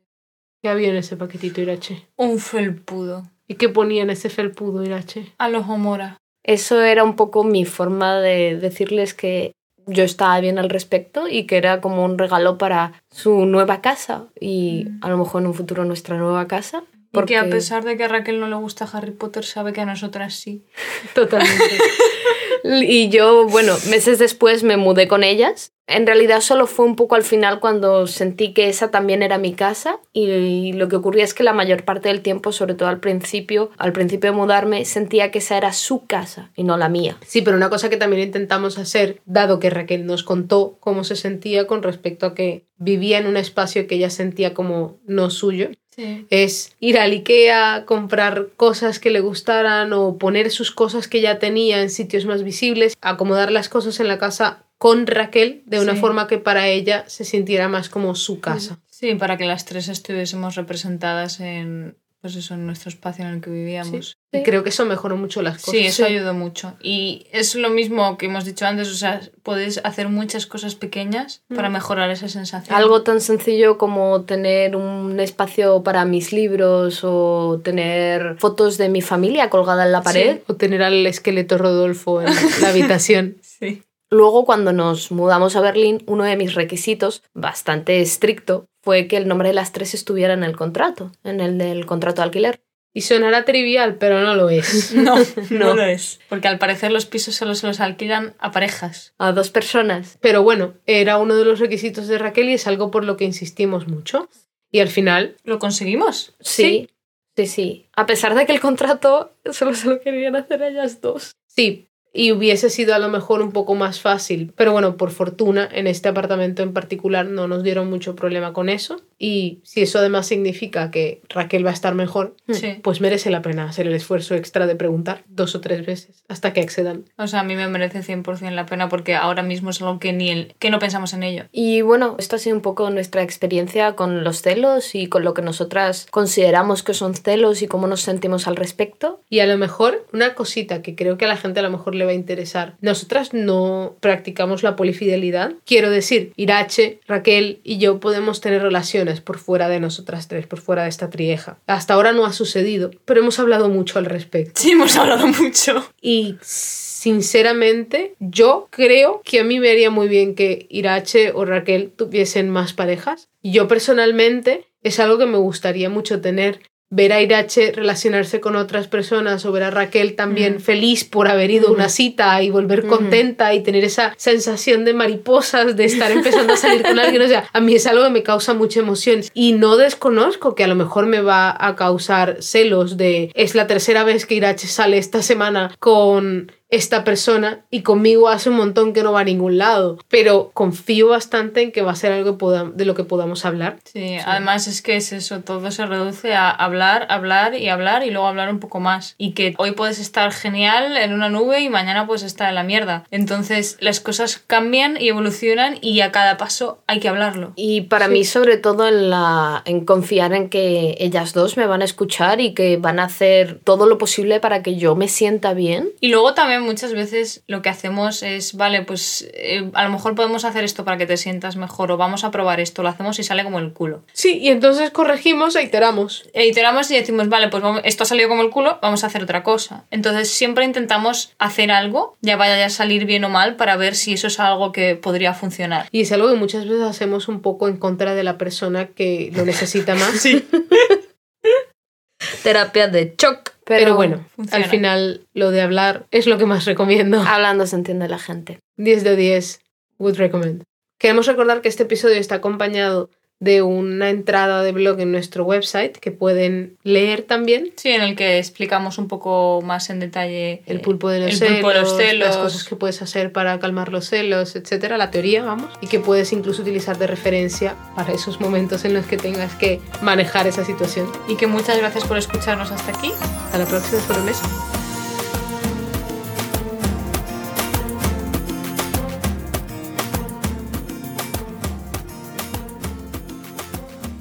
¿Qué 0.64 0.70
había 0.70 0.90
en 0.90 0.96
ese 0.96 1.16
paquetito, 1.16 1.62
Irache? 1.62 2.08
Un 2.18 2.40
felpudo. 2.40 3.30
¿Y 3.48 3.56
qué 3.56 3.70
ponía 3.70 4.02
en 4.02 4.10
ese 4.10 4.32
felpudo, 4.32 4.84
Irache? 4.84 5.32
A 5.38 5.48
los 5.48 5.68
Homora. 5.70 6.21
Eso 6.44 6.82
era 6.82 7.04
un 7.04 7.16
poco 7.16 7.44
mi 7.44 7.66
forma 7.66 8.20
de 8.20 8.58
decirles 8.58 9.14
que 9.14 9.54
yo 9.88 10.04
estaba 10.04 10.40
bien 10.40 10.60
al 10.60 10.70
respecto 10.70 11.28
y 11.28 11.46
que 11.48 11.58
era 11.58 11.82
como 11.82 12.06
un 12.06 12.18
regalo 12.18 12.58
para 12.58 13.04
su 13.10 13.46
nueva 13.46 13.82
casa 13.82 14.28
y 14.40 14.86
Mm. 14.88 15.00
a 15.04 15.10
lo 15.10 15.18
mejor 15.18 15.42
en 15.42 15.48
un 15.48 15.54
futuro 15.54 15.86
nuestra 15.86 16.18
nueva 16.18 16.48
casa. 16.48 16.84
Porque 17.12 17.36
a 17.36 17.50
pesar 17.50 17.84
de 17.84 17.98
que 17.98 18.06
a 18.06 18.08
Raquel 18.08 18.40
no 18.40 18.48
le 18.48 18.56
gusta 18.56 18.88
Harry 18.94 19.12
Potter, 19.12 19.44
sabe 19.44 19.74
que 19.74 19.82
a 19.82 19.86
nosotras 19.86 20.34
sí. 20.36 20.64
Totalmente. 21.14 21.78
Y 22.64 23.10
yo, 23.10 23.48
bueno, 23.48 23.74
meses 23.90 24.20
después 24.20 24.64
me 24.64 24.78
mudé 24.78 25.08
con 25.08 25.24
ellas. 25.24 25.74
En 25.88 26.08
realidad 26.08 26.40
solo 26.40 26.68
fue 26.68 26.86
un 26.86 26.96
poco 26.96 27.16
al 27.16 27.24
final 27.24 27.60
cuando 27.60 28.08
sentí 28.08 28.54
que 28.54 28.70
esa 28.70 28.92
también 28.92 29.24
era 29.24 29.38
mi 29.38 29.54
casa 29.54 30.00
y 30.14 30.72
lo 30.74 30.88
que 30.88 30.96
ocurría 30.96 31.26
es 31.26 31.34
que 31.34 31.44
la 31.44 31.52
mayor 31.52 31.84
parte 31.84 32.08
del 32.08 32.22
tiempo, 32.22 32.54
sobre 32.54 32.76
todo 32.76 32.88
al 32.88 33.02
principio, 33.02 33.72
al 33.78 33.92
principio 33.92 34.32
de 34.32 34.38
mudarme, 34.38 34.86
sentía 34.86 35.32
que 35.32 35.40
esa 35.40 35.58
era 35.58 35.74
su 35.74 36.06
casa 36.06 36.52
y 36.56 36.64
no 36.64 36.78
la 36.78 36.88
mía. 36.88 37.18
Sí, 37.26 37.42
pero 37.42 37.58
una 37.58 37.70
cosa 37.70 37.90
que 37.90 37.98
también 37.98 38.22
intentamos 38.22 38.78
hacer, 38.78 39.22
dado 39.26 39.60
que 39.60 39.70
Raquel 39.70 40.06
nos 40.06 40.24
contó 40.24 40.78
cómo 40.80 41.04
se 41.04 41.18
sentía 41.18 41.68
con 41.68 41.84
respecto 41.84 42.26
a 42.26 42.36
que 42.36 42.68
vivía 42.78 43.18
en 43.18 43.28
un 43.28 43.36
espacio 43.36 43.86
que 43.86 43.96
ella 43.96 44.10
sentía 44.10 44.54
como 44.54 45.00
no 45.06 45.30
suyo, 45.30 45.70
Sí. 45.96 46.26
es 46.30 46.74
ir 46.80 46.98
al 46.98 47.12
Ikea, 47.12 47.84
comprar 47.86 48.48
cosas 48.56 49.00
que 49.00 49.10
le 49.10 49.20
gustaran 49.20 49.92
o 49.94 50.18
poner 50.18 50.50
sus 50.50 50.72
cosas 50.72 51.08
que 51.10 51.20
ya 51.22 51.38
tenía 51.38 51.82
en 51.82 51.90
sitios 51.90 52.26
más 52.26 52.44
visibles, 52.44 52.96
acomodar 53.02 53.52
las 53.52 53.68
cosas 53.70 54.00
en 54.00 54.08
la 54.08 54.18
casa 54.18 54.64
con 54.78 55.06
Raquel 55.06 55.64
de 55.66 55.80
una 55.80 55.94
Sí. 55.94 56.00
forma 56.00 56.28
que 56.28 56.38
para 56.38 56.68
ella 56.70 57.04
se 57.08 57.26
sintiera 57.26 57.68
más 57.68 57.90
como 57.90 58.16
su 58.16 58.40
casa. 58.40 58.80
Sí, 58.90 59.16
para 59.16 59.36
que 59.38 59.46
las 59.46 59.66
tres 59.66 59.90
estuviésemos 59.90 60.56
representadas 60.56 61.40
en, 61.40 61.98
pues 62.22 62.36
eso, 62.36 62.54
en 62.54 62.68
nuestro 62.68 62.90
espacio 62.90 63.26
en 63.26 63.32
el 63.32 63.42
que 63.42 63.50
vivíamos. 63.50 64.16
Y 64.32 64.44
creo 64.44 64.64
que 64.64 64.70
eso 64.70 64.86
mejoró 64.86 65.18
mucho 65.18 65.42
las 65.42 65.56
cosas. 65.56 65.72
Sí, 65.72 65.88
eso 65.88 66.06
ayudó 66.06 66.36
mucho. 66.36 66.74
Y 66.82 67.26
es 67.32 67.56
lo 67.56 67.72
mismo 67.72 68.16
que 68.18 68.28
hemos 68.28 68.46
dicho 68.46 68.66
antes, 68.68 68.90
o 68.90 68.94
sea, 68.94 69.22
puedes 69.42 69.82
hacer 69.84 70.08
muchas 70.08 70.46
cosas 70.46 70.76
pequeñas 70.76 71.42
para 71.54 71.70
mejorar 71.70 72.12
esa 72.12 72.30
sensación. 72.30 72.76
Algo 72.76 73.02
tan 73.02 73.22
sencillo 73.22 73.80
como 73.80 74.22
tener 74.22 74.76
un 74.76 75.20
espacio 75.20 75.82
para 75.82 76.06
mis 76.06 76.32
libros 76.32 77.00
o 77.04 77.60
tener 77.64 78.36
fotos 78.38 78.78
de 78.78 78.90
mi 78.90 79.02
familia 79.02 79.50
colgada 79.50 79.84
en 79.86 79.92
la 79.92 80.04
pared. 80.04 80.42
O 80.48 80.56
tener 80.56 80.84
al 80.84 81.06
esqueleto 81.08 81.58
Rodolfo 81.58 82.22
en 82.22 82.30
la 82.62 82.70
habitación. 82.70 83.38
Sí. 83.62 83.84
Luego, 84.12 84.44
cuando 84.46 84.74
nos 84.74 85.10
mudamos 85.12 85.56
a 85.56 85.62
Berlín, 85.62 86.04
uno 86.06 86.26
de 86.26 86.36
mis 86.36 86.54
requisitos, 86.54 87.24
bastante 87.34 88.02
estricto, 88.02 88.68
fue 88.84 89.08
que 89.08 89.16
el 89.18 89.28
nombre 89.28 89.48
de 89.50 89.54
las 89.56 89.72
tres 89.72 89.94
estuviera 89.94 90.34
en 90.34 90.44
el 90.44 90.58
contrato, 90.58 91.12
en 91.24 91.40
el 91.40 91.58
del 91.58 91.86
contrato 91.86 92.18
de 92.22 92.24
alquiler. 92.26 92.62
Y 92.94 93.02
sonará 93.02 93.46
trivial, 93.46 93.96
pero 93.96 94.20
no 94.20 94.36
lo 94.36 94.50
es. 94.50 94.94
No, 94.96 95.16
no, 95.50 95.70
No. 95.70 95.76
lo 95.76 95.84
es. 95.84 96.20
Porque 96.28 96.50
al 96.50 96.60
parecer 96.60 96.92
los 96.92 97.06
pisos 97.06 97.36
solo 97.36 97.56
se 97.56 97.66
los 97.68 97.80
alquilan 97.80 98.36
a 98.40 98.52
parejas. 98.52 99.14
A 99.18 99.32
dos 99.32 99.50
personas. 99.50 100.18
Pero 100.20 100.44
bueno, 100.44 100.74
era 100.86 101.18
uno 101.18 101.36
de 101.36 101.46
los 101.46 101.60
requisitos 101.60 102.08
de 102.10 102.18
Raquel 102.18 102.50
y 102.50 102.54
es 102.56 102.68
algo 102.68 102.92
por 102.92 103.06
lo 103.06 103.16
que 103.16 103.24
insistimos 103.24 103.88
mucho. 103.88 104.28
Y 104.72 104.80
al 104.82 104.90
final, 104.90 105.38
¿Lo 105.46 105.58
conseguimos? 105.58 106.36
Sí, 106.42 106.90
sí, 107.38 107.48
sí. 107.48 107.88
A 107.96 108.06
pesar 108.06 108.36
de 108.36 108.46
que 108.46 108.52
el 108.52 108.60
contrato 108.60 109.38
solo 109.52 109.74
se 109.74 109.88
lo 109.88 110.02
querían 110.02 110.36
hacer 110.36 110.62
ellas 110.64 111.00
dos. 111.00 111.32
sí, 111.48 111.88
y 112.14 112.32
hubiese 112.32 112.70
sido 112.70 112.94
a 112.94 113.00
lo 113.00 113.10
mejor 113.10 113.42
un 113.42 113.52
poco 113.52 113.76
más 113.76 114.02
fácil. 114.02 114.54
Pero 114.56 114.72
bueno, 114.72 114.98
por 114.98 115.12
fortuna, 115.12 115.68
en 115.72 115.88
este 115.88 116.10
apartamento 116.10 116.64
en 116.64 116.74
particular 116.74 117.26
no 117.26 117.48
nos 117.48 117.64
dieron 117.64 117.90
mucho 117.90 118.16
problema 118.16 118.54
con 118.54 118.70
eso. 118.70 119.02
Y 119.24 119.60
si 119.64 119.84
eso 119.84 120.00
además 120.00 120.26
significa 120.26 120.90
que 120.90 121.22
Raquel 121.30 121.64
va 121.64 121.70
a 121.70 121.74
estar 121.74 121.94
mejor, 121.94 122.36
Sí. 122.50 122.80
pues 122.82 123.02
merece 123.02 123.30
la 123.30 123.44
pena 123.44 123.66
hacer 123.70 123.86
el 123.86 123.94
esfuerzo 123.94 124.34
extra 124.34 124.66
de 124.66 124.76
preguntar 124.76 125.24
dos 125.28 125.54
o 125.54 125.62
tres 125.62 125.86
veces 125.86 126.24
hasta 126.28 126.54
que 126.54 126.62
accedan. 126.62 127.06
O 127.18 127.28
sea, 127.28 127.42
a 127.42 127.44
mí 127.44 127.56
me 127.56 127.68
merece 127.68 128.02
100% 128.02 128.50
la 128.56 128.66
pena 128.66 128.90
porque 128.90 129.14
ahora 129.16 129.44
mismo 129.44 129.70
es 129.70 129.80
algo 129.82 130.00
que 130.00 130.12
ni 130.12 130.32
el, 130.32 130.56
que 130.58 130.72
no 130.72 130.80
pensamos 130.80 131.14
en 131.14 131.22
ello. 131.22 131.46
Y 131.52 131.82
bueno, 131.82 132.16
esto 132.18 132.36
ha 132.36 132.40
sido 132.40 132.56
un 132.56 132.64
poco 132.64 132.90
nuestra 132.90 133.22
experiencia 133.22 133.96
con 133.96 134.24
los 134.24 134.42
celos 134.42 134.96
y 134.96 135.06
con 135.06 135.24
lo 135.24 135.36
que 135.36 135.44
nosotras 135.44 136.08
consideramos 136.10 136.82
que 136.82 136.96
son 136.96 137.14
celos 137.14 137.62
y 137.62 137.68
cómo 137.68 137.86
nos 137.86 138.02
sentimos 138.02 138.48
al 138.48 138.56
respecto. 138.56 139.22
Y 139.30 139.40
a 139.42 139.46
lo 139.46 139.58
mejor, 139.60 140.08
una 140.14 140.34
cosita 140.34 140.82
que 140.82 140.96
creo 140.96 141.18
que 141.20 141.26
a 141.26 141.28
la 141.28 141.38
gente 141.38 141.60
a 141.60 141.64
lo 141.64 141.70
mejor 141.70 141.94
le 141.94 142.06
va 142.06 142.12
a 142.12 142.16
interesar. 142.16 142.76
Nosotras 142.82 143.34
no 143.34 143.96
practicamos 144.00 144.64
la 144.64 144.76
polifidelidad. 144.76 145.54
Quiero 145.66 145.92
decir, 145.92 146.34
Irache, 146.38 147.00
Raquel 147.08 147.60
y 147.64 147.78
yo 147.78 148.00
podemos 148.00 148.42
tener 148.42 148.62
relaciones 148.64 149.11
por 149.20 149.40
fuera 149.40 149.68
de 149.68 149.82
nosotras 149.82 150.30
tres, 150.30 150.48
por 150.48 150.62
fuera 150.62 150.84
de 150.84 150.90
esta 150.90 151.10
trieja. 151.10 151.60
Hasta 151.68 151.96
ahora 151.96 152.14
no 152.14 152.26
ha 152.26 152.32
sucedido, 152.32 152.92
pero 153.04 153.20
hemos 153.20 153.40
hablado 153.40 153.68
mucho 153.68 154.00
al 154.00 154.06
respecto. 154.06 154.62
Sí, 154.62 154.72
hemos 154.72 154.96
hablado 154.96 155.28
mucho. 155.28 155.86
Y 156.02 156.38
sinceramente, 156.42 158.16
yo 158.20 158.68
creo 158.70 159.22
que 159.26 159.40
a 159.40 159.44
mí 159.44 159.60
me 159.60 159.72
haría 159.72 159.90
muy 159.90 160.08
bien 160.08 160.36
que 160.36 160.68
Irache 160.70 161.32
o 161.34 161.44
Raquel 161.44 161.92
tuviesen 161.92 162.50
más 162.50 162.74
parejas. 162.74 163.28
Yo 163.44 163.68
personalmente 163.68 164.68
es 164.84 165.00
algo 165.00 165.18
que 165.18 165.26
me 165.26 165.38
gustaría 165.38 165.90
mucho 165.90 166.22
tener. 166.22 166.62
Ver 166.94 167.14
a 167.14 167.22
Irache 167.22 167.72
relacionarse 167.72 168.42
con 168.42 168.56
otras 168.58 168.88
personas 168.88 169.46
o 169.46 169.52
ver 169.52 169.64
a 169.64 169.72
Raquel 169.72 170.16
también 170.16 170.60
feliz 170.60 171.06
por 171.06 171.30
haber 171.30 171.50
ido 171.50 171.70
a 171.70 171.72
una 171.72 171.88
cita 171.88 172.44
y 172.44 172.50
volver 172.50 172.86
contenta 172.86 173.54
y 173.54 173.64
tener 173.64 173.86
esa 173.86 174.14
sensación 174.18 174.84
de 174.84 174.94
mariposas 174.94 175.78
de 175.78 175.86
estar 175.86 176.12
empezando 176.12 176.54
a 176.54 176.58
salir 176.58 176.84
con 176.84 177.00
alguien. 177.00 177.22
O 177.22 177.28
sea, 177.28 177.46
a 177.54 177.62
mí 177.62 177.76
es 177.76 177.88
algo 177.88 178.04
que 178.04 178.10
me 178.10 178.24
causa 178.24 178.54
mucha 178.54 178.82
emoción 178.82 179.22
y 179.34 179.54
no 179.54 179.78
desconozco 179.78 180.54
que 180.54 180.66
a 180.66 180.68
lo 180.68 180.76
mejor 180.76 181.06
me 181.06 181.22
va 181.22 181.56
a 181.58 181.76
causar 181.76 182.38
celos 182.42 182.98
de 182.98 183.32
es 183.36 183.56
la 183.56 183.68
tercera 183.68 184.04
vez 184.04 184.26
que 184.26 184.36
Irache 184.36 184.68
sale 184.68 184.98
esta 184.98 185.22
semana 185.22 185.74
con 185.80 186.52
esta 186.72 187.04
persona 187.04 187.66
y 187.70 187.82
conmigo 187.82 188.30
hace 188.30 188.50
un 188.50 188.56
montón 188.56 188.94
que 188.94 189.04
no 189.04 189.12
va 189.12 189.20
a 189.20 189.26
ningún 189.26 189.58
lado, 189.58 190.00
pero 190.08 190.52
confío 190.54 191.10
bastante 191.10 191.62
en 191.62 191.72
que 191.72 191.82
va 191.82 191.92
a 191.92 191.96
ser 191.96 192.14
algo 192.14 192.38
de 192.74 192.86
lo 192.86 192.96
que 192.96 193.04
podamos 193.04 193.46
hablar. 193.46 193.78
Sí, 193.84 194.18
además 194.26 194.68
es 194.68 194.82
que 194.82 194.96
es 194.96 195.12
eso, 195.12 195.42
todo 195.42 195.70
se 195.72 195.86
reduce 195.86 196.34
a 196.34 196.50
hablar, 196.50 197.06
hablar 197.10 197.56
y 197.56 197.70
hablar 197.70 198.04
y 198.06 198.10
luego 198.10 198.28
hablar 198.28 198.50
un 198.50 198.60
poco 198.60 198.80
más. 198.80 199.16
Y 199.18 199.34
que 199.34 199.54
hoy 199.58 199.74
puedes 199.74 200.00
estar 200.00 200.32
genial 200.32 200.98
en 200.98 201.14
una 201.14 201.30
nube 201.30 201.60
y 201.60 201.70
mañana 201.70 202.08
puedes 202.08 202.24
estar 202.24 202.50
en 202.50 202.56
la 202.56 202.64
mierda. 202.64 203.04
Entonces 203.12 203.78
las 203.82 204.00
cosas 204.00 204.42
cambian 204.48 204.96
y 205.00 205.10
evolucionan 205.10 205.78
y 205.82 206.00
a 206.00 206.12
cada 206.12 206.38
paso 206.38 206.80
hay 206.88 207.00
que 207.00 207.10
hablarlo. 207.10 207.52
Y 207.58 207.82
para 207.82 208.08
mí 208.08 208.24
sobre 208.24 208.56
todo 208.56 208.88
en, 208.88 209.10
la, 209.10 209.62
en 209.66 209.84
confiar 209.84 210.34
en 210.34 210.50
que 210.50 210.96
ellas 211.00 211.34
dos 211.34 211.58
me 211.58 211.68
van 211.68 211.82
a 211.82 211.86
escuchar 211.86 212.40
y 212.40 212.54
que 212.54 212.78
van 212.78 213.00
a 213.00 213.06
hacer 213.06 213.60
todo 213.64 213.88
lo 213.88 213.98
posible 213.98 214.40
para 214.40 214.64
que 214.64 214.78
yo 214.78 214.96
me 214.96 215.10
sienta 215.10 215.54
bien. 215.54 215.90
Y 216.00 216.08
luego 216.08 216.34
también 216.34 216.61
muchas 216.62 216.94
veces 216.94 217.44
lo 217.48 217.62
que 217.62 217.70
hacemos 217.70 218.24
es, 218.24 218.56
vale, 218.56 218.82
pues 218.84 219.28
eh, 219.34 219.70
a 219.74 219.84
lo 219.84 219.90
mejor 219.90 220.16
podemos 220.16 220.46
hacer 220.46 220.64
esto 220.64 220.86
para 220.86 220.98
que 220.98 221.06
te 221.06 221.18
sientas 221.18 221.56
mejor 221.56 221.92
o 221.92 221.98
vamos 221.98 222.24
a 222.24 222.32
probar 222.32 222.60
esto, 222.60 222.84
lo 222.84 222.90
hacemos 222.90 223.20
y 223.20 223.24
sale 223.24 223.44
como 223.44 223.60
el 223.60 223.74
culo. 223.74 224.04
Sí, 224.14 224.38
y 224.38 224.50
entonces 224.50 224.92
corregimos 224.92 225.56
e 225.56 225.64
iteramos. 225.64 226.30
E 226.34 226.48
iteramos 226.48 226.90
y 226.92 226.96
decimos, 226.96 227.30
vale, 227.30 227.50
pues 227.50 227.64
esto 227.84 228.04
ha 228.04 228.06
salido 228.06 228.30
como 228.30 228.42
el 228.42 228.50
culo, 228.50 228.80
vamos 228.82 229.04
a 229.04 229.08
hacer 229.08 229.24
otra 229.24 229.44
cosa. 229.44 229.86
Entonces 229.92 230.30
siempre 230.30 230.66
intentamos 230.66 231.34
hacer 231.40 231.72
algo, 231.72 232.16
ya 232.22 232.38
vaya 232.38 232.66
a 232.66 232.70
salir 232.70 233.06
bien 233.06 233.24
o 233.26 233.30
mal, 233.30 233.56
para 233.56 233.76
ver 233.78 233.96
si 233.96 234.14
eso 234.14 234.28
es 234.28 234.40
algo 234.40 234.72
que 234.72 234.96
podría 234.96 235.34
funcionar. 235.34 235.88
Y 235.92 236.02
es 236.02 236.12
algo 236.12 236.30
que 236.30 236.36
muchas 236.36 236.68
veces 236.68 236.84
hacemos 236.84 237.28
un 237.28 237.42
poco 237.42 237.68
en 237.68 237.78
contra 237.78 238.16
de 238.16 238.24
la 238.24 238.38
persona 238.38 238.88
que 238.88 239.32
lo 239.36 239.46
necesita 239.46 239.96
más. 239.96 240.12
sí. 240.20 240.48
Terapia 242.44 242.88
de 242.88 243.16
shock. 243.18 243.52
Pero, 243.78 243.96
bueno, 243.96 244.26
al 244.52 244.66
final 244.66 245.28
lo 245.34 245.52
de 245.52 245.62
hablar 245.62 246.06
es 246.12 246.28
lo 246.28 246.38
que 246.38 246.46
más 246.46 246.66
recomiendo. 246.66 247.22
Hablando 247.28 247.66
se 247.68 247.76
entiende 247.76 248.08
la 248.08 248.20
gente. 248.20 248.60
10 248.78 249.04
de 249.04 249.16
10, 249.16 249.62
would 250.00 250.18
recommend. 250.18 250.64
Queremos 250.98 251.26
recordar 251.26 251.62
que 251.62 251.70
este 251.70 251.84
episodio 251.84 252.16
está 252.16 252.36
acompañado 252.36 253.10
de 253.42 253.64
una 253.64 254.12
entrada 254.12 254.62
de 254.62 254.72
blog 254.72 255.00
en 255.00 255.12
nuestro 255.12 255.44
website 255.44 255.98
que 255.98 256.12
pueden 256.12 256.78
leer 256.84 257.24
también. 257.24 257.74
Sí, 257.76 257.90
en 257.90 258.04
el 258.04 258.16
que 258.16 258.38
explicamos 258.38 259.00
un 259.00 259.08
poco 259.08 259.62
más 259.64 259.90
en 259.90 260.00
detalle 260.00 260.62
el 260.68 260.80
pulpo 260.80 261.10
de 261.10 261.20
los, 261.20 261.40
celos, 261.40 262.28
las 262.28 262.38
cosas 262.38 262.64
que 262.64 262.76
puedes 262.76 263.02
hacer 263.02 263.32
para 263.32 263.60
calmar 263.60 263.92
los 263.92 264.08
celos, 264.08 264.56
etcétera, 264.56 264.96
la 264.98 265.10
teoría, 265.10 265.44
vamos, 265.44 265.72
y 265.82 265.88
que 265.88 266.00
puedes 266.00 266.32
incluso 266.32 266.62
utilizar 266.62 267.00
de 267.00 267.08
referencia 267.08 267.76
para 267.96 268.14
esos 268.14 268.40
momentos 268.40 268.86
en 268.86 268.94
los 268.94 269.08
que 269.08 269.18
tengas 269.18 269.56
que 269.56 269.82
manejar 270.04 270.46
esa 270.46 270.64
situación. 270.64 271.12
Y 271.28 271.36
que 271.36 271.48
muchas 271.48 271.80
gracias 271.80 272.06
por 272.06 272.20
escucharnos 272.20 272.72
hasta 272.72 272.92
aquí. 272.92 273.12
Hasta 273.46 273.58
la 273.58 273.66
próxima 273.66 274.02
sobremesa. 274.02 274.71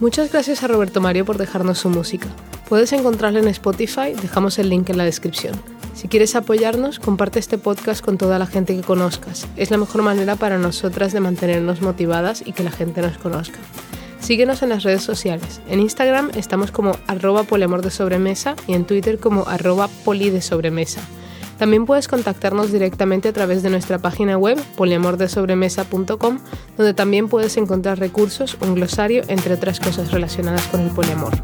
Muchas 0.01 0.33
gracias 0.33 0.63
a 0.63 0.67
Roberto 0.67 1.03
Mario 1.03 1.27
por 1.27 1.37
dejarnos 1.37 1.79
su 1.79 1.91
música. 1.91 2.27
Puedes 2.71 2.91
encontrarla 2.95 3.41
en 3.41 3.49
Spotify, 3.49 4.15
dejamos 4.19 4.59
el 4.59 4.71
link 4.71 4.89
en 4.89 4.97
la 4.97 5.05
descripción. 5.05 5.55
Si 5.95 6.09
quieres 6.09 6.35
apoyarnos, 6.35 6.99
comparte 6.99 7.39
este 7.39 7.59
podcast 7.59 8.03
con 8.03 8.17
toda 8.17 8.39
la 8.39 8.47
gente 8.47 8.75
que 8.75 8.81
conozcas. 8.81 9.47
Es 9.59 9.71
la 9.71 9.77
mejor 9.77 10.01
manera 10.01 10.37
para 10.37 10.57
nosotras 10.57 11.13
de 11.13 11.21
mantenernos 11.21 11.83
motivadas 11.83 12.43
y 12.47 12.55
que 12.55 12.65
la 12.65 12.71
gente 12.71 13.03
nos 13.03 13.19
conozca. 13.19 13.59
Síguenos 14.21 14.63
en 14.63 14.71
las 14.71 14.85
redes 14.85 15.03
sociales. 15.03 15.61
En 15.69 15.81
Instagram 15.81 16.31
estamos 16.35 16.71
como 16.71 16.97
arroba 17.07 17.43
de 17.43 17.91
sobremesa 17.91 18.57
y 18.67 18.73
en 18.73 18.87
Twitter 18.87 19.19
como 19.19 19.49
arroba 19.49 19.89
poli 20.07 20.31
de 20.31 20.41
sobremesa. 20.41 21.03
También 21.61 21.85
puedes 21.85 22.09
contactarnos 22.09 22.73
directamente 22.73 23.29
a 23.29 23.35
través 23.35 23.63
de 23.63 23.69
nuestra 23.69 23.99
página 23.99 24.39
web 24.39 24.59
poliamordesobremesa.com, 24.77 26.39
donde 26.79 26.95
también 26.95 27.29
puedes 27.29 27.59
encontrar 27.59 27.99
recursos, 27.99 28.57
un 28.63 28.75
glosario, 28.75 29.25
entre 29.29 29.53
otras 29.53 29.79
cosas 29.79 30.11
relacionadas 30.11 30.67
con 30.69 30.81
el 30.81 30.89
poliamor. 30.89 31.35